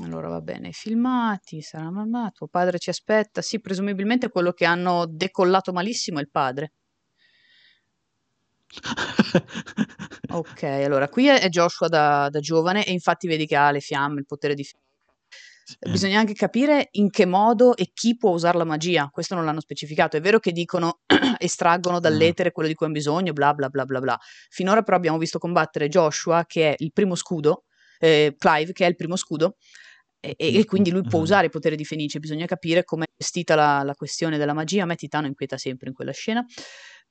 Allora 0.00 0.28
va 0.28 0.40
bene, 0.40 0.72
filmati, 0.72 1.60
sarà 1.60 1.90
mamma, 1.90 2.30
tuo 2.30 2.46
padre 2.48 2.78
ci 2.78 2.90
aspetta. 2.90 3.42
Sì, 3.42 3.60
presumibilmente 3.60 4.28
quello 4.30 4.52
che 4.52 4.64
hanno 4.64 5.06
decollato 5.06 5.72
malissimo 5.72 6.18
è 6.18 6.22
il 6.22 6.30
padre. 6.30 6.72
Ok, 10.30 10.62
allora 10.62 11.08
qui 11.08 11.26
è 11.26 11.48
Joshua 11.48 11.88
da, 11.88 12.28
da 12.30 12.40
giovane 12.40 12.84
e 12.84 12.92
infatti 12.92 13.26
vedi 13.26 13.46
che 13.46 13.56
ha 13.56 13.70
le 13.70 13.80
fiamme, 13.80 14.20
il 14.20 14.26
potere 14.26 14.54
di 14.54 14.64
Bisogna 15.80 16.18
anche 16.18 16.32
capire 16.32 16.88
in 16.92 17.10
che 17.10 17.26
modo 17.26 17.76
e 17.76 17.90
chi 17.92 18.16
può 18.16 18.30
usare 18.30 18.56
la 18.56 18.64
magia. 18.64 19.10
Questo 19.12 19.34
non 19.34 19.44
l'hanno 19.44 19.60
specificato. 19.60 20.16
È 20.16 20.20
vero 20.20 20.38
che 20.38 20.50
dicono 20.50 21.00
estraggono 21.38 22.00
dall'etere 22.00 22.52
quello 22.52 22.68
di 22.68 22.74
cui 22.74 22.86
hanno 22.86 22.94
bisogno, 22.94 23.34
bla 23.34 23.52
bla 23.52 23.68
bla 23.68 23.84
bla 23.84 24.00
bla. 24.00 24.18
Finora 24.48 24.82
però 24.82 24.96
abbiamo 24.96 25.18
visto 25.18 25.38
combattere 25.38 25.88
Joshua, 25.88 26.44
che 26.46 26.70
è 26.70 26.74
il 26.78 26.92
primo 26.92 27.14
scudo, 27.14 27.64
eh, 27.98 28.34
Clive, 28.38 28.72
che 28.72 28.86
è 28.86 28.88
il 28.88 28.96
primo 28.96 29.16
scudo, 29.16 29.56
e, 30.20 30.34
e, 30.36 30.64
quindi 30.64 30.90
lui 30.90 31.02
può 31.02 31.20
usare 31.20 31.46
i 31.46 31.50
poteri 31.50 31.76
di 31.76 31.84
Fenice. 31.84 32.18
Bisogna 32.18 32.46
capire 32.46 32.84
come 32.84 33.04
è 33.04 33.12
gestita 33.16 33.54
la, 33.54 33.82
la 33.82 33.94
questione 33.94 34.38
della 34.38 34.54
magia. 34.54 34.84
A 34.84 34.86
me 34.86 34.96
Titano 34.96 35.26
inquieta 35.26 35.58
sempre 35.58 35.88
in 35.88 35.94
quella 35.94 36.12
scena. 36.12 36.44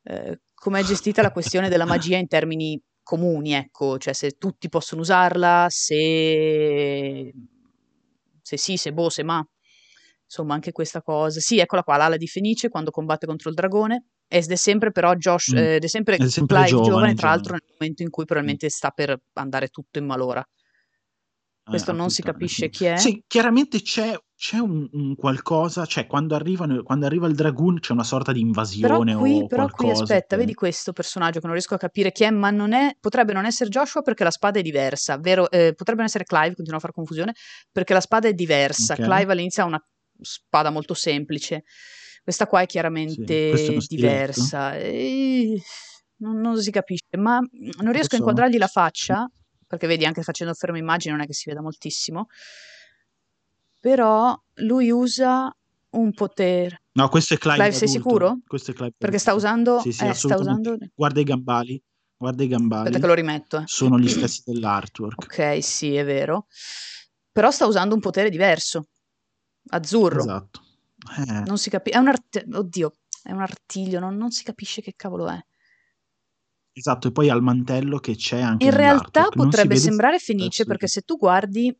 Eh, 0.03 0.39
come 0.53 0.79
è 0.79 0.83
gestita 0.83 1.21
la 1.21 1.31
questione 1.31 1.69
della 1.69 1.85
magia 1.85 2.17
in 2.17 2.27
termini 2.27 2.81
comuni, 3.03 3.53
ecco, 3.53 3.97
cioè 3.97 4.13
se 4.13 4.31
tutti 4.31 4.67
possono 4.69 5.01
usarla, 5.01 5.67
se, 5.69 7.33
se 8.41 8.57
sì, 8.57 8.77
se 8.77 8.91
boh, 8.93 9.09
se 9.09 9.23
ma. 9.23 9.45
Insomma, 10.23 10.55
anche 10.55 10.73
questa 10.73 11.01
cosa. 11.01 11.39
Sì, 11.39 11.59
eccola 11.59 11.83
qua, 11.83 11.95
l'ala 11.95 12.17
di 12.17 12.27
Fenice 12.27 12.67
quando 12.67 12.91
combatte 12.91 13.25
contro 13.25 13.49
il 13.49 13.55
dragone. 13.55 14.07
Ed 14.27 14.51
è 14.51 14.55
sempre 14.55 14.91
però 14.91 15.13
Josh, 15.15 15.53
Mm. 15.53 15.57
eh, 15.57 15.75
ed 15.75 15.83
è 15.85 15.87
sempre, 15.87 16.15
È 16.17 16.27
sempre 16.27 16.55
Clive 16.57 16.69
giovane, 16.69 16.89
giovane, 16.89 17.13
tra 17.13 17.29
l'altro 17.29 17.53
nel 17.53 17.63
momento 17.79 18.03
in 18.03 18.09
cui 18.09 18.25
probabilmente 18.25 18.69
sta 18.69 18.89
per 18.89 19.17
andare 19.33 19.69
tutto 19.69 19.99
in 19.99 20.05
malora. 20.05 20.45
Questo 21.67 21.91
Eh, 21.91 21.95
non 21.95 22.09
si 22.09 22.21
capisce 22.21 22.65
sì. 22.65 22.69
chi 22.69 22.85
è. 22.85 22.97
Sì, 22.97 23.23
chiaramente 23.27 23.81
c'è, 23.81 24.17
c'è 24.35 24.57
un, 24.57 24.87
un 24.91 25.15
qualcosa, 25.15 25.85
cioè 25.85 26.07
quando, 26.07 26.33
arrivano, 26.35 26.81
quando 26.83 27.05
arriva 27.05 27.27
il 27.27 27.35
Dragoon 27.35 27.79
c'è 27.79 27.91
una 27.91 28.03
sorta 28.03 28.31
di 28.31 28.39
Però 28.39 28.47
invasione 28.47 29.15
qui, 29.15 29.45
però 29.47 29.65
qui 29.67 29.85
qualcosa. 29.85 30.03
aspetta, 30.03 30.35
che- 30.35 30.41
vedi 30.41 30.53
questo 30.53 30.93
personaggio 30.93 31.39
che 31.39 31.45
non 31.45 31.53
riesco 31.55 31.75
a 31.75 31.77
capire 31.77 32.11
chi 32.11 32.23
è, 32.23 32.29
ma 32.29 32.49
non 32.51 32.73
è, 32.73 32.95
potrebbe 32.99 33.33
non 33.33 33.45
essere 33.45 33.69
Joshua 33.69 34.01
perché 34.01 34.23
la 34.23 34.31
spada 34.31 34.59
è 34.59 34.61
diversa, 34.61 35.17
vero? 35.17 35.49
Eh, 35.51 35.73
potrebbe 35.75 35.99
non 35.99 36.07
essere 36.07 36.23
Clive, 36.23 36.53
continuo 36.55 36.77
a 36.77 36.81
fare 36.81 36.93
confusione, 36.93 37.33
perché 37.71 37.93
la 37.93 38.01
spada 38.01 38.27
è 38.27 38.33
diversa. 38.33 38.93
Ok. 38.93 39.01
Clive 39.01 39.31
all'inizio 39.31 39.63
ha 39.63 39.65
una 39.65 39.87
spada 40.21 40.69
molto 40.69 40.93
semplice, 40.93 41.63
questa 42.23 42.47
qua 42.47 42.61
è 42.61 42.63
Sì, 42.63 42.69
questo 42.69 43.23
è 43.23 43.27
chiaramente 43.27 43.69
uno 43.71 43.79
stiletto? 43.81 43.95
diversa. 43.95 44.77
E... 44.77 45.61
Non, 46.19 46.39
non 46.39 46.57
si 46.59 46.71
capisce, 46.71 47.15
ma 47.17 47.39
non 47.39 47.91
riesco 47.91 48.05
a 48.07 48.09
so. 48.09 48.17
inquadrargli 48.17 48.57
la 48.57 48.65
faccia, 48.67 49.29
perché 49.67 49.85
vedi 49.87 50.05
anche 50.05 50.23
facendo 50.23 50.53
fermo 50.53 50.77
immagine 50.77 51.13
non 51.13 51.23
è 51.23 51.27
che 51.27 51.33
si 51.33 51.49
veda 51.49 51.61
moltissimo, 51.61 52.27
però 53.79 54.39
lui 54.55 54.89
usa 54.89 55.55
un 55.89 56.13
potere. 56.13 56.83
No, 56.93 57.09
questo 57.09 57.35
è 57.35 57.37
Clive, 57.37 57.57
Clive, 57.57 57.73
sei 57.73 57.87
sicuro? 57.87 58.39
Questo 58.45 58.71
è 58.71 58.73
Clive 58.73 58.93
Perché 58.97 59.17
sta 59.19 59.33
usando... 59.33 59.79
Sì, 59.79 59.91
sì, 59.91 60.05
eh, 60.05 60.13
sta 60.13 60.37
usando... 60.37 60.77
Guarda 60.93 61.19
i 61.19 61.23
gambali, 61.23 61.81
guarda 62.17 62.43
i 62.43 62.47
gambali. 62.47 62.87
Aspetta 62.87 62.99
che 62.99 63.07
lo 63.07 63.13
rimetto. 63.13 63.57
eh. 63.57 63.63
Sono 63.65 63.99
gli 63.99 64.09
stessi 64.09 64.41
dell'artwork. 64.45 65.21
Ok, 65.23 65.63
sì, 65.63 65.95
è 65.95 66.03
vero. 66.03 66.47
Però 67.31 67.51
sta 67.51 67.65
usando 67.65 67.93
un 67.93 68.01
potere 68.01 68.29
diverso. 68.29 68.87
Azzurro. 69.69 70.19
Esatto. 70.19 70.61
Eh, 71.19 71.43
Non 71.45 71.57
si 71.57 71.69
capisce. 71.69 71.97
È 71.97 72.01
un 72.01 72.07
art... 72.07 72.45
Oddio, 72.51 72.93
è 73.23 73.31
un 73.31 73.41
artiglio, 73.41 73.99
non, 73.99 74.17
non 74.17 74.31
si 74.31 74.43
capisce 74.43 74.81
che 74.81 74.93
cavolo 74.95 75.29
è. 75.29 75.39
Esatto, 76.77 77.07
e 77.07 77.11
poi 77.11 77.29
al 77.29 77.41
mantello 77.41 77.99
che 77.99 78.15
c'è 78.15 78.39
anche 78.39 78.65
In 78.65 78.75
realtà 78.75 79.27
potrebbe 79.29 79.75
sembrare 79.75 80.19
Fenice 80.19 80.65
perché 80.65 80.87
se 80.87 81.01
tu 81.01 81.17
guardi 81.17 81.75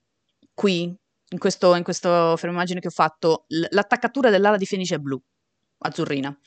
qui, 0.53 0.83
in 1.29 1.37
questo, 1.37 1.75
in 1.75 1.83
questo 1.83 2.37
immagine 2.43 2.79
che 2.79 2.87
ho 2.87 2.91
fatto, 2.91 3.45
l- 3.49 3.65
l'attaccatura 3.69 4.29
dell'ala 4.29 4.57
di 4.57 4.65
Fenice 4.65 4.95
è 4.95 4.99
blu, 4.99 5.21
azzurrina. 5.79 6.37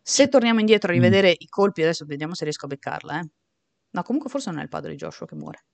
Se 0.00 0.28
torniamo 0.28 0.60
indietro 0.60 0.90
a 0.90 0.94
Mm. 0.94 0.96
rivedere 0.96 1.34
i 1.36 1.46
colpi, 1.48 1.82
adesso 1.82 2.04
vediamo 2.06 2.34
se 2.34 2.44
riesco 2.44 2.64
a 2.64 2.68
beccarla. 2.68 3.20
Eh. 3.20 3.28
No, 3.90 4.02
comunque 4.02 4.30
forse 4.30 4.50
non 4.50 4.60
è 4.60 4.62
il 4.62 4.68
padre 4.68 4.90
di 4.92 4.96
Joshua 4.96 5.26
che 5.26 5.34
muore. 5.34 5.64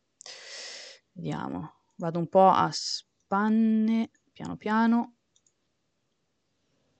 Vediamo. 1.12 1.74
Vado 1.96 2.18
un 2.18 2.28
po' 2.28 2.48
a 2.48 2.68
spanne, 2.72 4.10
piano 4.32 4.56
piano. 4.56 5.14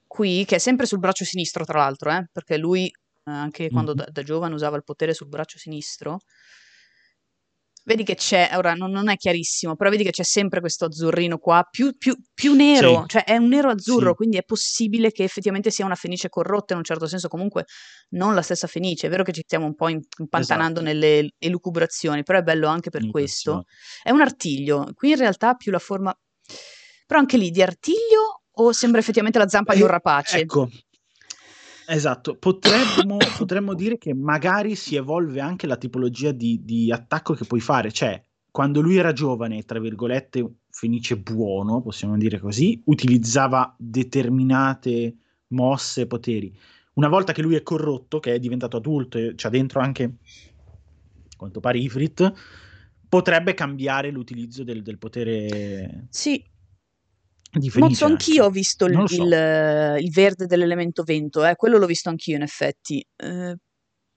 Qui, 0.07 0.45
che 0.45 0.55
è 0.55 0.59
sempre 0.59 0.85
sul 0.85 0.99
braccio 0.99 1.25
sinistro, 1.25 1.65
tra 1.65 1.79
l'altro, 1.79 2.09
eh, 2.11 2.29
perché 2.31 2.57
lui, 2.57 2.89
anche 3.25 3.69
quando 3.69 3.93
da, 3.93 4.05
da 4.11 4.23
giovane 4.23 4.53
usava 4.53 4.75
il 4.77 4.83
potere 4.83 5.13
sul 5.13 5.27
braccio 5.27 5.57
sinistro, 5.57 6.19
vedi 7.85 8.03
che 8.03 8.15
c'è, 8.15 8.49
ora 8.55 8.73
non, 8.73 8.89
non 8.89 9.09
è 9.09 9.15
chiarissimo, 9.15 9.75
però 9.75 9.91
vedi 9.91 10.03
che 10.03 10.09
c'è 10.09 10.23
sempre 10.23 10.59
questo 10.59 10.85
azzurrino 10.85 11.37
qua, 11.37 11.67
più, 11.69 11.95
più- 11.97 12.15
più 12.33 12.53
nero, 12.53 13.01
Sì. 13.01 13.07
cioè 13.09 13.23
è 13.25 13.35
un 13.37 13.47
nero 13.47 13.69
azzurro, 13.69 14.09
Sì. 14.09 14.15
quindi 14.15 14.37
è 14.37 14.43
possibile 14.43 15.11
che 15.11 15.23
effettivamente 15.23 15.69
sia 15.69 15.85
una 15.85 15.93
fenice 15.95 16.29
corrotta 16.29 16.73
in 16.73 16.79
un 16.79 16.83
certo 16.85 17.05
senso, 17.07 17.27
comunque 17.27 17.65
non 18.09 18.33
la 18.33 18.41
stessa 18.41 18.65
fenice, 18.65 19.05
è 19.05 19.09
vero 19.11 19.21
che 19.23 19.33
ci 19.33 19.41
stiamo 19.43 19.65
un 19.67 19.75
po' 19.75 19.87
impantanando 19.89 20.79
Esatto. 20.79 20.81
nelle 20.93 21.29
elucubrazioni, 21.37 22.23
però 22.23 22.39
è 22.39 22.43
bello 22.43 22.67
anche 22.67 22.89
per 22.89 23.07
questo. 23.09 23.65
È 24.01 24.09
un 24.09 24.21
artiglio, 24.21 24.89
qui 24.95 25.11
in 25.11 25.17
realtà 25.17 25.53
più 25.53 25.71
la 25.71 25.79
forma, 25.79 26.15
però 27.05 27.19
anche 27.19 27.37
lì 27.37 27.51
di 27.51 27.61
artiglio 27.61 28.41
o 28.57 28.71
sembra 28.71 28.99
effettivamente 28.99 29.37
la 29.37 29.47
zampa 29.47 29.75
di 29.75 29.81
un 29.81 29.87
Eh, 29.89 29.91
rapace? 29.91 30.39
Ecco, 30.39 30.69
esatto, 31.87 32.35
potremmo, 32.35 33.17
potremmo 33.37 33.73
dire 33.73 33.97
che 33.97 34.13
magari 34.13 34.75
si 34.75 34.95
evolve 34.95 35.39
anche 35.39 35.67
la 35.67 35.77
tipologia 35.77 36.31
di, 36.31 36.61
di 36.63 36.91
attacco 36.91 37.33
che 37.33 37.45
puoi 37.45 37.59
fare, 37.59 37.91
cioè 37.91 38.21
quando 38.55 38.79
lui 38.79 38.95
era 38.95 39.11
giovane, 39.11 39.63
tra 39.63 39.79
virgolette, 39.79 40.59
fenice 40.69 41.17
buono, 41.17 41.81
possiamo 41.81 42.15
dire 42.17 42.39
così, 42.39 42.81
utilizzava 42.85 43.75
determinate 43.77 45.17
mosse 45.47 46.01
e 46.01 46.07
poteri. 46.07 46.57
Una 46.93 47.09
volta 47.09 47.33
che 47.33 47.41
lui 47.41 47.55
è 47.55 47.63
corrotto, 47.63 48.21
che 48.21 48.33
è 48.33 48.39
diventato 48.39 48.77
adulto 48.77 49.17
e 49.17 49.33
c'ha 49.35 49.49
dentro 49.49 49.81
anche, 49.81 50.19
quanto 51.35 51.59
pare, 51.59 51.79
Ifrit, 51.79 52.33
potrebbe 53.09 53.53
cambiare 53.53 54.09
l'utilizzo 54.09 54.63
del, 54.63 54.81
del 54.81 54.97
potere 54.97 56.07
Sì, 56.09 56.41
di 57.59 57.69
Fenice. 57.69 57.79
Mozzo, 57.89 58.05
anch'io 58.05 58.45
ho 58.45 58.49
visto 58.49 58.85
il, 58.85 59.03
so. 59.07 59.23
il- 59.23 59.97
il 60.01 60.11
verde 60.11 60.45
dell'elemento 60.45 61.03
vento, 61.03 61.45
eh, 61.45 61.55
quello 61.55 61.77
l'ho 61.77 61.85
visto 61.87 62.09
anch'io 62.09 62.35
in 62.35 62.41
effetti, 62.43 63.05
Eh, 63.15 63.55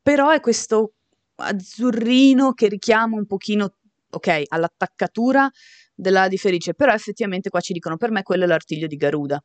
però 0.03 0.31
è 0.31 0.41
questo 0.41 0.95
azzurrino 1.37 2.53
che 2.53 2.69
richiama 2.69 3.17
un 3.17 3.27
pochino, 3.27 3.75
ok, 4.11 4.43
all'attaccatura 4.49 5.51
della 5.95 6.29
di 6.29 6.39
Felice, 6.39 6.75
però 6.75 6.93
effettivamente 6.93 7.49
qua 7.51 7.61
ci 7.61 7.73
dicono 7.73 7.97
per 7.97 8.11
me 8.11 8.23
quello 8.23 8.45
è 8.45 8.47
l'artiglio 8.47 8.87
di 8.87 8.97
Garuda. 8.97 9.43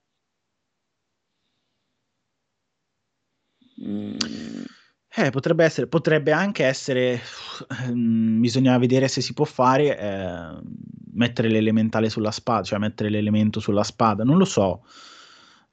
Mm, 3.81 4.17
Eh, 5.15 5.29
potrebbe 5.29 5.63
essere, 5.63 5.87
potrebbe 5.87 6.31
anche 6.31 6.65
essere, 6.65 7.21
ehm, 7.81 8.39
bisogna 8.39 8.77
vedere 8.79 9.07
se 9.07 9.21
si 9.21 9.33
può 9.33 9.45
fare, 9.45 9.97
eh, 9.97 10.59
mettere 11.13 11.49
l'elementale 11.49 12.09
sulla 12.09 12.31
spada, 12.31 12.63
cioè 12.63 12.79
mettere 12.79 13.09
l'elemento 13.09 13.59
sulla 13.59 13.83
spada, 13.83 14.23
non 14.23 14.37
lo 14.37 14.45
so. 14.45 14.81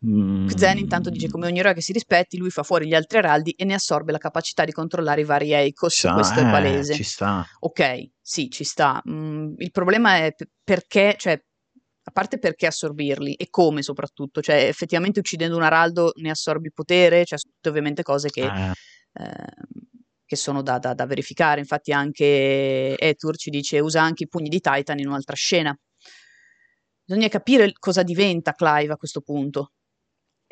Mm, 0.06 0.46
Zen 0.48 0.78
intanto 0.78 1.10
dice 1.10 1.28
come 1.28 1.46
ogni 1.46 1.58
eroe 1.58 1.74
che 1.74 1.82
si 1.82 1.92
rispetti, 1.92 2.38
lui 2.38 2.50
fa 2.50 2.62
fuori 2.62 2.86
gli 2.86 2.94
altri 2.94 3.18
araldi 3.18 3.50
e 3.50 3.64
ne 3.64 3.74
assorbe 3.74 4.12
la 4.12 4.18
capacità 4.18 4.64
di 4.64 4.72
controllare 4.72 5.20
i 5.20 5.24
vari 5.24 5.52
Eikos, 5.52 6.06
questo 6.12 6.40
è 6.40 6.46
eh, 6.46 6.50
palese. 6.50 6.94
Ci 6.94 7.02
sta. 7.02 7.46
Ok, 7.60 8.10
sì, 8.20 8.50
ci 8.50 8.64
sta. 8.64 9.02
Mm, 9.08 9.54
il 9.56 9.70
problema 9.70 10.16
è 10.16 10.34
perché, 10.62 11.16
cioè, 11.18 11.32
a 11.32 12.10
parte 12.12 12.38
perché 12.38 12.66
assorbirli 12.66 13.34
e 13.34 13.48
come 13.50 13.82
soprattutto, 13.82 14.40
cioè 14.42 14.66
effettivamente 14.66 15.20
uccidendo 15.20 15.56
un 15.56 15.62
araldo 15.62 16.12
ne 16.16 16.30
assorbi 16.30 16.72
potere, 16.72 17.24
cioè 17.24 17.38
sono 17.38 17.54
tutte 17.54 17.68
ovviamente 17.68 18.02
cose 18.02 18.30
che, 18.30 18.42
Eh, 18.42 18.72
che 19.12 20.36
sono 20.36 20.62
da, 20.62 20.78
da- 20.78 20.94
da 20.94 21.06
verificare. 21.06 21.60
Infatti 21.60 21.92
anche 21.92 22.96
Etur 22.96 23.36
ci 23.36 23.50
dice 23.50 23.80
usa 23.80 24.00
anche 24.02 24.24
i 24.24 24.28
pugni 24.28 24.48
di 24.48 24.60
Titan 24.60 24.98
in 24.98 25.08
un'altra 25.08 25.34
scena. 25.36 25.76
Bisogna 27.04 27.28
capire 27.28 27.72
cosa 27.78 28.02
diventa 28.04 28.52
Clive 28.52 28.92
a 28.92 28.96
questo 28.96 29.20
punto. 29.20 29.72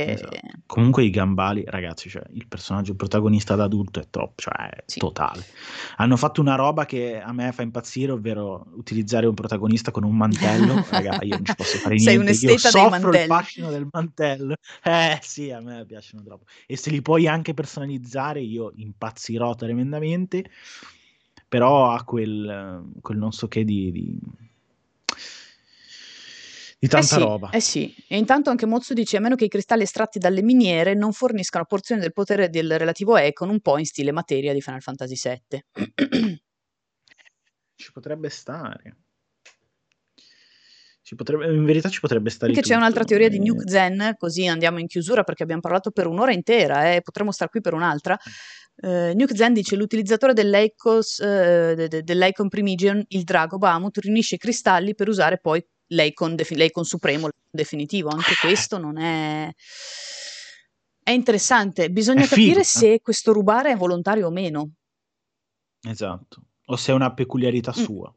Esatto. 0.04 0.36
Comunque 0.66 1.02
i 1.02 1.10
gambali, 1.10 1.64
ragazzi, 1.66 2.08
cioè, 2.08 2.22
il 2.30 2.46
personaggio 2.46 2.94
protagonista 2.94 3.56
da 3.56 3.64
adulto 3.64 3.98
è 3.98 4.06
top, 4.08 4.38
cioè 4.38 4.68
è 4.68 4.82
Sì. 4.86 5.00
totale. 5.00 5.44
Hanno 5.96 6.16
fatto 6.16 6.40
una 6.40 6.54
roba 6.54 6.86
che 6.86 7.20
a 7.20 7.32
me 7.32 7.50
fa 7.50 7.62
impazzire, 7.62 8.12
ovvero 8.12 8.68
utilizzare 8.76 9.26
un 9.26 9.34
protagonista 9.34 9.90
con 9.90 10.04
un 10.04 10.16
mantello. 10.16 10.74
Raga, 10.90 11.18
io 11.22 11.34
non 11.34 11.44
ci 11.44 11.54
posso 11.56 11.78
fare 11.78 11.98
Sei 11.98 12.16
niente. 12.16 12.46
Io 12.46 12.58
soffro 12.58 13.10
il 13.10 13.18
fascino 13.26 13.70
del 13.70 13.88
mantello. 13.90 14.54
Eh 14.84 15.18
sì, 15.20 15.50
a 15.50 15.60
me 15.60 15.84
piacciono 15.84 16.22
troppo. 16.22 16.44
E 16.66 16.76
se 16.76 16.90
li 16.90 17.02
puoi 17.02 17.26
anche 17.26 17.52
personalizzare, 17.52 18.40
io 18.40 18.70
impazzirò 18.76 19.56
tremendamente. 19.56 20.48
Però 21.48 21.90
ha 21.90 22.04
quel, 22.04 22.84
quel 23.00 23.18
non 23.18 23.32
so 23.32 23.48
che 23.48 23.64
di, 23.64 23.90
di, 23.90 24.18
di 26.78 26.86
Eh 26.86 26.90
tanta 26.90 27.16
sì, 27.16 27.20
roba. 27.20 27.50
eh 27.50 27.60
sì, 27.60 27.92
e 28.08 28.16
intanto 28.16 28.50
anche 28.50 28.64
Mozzo 28.66 28.94
dice 28.94 29.16
a 29.16 29.20
meno 29.20 29.34
che 29.34 29.44
i 29.46 29.48
cristalli 29.48 29.82
estratti 29.82 30.18
dalle 30.20 30.42
miniere 30.42 30.94
non 30.94 31.12
forniscano 31.12 31.64
porzioni 31.64 32.00
del 32.00 32.12
potere 32.12 32.48
del 32.50 32.78
relativo 32.78 33.16
Econ 33.16 33.48
un 33.50 33.60
po' 33.60 33.78
in 33.78 33.84
stile 33.84 34.12
materia 34.12 34.52
di 34.52 34.60
Final 34.60 34.80
Fantasy 34.82 35.16
VII. 35.50 35.64
Ci 37.74 37.92
potrebbe 37.92 38.28
stare. 38.28 38.96
Ci 41.02 41.14
potrebbe, 41.14 41.46
in 41.46 41.64
verità 41.64 41.88
ci 41.88 42.00
potrebbe 42.00 42.28
stare 42.28 42.50
Anche 42.50 42.60
c'è 42.62 42.68
tutto. 42.68 42.80
un'altra 42.80 43.04
teoria 43.04 43.28
di 43.30 43.36
Eh, 43.36 43.40
Nuke 43.40 43.68
Zen, 43.68 44.14
così 44.18 44.46
andiamo 44.46 44.78
in 44.78 44.86
chiusura 44.86 45.22
perché 45.22 45.42
abbiamo 45.42 45.62
parlato 45.62 45.90
per 45.90 46.06
un'ora 46.06 46.32
intera 46.32 46.92
e 46.92 47.00
potremmo 47.00 47.32
stare 47.32 47.50
qui 47.50 47.60
per 47.62 47.72
un'altra. 47.72 48.16
Eh, 48.76 49.14
Nuke 49.14 49.34
Zen 49.34 49.54
dice 49.54 49.74
l'utilizzatore 49.74 50.34
dell'Eikos, 50.34 51.20
eh, 51.20 51.74
de- 51.76 51.88
de- 51.88 52.02
dell'Eikon 52.02 52.48
Primigion, 52.48 53.02
il 53.08 53.22
drago 53.24 53.56
Bahamut, 53.56 53.96
riunisce 53.98 54.34
i 54.34 54.38
cristalli 54.38 54.94
per 54.94 55.08
usare 55.08 55.38
poi 55.38 55.64
l'Eikon, 55.88 56.34
defi- 56.34 56.56
l'Eikon 56.56 56.84
supremo 56.84 57.28
definitivo. 57.50 58.08
Anche 58.10 58.34
questo 58.40 58.78
non 58.78 58.98
è... 58.98 59.52
È 61.02 61.10
interessante, 61.10 61.90
bisogna 61.90 62.24
È 62.24 62.26
figo, 62.26 62.36
capire 62.36 62.60
eh. 62.60 62.64
se 62.64 63.00
questo 63.00 63.32
rubare 63.32 63.72
è 63.72 63.76
volontario 63.76 64.26
o 64.26 64.30
meno. 64.30 64.72
Esatto. 65.80 66.42
O 66.66 66.76
se 66.76 66.92
è 66.92 66.94
una 66.94 67.14
peculiarità 67.14 67.72
Mm. 67.76 67.82
sua. 67.82 68.14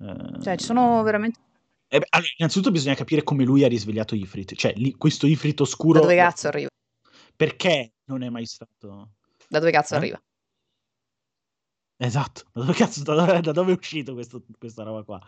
Eh, 0.00 0.42
Cioè, 0.42 0.56
ci 0.56 0.64
sono 0.66 1.02
veramente... 1.02 1.40
eh 1.88 1.98
beh, 1.98 2.06
allora, 2.10 2.30
innanzitutto 2.36 2.70
bisogna 2.70 2.94
capire 2.94 3.22
come 3.22 3.44
lui 3.44 3.64
ha 3.64 3.68
risvegliato 3.68 4.14
Ifrit. 4.14 4.54
Cioè, 4.54 4.74
lì- 4.76 4.92
questo 4.92 5.26
Ifrit 5.26 5.60
oscuro... 5.60 6.00
Da 6.00 6.04
dove 6.04 6.16
cazzo 6.16 6.48
arriva? 6.48 6.68
Perché 7.34 7.94
non 8.04 8.22
è 8.22 8.28
mai 8.28 8.44
stato... 8.44 9.12
Da 9.48 9.60
dove 9.60 9.70
cazzo 9.70 9.94
Eh? 9.94 9.96
arriva? 9.96 10.22
Esatto, 11.96 12.42
da 12.52 12.60
dove, 12.60 12.74
cazzo, 12.74 13.02
da 13.02 13.14
dove, 13.14 13.40
da 13.40 13.52
dove 13.52 13.72
è 13.72 13.76
uscito 13.78 14.12
questo- 14.12 14.44
questa 14.58 14.82
roba 14.82 15.04
qua? 15.04 15.26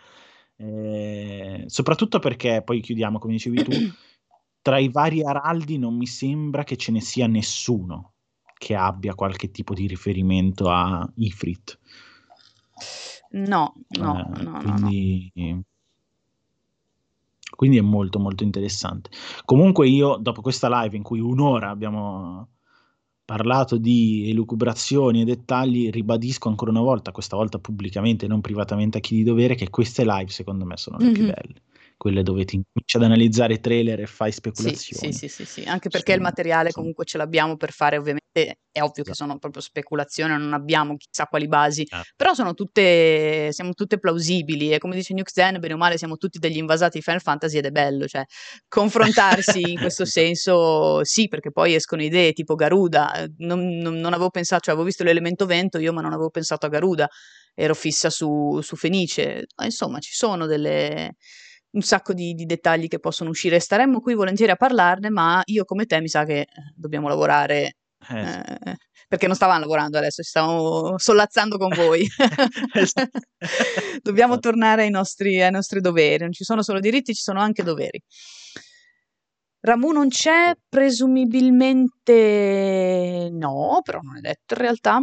Eh, 0.57 1.64
soprattutto 1.66 2.18
perché, 2.18 2.62
poi 2.64 2.80
chiudiamo 2.80 3.18
come 3.18 3.32
dicevi 3.34 3.62
tu, 3.62 3.70
tra 4.62 4.78
i 4.78 4.88
vari 4.88 5.22
araldi 5.22 5.78
non 5.78 5.96
mi 5.96 6.07
sembra 6.07 6.64
che 6.64 6.76
ce 6.76 6.92
ne 6.92 7.00
sia 7.00 7.26
nessuno 7.26 8.12
che 8.57 8.74
abbia 8.74 9.14
qualche 9.14 9.50
tipo 9.50 9.74
di 9.74 9.86
riferimento 9.86 10.70
a 10.70 11.07
Ifrit. 11.16 11.78
No, 13.30 13.74
no, 13.98 14.34
eh, 14.36 14.42
no, 14.42 14.59
quindi, 14.59 15.32
no, 15.34 15.62
quindi 17.55 17.78
è 17.78 17.82
molto 17.82 18.18
molto 18.18 18.42
interessante. 18.42 19.11
Comunque 19.44 19.88
io 19.88 20.16
dopo 20.16 20.40
questa 20.40 20.82
live 20.82 20.96
in 20.96 21.02
cui 21.02 21.20
un'ora 21.20 21.68
abbiamo 21.68 22.53
parlato 23.25 23.77
di 23.77 24.29
elucubrazioni 24.31 25.22
e 25.22 25.25
dettagli, 25.25 25.91
ribadisco 25.91 26.49
ancora 26.49 26.70
una 26.70 26.81
volta, 26.81 27.12
questa 27.12 27.37
volta 27.37 27.59
pubblicamente, 27.59 28.27
non 28.27 28.41
privatamente 28.41 28.99
a 28.99 29.01
chi 29.01 29.16
di 29.16 29.25
dovere, 29.25 29.55
che 29.55 29.70
queste 29.70 30.05
live 30.05 30.31
secondo 30.31 30.64
me 30.64 30.77
sono 30.77 30.99
le 30.99 31.05
mm-hmm. 31.05 31.14
più 31.14 31.25
belle 31.25 31.62
quelle 31.97 32.22
dove 32.22 32.45
ti 32.45 32.57
incominci 32.57 32.97
ad 32.97 33.03
analizzare 33.03 33.61
trailer 33.61 34.01
e 34.01 34.07
fai 34.07 34.32
speculazioni. 34.32 35.12
Sì, 35.12 35.28
sì, 35.28 35.28
sì, 35.28 35.45
sì, 35.45 35.62
anche 35.62 35.88
perché 35.88 36.12
sono, 36.12 36.16
il 36.16 36.22
materiale 36.22 36.70
sono... 36.70 36.80
comunque 36.80 37.05
ce 37.05 37.18
l'abbiamo 37.18 37.57
per 37.57 37.72
fare, 37.72 37.97
ovviamente 37.97 38.59
è 38.70 38.82
ovvio 38.82 39.05
che 39.05 39.14
sono 39.14 39.38
proprio 39.38 39.62
speculazioni, 39.62 40.36
non 40.36 40.53
abbiamo 40.53 40.97
chissà 40.97 41.26
quali 41.26 41.47
basi, 41.47 41.82
eh. 41.82 42.03
però 42.16 42.34
sono 42.34 42.55
tutte, 42.55 43.51
siamo 43.53 43.72
tutte 43.72 43.99
plausibili 43.99 44.72
e 44.72 44.78
come 44.78 44.97
dice 44.97 45.14
Nuke 45.14 45.30
Zen, 45.32 45.61
bene 45.61 45.74
o 45.74 45.76
male 45.76 45.97
siamo 45.97 46.16
tutti 46.16 46.38
degli 46.38 46.57
invasati 46.57 46.99
di 46.99 47.05
Final 47.05 47.20
Fantasy 47.20 47.59
ed 47.59 47.66
è 47.66 47.70
bello, 47.70 48.07
cioè 48.07 48.24
confrontarsi 48.66 49.61
in 49.61 49.78
questo 49.78 50.05
senso 50.05 51.05
sì, 51.05 51.28
perché 51.28 51.53
poi 51.53 51.74
escono 51.74 52.03
idee 52.03 52.32
tipo 52.32 52.57
Garuda, 52.57 53.24
non, 53.38 53.78
non, 53.78 53.95
non 53.95 54.12
avevo 54.12 54.30
pensato, 54.30 54.62
cioè 54.62 54.74
avevo 54.74 54.88
visto 54.88 55.05
l'elemento 55.05 55.47
vento 55.47 55.78
io 55.78 55.92
ma 55.92 56.01
non 56.01 56.12
avevo 56.12 56.30
pensato 56.30 56.66
a 56.66 56.68
Garuda, 56.68 57.09
ero 57.55 57.74
fissa 57.74 58.11
su, 58.11 58.61
su 58.61 58.74
Fenice, 58.74 59.47
insomma 59.62 60.01
ci 60.01 60.12
sono 60.12 60.47
delle 60.47 61.14
un 61.75 61.83
sacco 61.83 62.12
di, 62.12 62.35
di, 62.35 62.47
dettagli 62.47 62.89
che 62.89 62.99
possono 62.99 63.31
uscire. 63.31 63.61
Staremmo 63.61 64.01
qui 64.01 64.14
volentieri 64.14 64.51
a 64.53 64.57
parlarne, 64.57 65.11
ma 65.11 65.43
io 65.47 65.64
come 65.64 65.87
te 65.87 66.01
mi 66.01 66.09
sa 66.09 66.25
che 66.25 66.41
eh, 66.41 66.49
dobbiamo 66.75 67.09
lavorare. 67.09 67.77
Eh, 68.09 68.20
eh, 68.20 68.77
perché 69.09 69.27
non 69.27 69.37
stavamo 69.37 69.61
lavorando 69.61 69.99
adesso, 69.99 70.22
ci 70.22 70.29
stiamo 70.29 70.99
sollazzando 70.99 71.57
con 71.59 71.70
voi. 71.75 72.07
Dobbiamo 74.03 74.33
esatto. 74.33 74.49
tornare 74.49 74.83
ai 74.83 74.91
nostri, 74.91 75.41
ai 75.43 75.51
nostri 75.51 75.81
doveri. 75.81 76.25
Non 76.25 76.33
ci 76.33 76.45
sono 76.45 76.62
solo 76.62 76.81
diritti, 76.81 77.14
ci 77.14 77.22
sono 77.22 77.41
anche 77.41 77.62
doveri. 77.62 78.01
Ramu 79.61 79.93
non 79.93 80.09
c'è, 80.09 80.53
presumibilmente 80.68 83.31
no, 83.33 83.81
però 83.83 84.01
non 84.03 84.18
è 84.18 84.20
detto 84.20 84.53
in 84.55 84.61
realtà. 84.61 85.01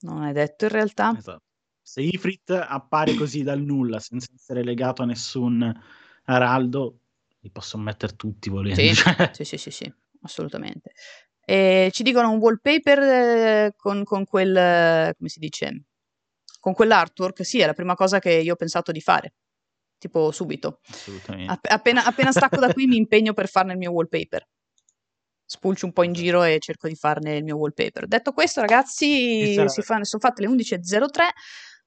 Non 0.00 0.24
è 0.24 0.32
detto 0.32 0.66
in 0.66 0.70
realtà. 0.70 1.14
Esatto 1.16 1.45
se 1.86 2.00
Ifrit 2.00 2.50
appare 2.50 3.14
così 3.14 3.44
dal 3.44 3.60
nulla 3.60 4.00
senza 4.00 4.26
essere 4.34 4.64
legato 4.64 5.02
a 5.02 5.06
nessun 5.06 5.72
araldo, 6.24 6.98
li 7.38 7.50
posso 7.50 7.78
mettere 7.78 8.16
tutti 8.16 8.50
volendo. 8.50 8.82
Sì, 8.82 8.92
sì, 9.32 9.44
sì, 9.44 9.56
sì, 9.56 9.70
sì, 9.70 9.94
assolutamente. 10.22 10.90
E 11.44 11.90
ci 11.92 12.02
dicono 12.02 12.32
un 12.32 12.38
wallpaper 12.38 12.98
eh, 12.98 13.74
con, 13.76 14.02
con 14.02 14.24
quel, 14.24 15.14
come 15.16 15.28
si 15.28 15.38
dice, 15.38 15.84
con 16.58 16.74
quell'artwork, 16.74 17.44
sì, 17.44 17.60
è 17.60 17.66
la 17.66 17.72
prima 17.72 17.94
cosa 17.94 18.18
che 18.18 18.32
io 18.32 18.54
ho 18.54 18.56
pensato 18.56 18.90
di 18.90 19.00
fare, 19.00 19.34
tipo 19.96 20.32
subito. 20.32 20.80
Assolutamente. 20.88 21.52
App- 21.52 21.70
appena, 21.70 22.04
appena 22.04 22.32
stacco 22.32 22.58
da 22.58 22.72
qui 22.72 22.88
mi 22.88 22.96
impegno 22.96 23.32
per 23.32 23.46
farne 23.48 23.72
il 23.74 23.78
mio 23.78 23.92
wallpaper 23.92 24.44
spulcio 25.48 25.86
un 25.86 25.92
po' 25.92 26.02
in 26.02 26.12
giro 26.12 26.42
e 26.42 26.58
cerco 26.58 26.88
di 26.88 26.96
farne 26.96 27.36
il 27.36 27.44
mio 27.44 27.56
wallpaper. 27.56 28.08
Detto 28.08 28.32
questo, 28.32 28.60
ragazzi, 28.60 29.54
sarà... 29.54 29.68
si 29.68 29.82
fa, 29.82 30.02
sono 30.02 30.20
fatte 30.20 30.42
le 30.42 30.48
11.03 30.48 31.22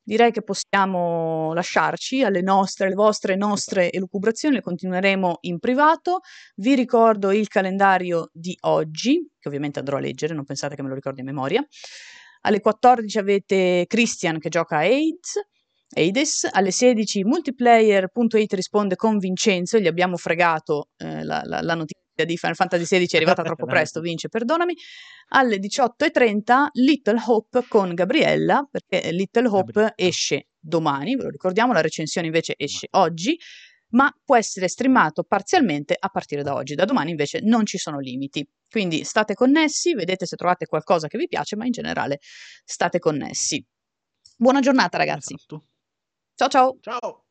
direi 0.09 0.31
che 0.31 0.41
possiamo 0.41 1.53
lasciarci 1.53 2.23
alle 2.23 2.41
nostre, 2.41 2.87
alle 2.87 2.95
vostre, 2.95 3.35
nostre 3.35 3.91
elucubrazioni, 3.91 4.55
le 4.55 4.61
continueremo 4.63 5.37
in 5.41 5.59
privato. 5.59 6.21
Vi 6.55 6.73
ricordo 6.73 7.31
il 7.31 7.47
calendario 7.47 8.31
di 8.33 8.57
oggi, 8.61 9.23
che 9.37 9.47
ovviamente 9.47 9.77
andrò 9.77 9.97
a 9.97 9.99
leggere, 9.99 10.33
non 10.33 10.45
pensate 10.45 10.75
che 10.75 10.81
me 10.81 10.89
lo 10.89 10.95
ricordi 10.95 11.21
a 11.21 11.23
memoria. 11.23 11.63
Alle 12.41 12.59
14 12.59 13.19
avete 13.19 13.85
Christian 13.87 14.39
che 14.39 14.49
gioca 14.49 14.77
a 14.77 14.79
AIDS. 14.79 15.39
Aides, 15.91 16.47
alle 16.51 16.71
16 16.71 17.23
multiplayer.it 17.23 18.53
risponde 18.53 18.95
con 18.95 19.17
Vincenzo, 19.17 19.77
gli 19.77 19.87
abbiamo 19.87 20.17
fregato 20.17 20.89
eh, 20.97 21.23
la, 21.23 21.41
la, 21.45 21.61
la 21.61 21.73
notizia 21.75 22.08
di 22.25 22.37
Final 22.37 22.55
Fantasy 22.55 22.83
XVI 22.83 23.07
è 23.11 23.15
arrivata 23.17 23.43
troppo 23.43 23.65
presto, 23.65 24.01
vince, 24.01 24.29
perdonami. 24.29 24.73
Alle 25.29 25.57
18.30 25.57 26.67
Little 26.73 27.21
Hope 27.25 27.65
con 27.67 27.93
Gabriella, 27.93 28.67
perché 28.69 29.11
Little 29.11 29.47
Hope 29.47 29.71
Gabriella. 29.71 29.93
esce 29.95 30.47
domani, 30.59 31.15
ve 31.15 31.23
lo 31.23 31.29
ricordiamo, 31.29 31.73
la 31.73 31.81
recensione 31.81 32.27
invece 32.27 32.55
esce 32.57 32.87
oggi, 32.91 33.37
ma 33.91 34.11
può 34.23 34.35
essere 34.35 34.67
streamato 34.67 35.23
parzialmente 35.23 35.95
a 35.97 36.09
partire 36.09 36.43
da 36.43 36.53
oggi. 36.53 36.75
Da 36.75 36.85
domani 36.85 37.11
invece 37.11 37.39
non 37.41 37.65
ci 37.65 37.77
sono 37.77 37.99
limiti. 37.99 38.47
Quindi 38.69 39.03
state 39.03 39.33
connessi, 39.33 39.93
vedete 39.93 40.25
se 40.25 40.35
trovate 40.35 40.65
qualcosa 40.65 41.07
che 41.07 41.17
vi 41.17 41.27
piace, 41.27 41.55
ma 41.55 41.65
in 41.65 41.71
generale 41.71 42.19
state 42.63 42.99
connessi. 42.99 43.65
Buona 44.37 44.59
giornata 44.59 44.97
ragazzi. 44.97 45.33
Esatto. 45.33 45.65
Ciao 46.35 46.47
ciao. 46.47 46.77
Ciao. 46.81 47.28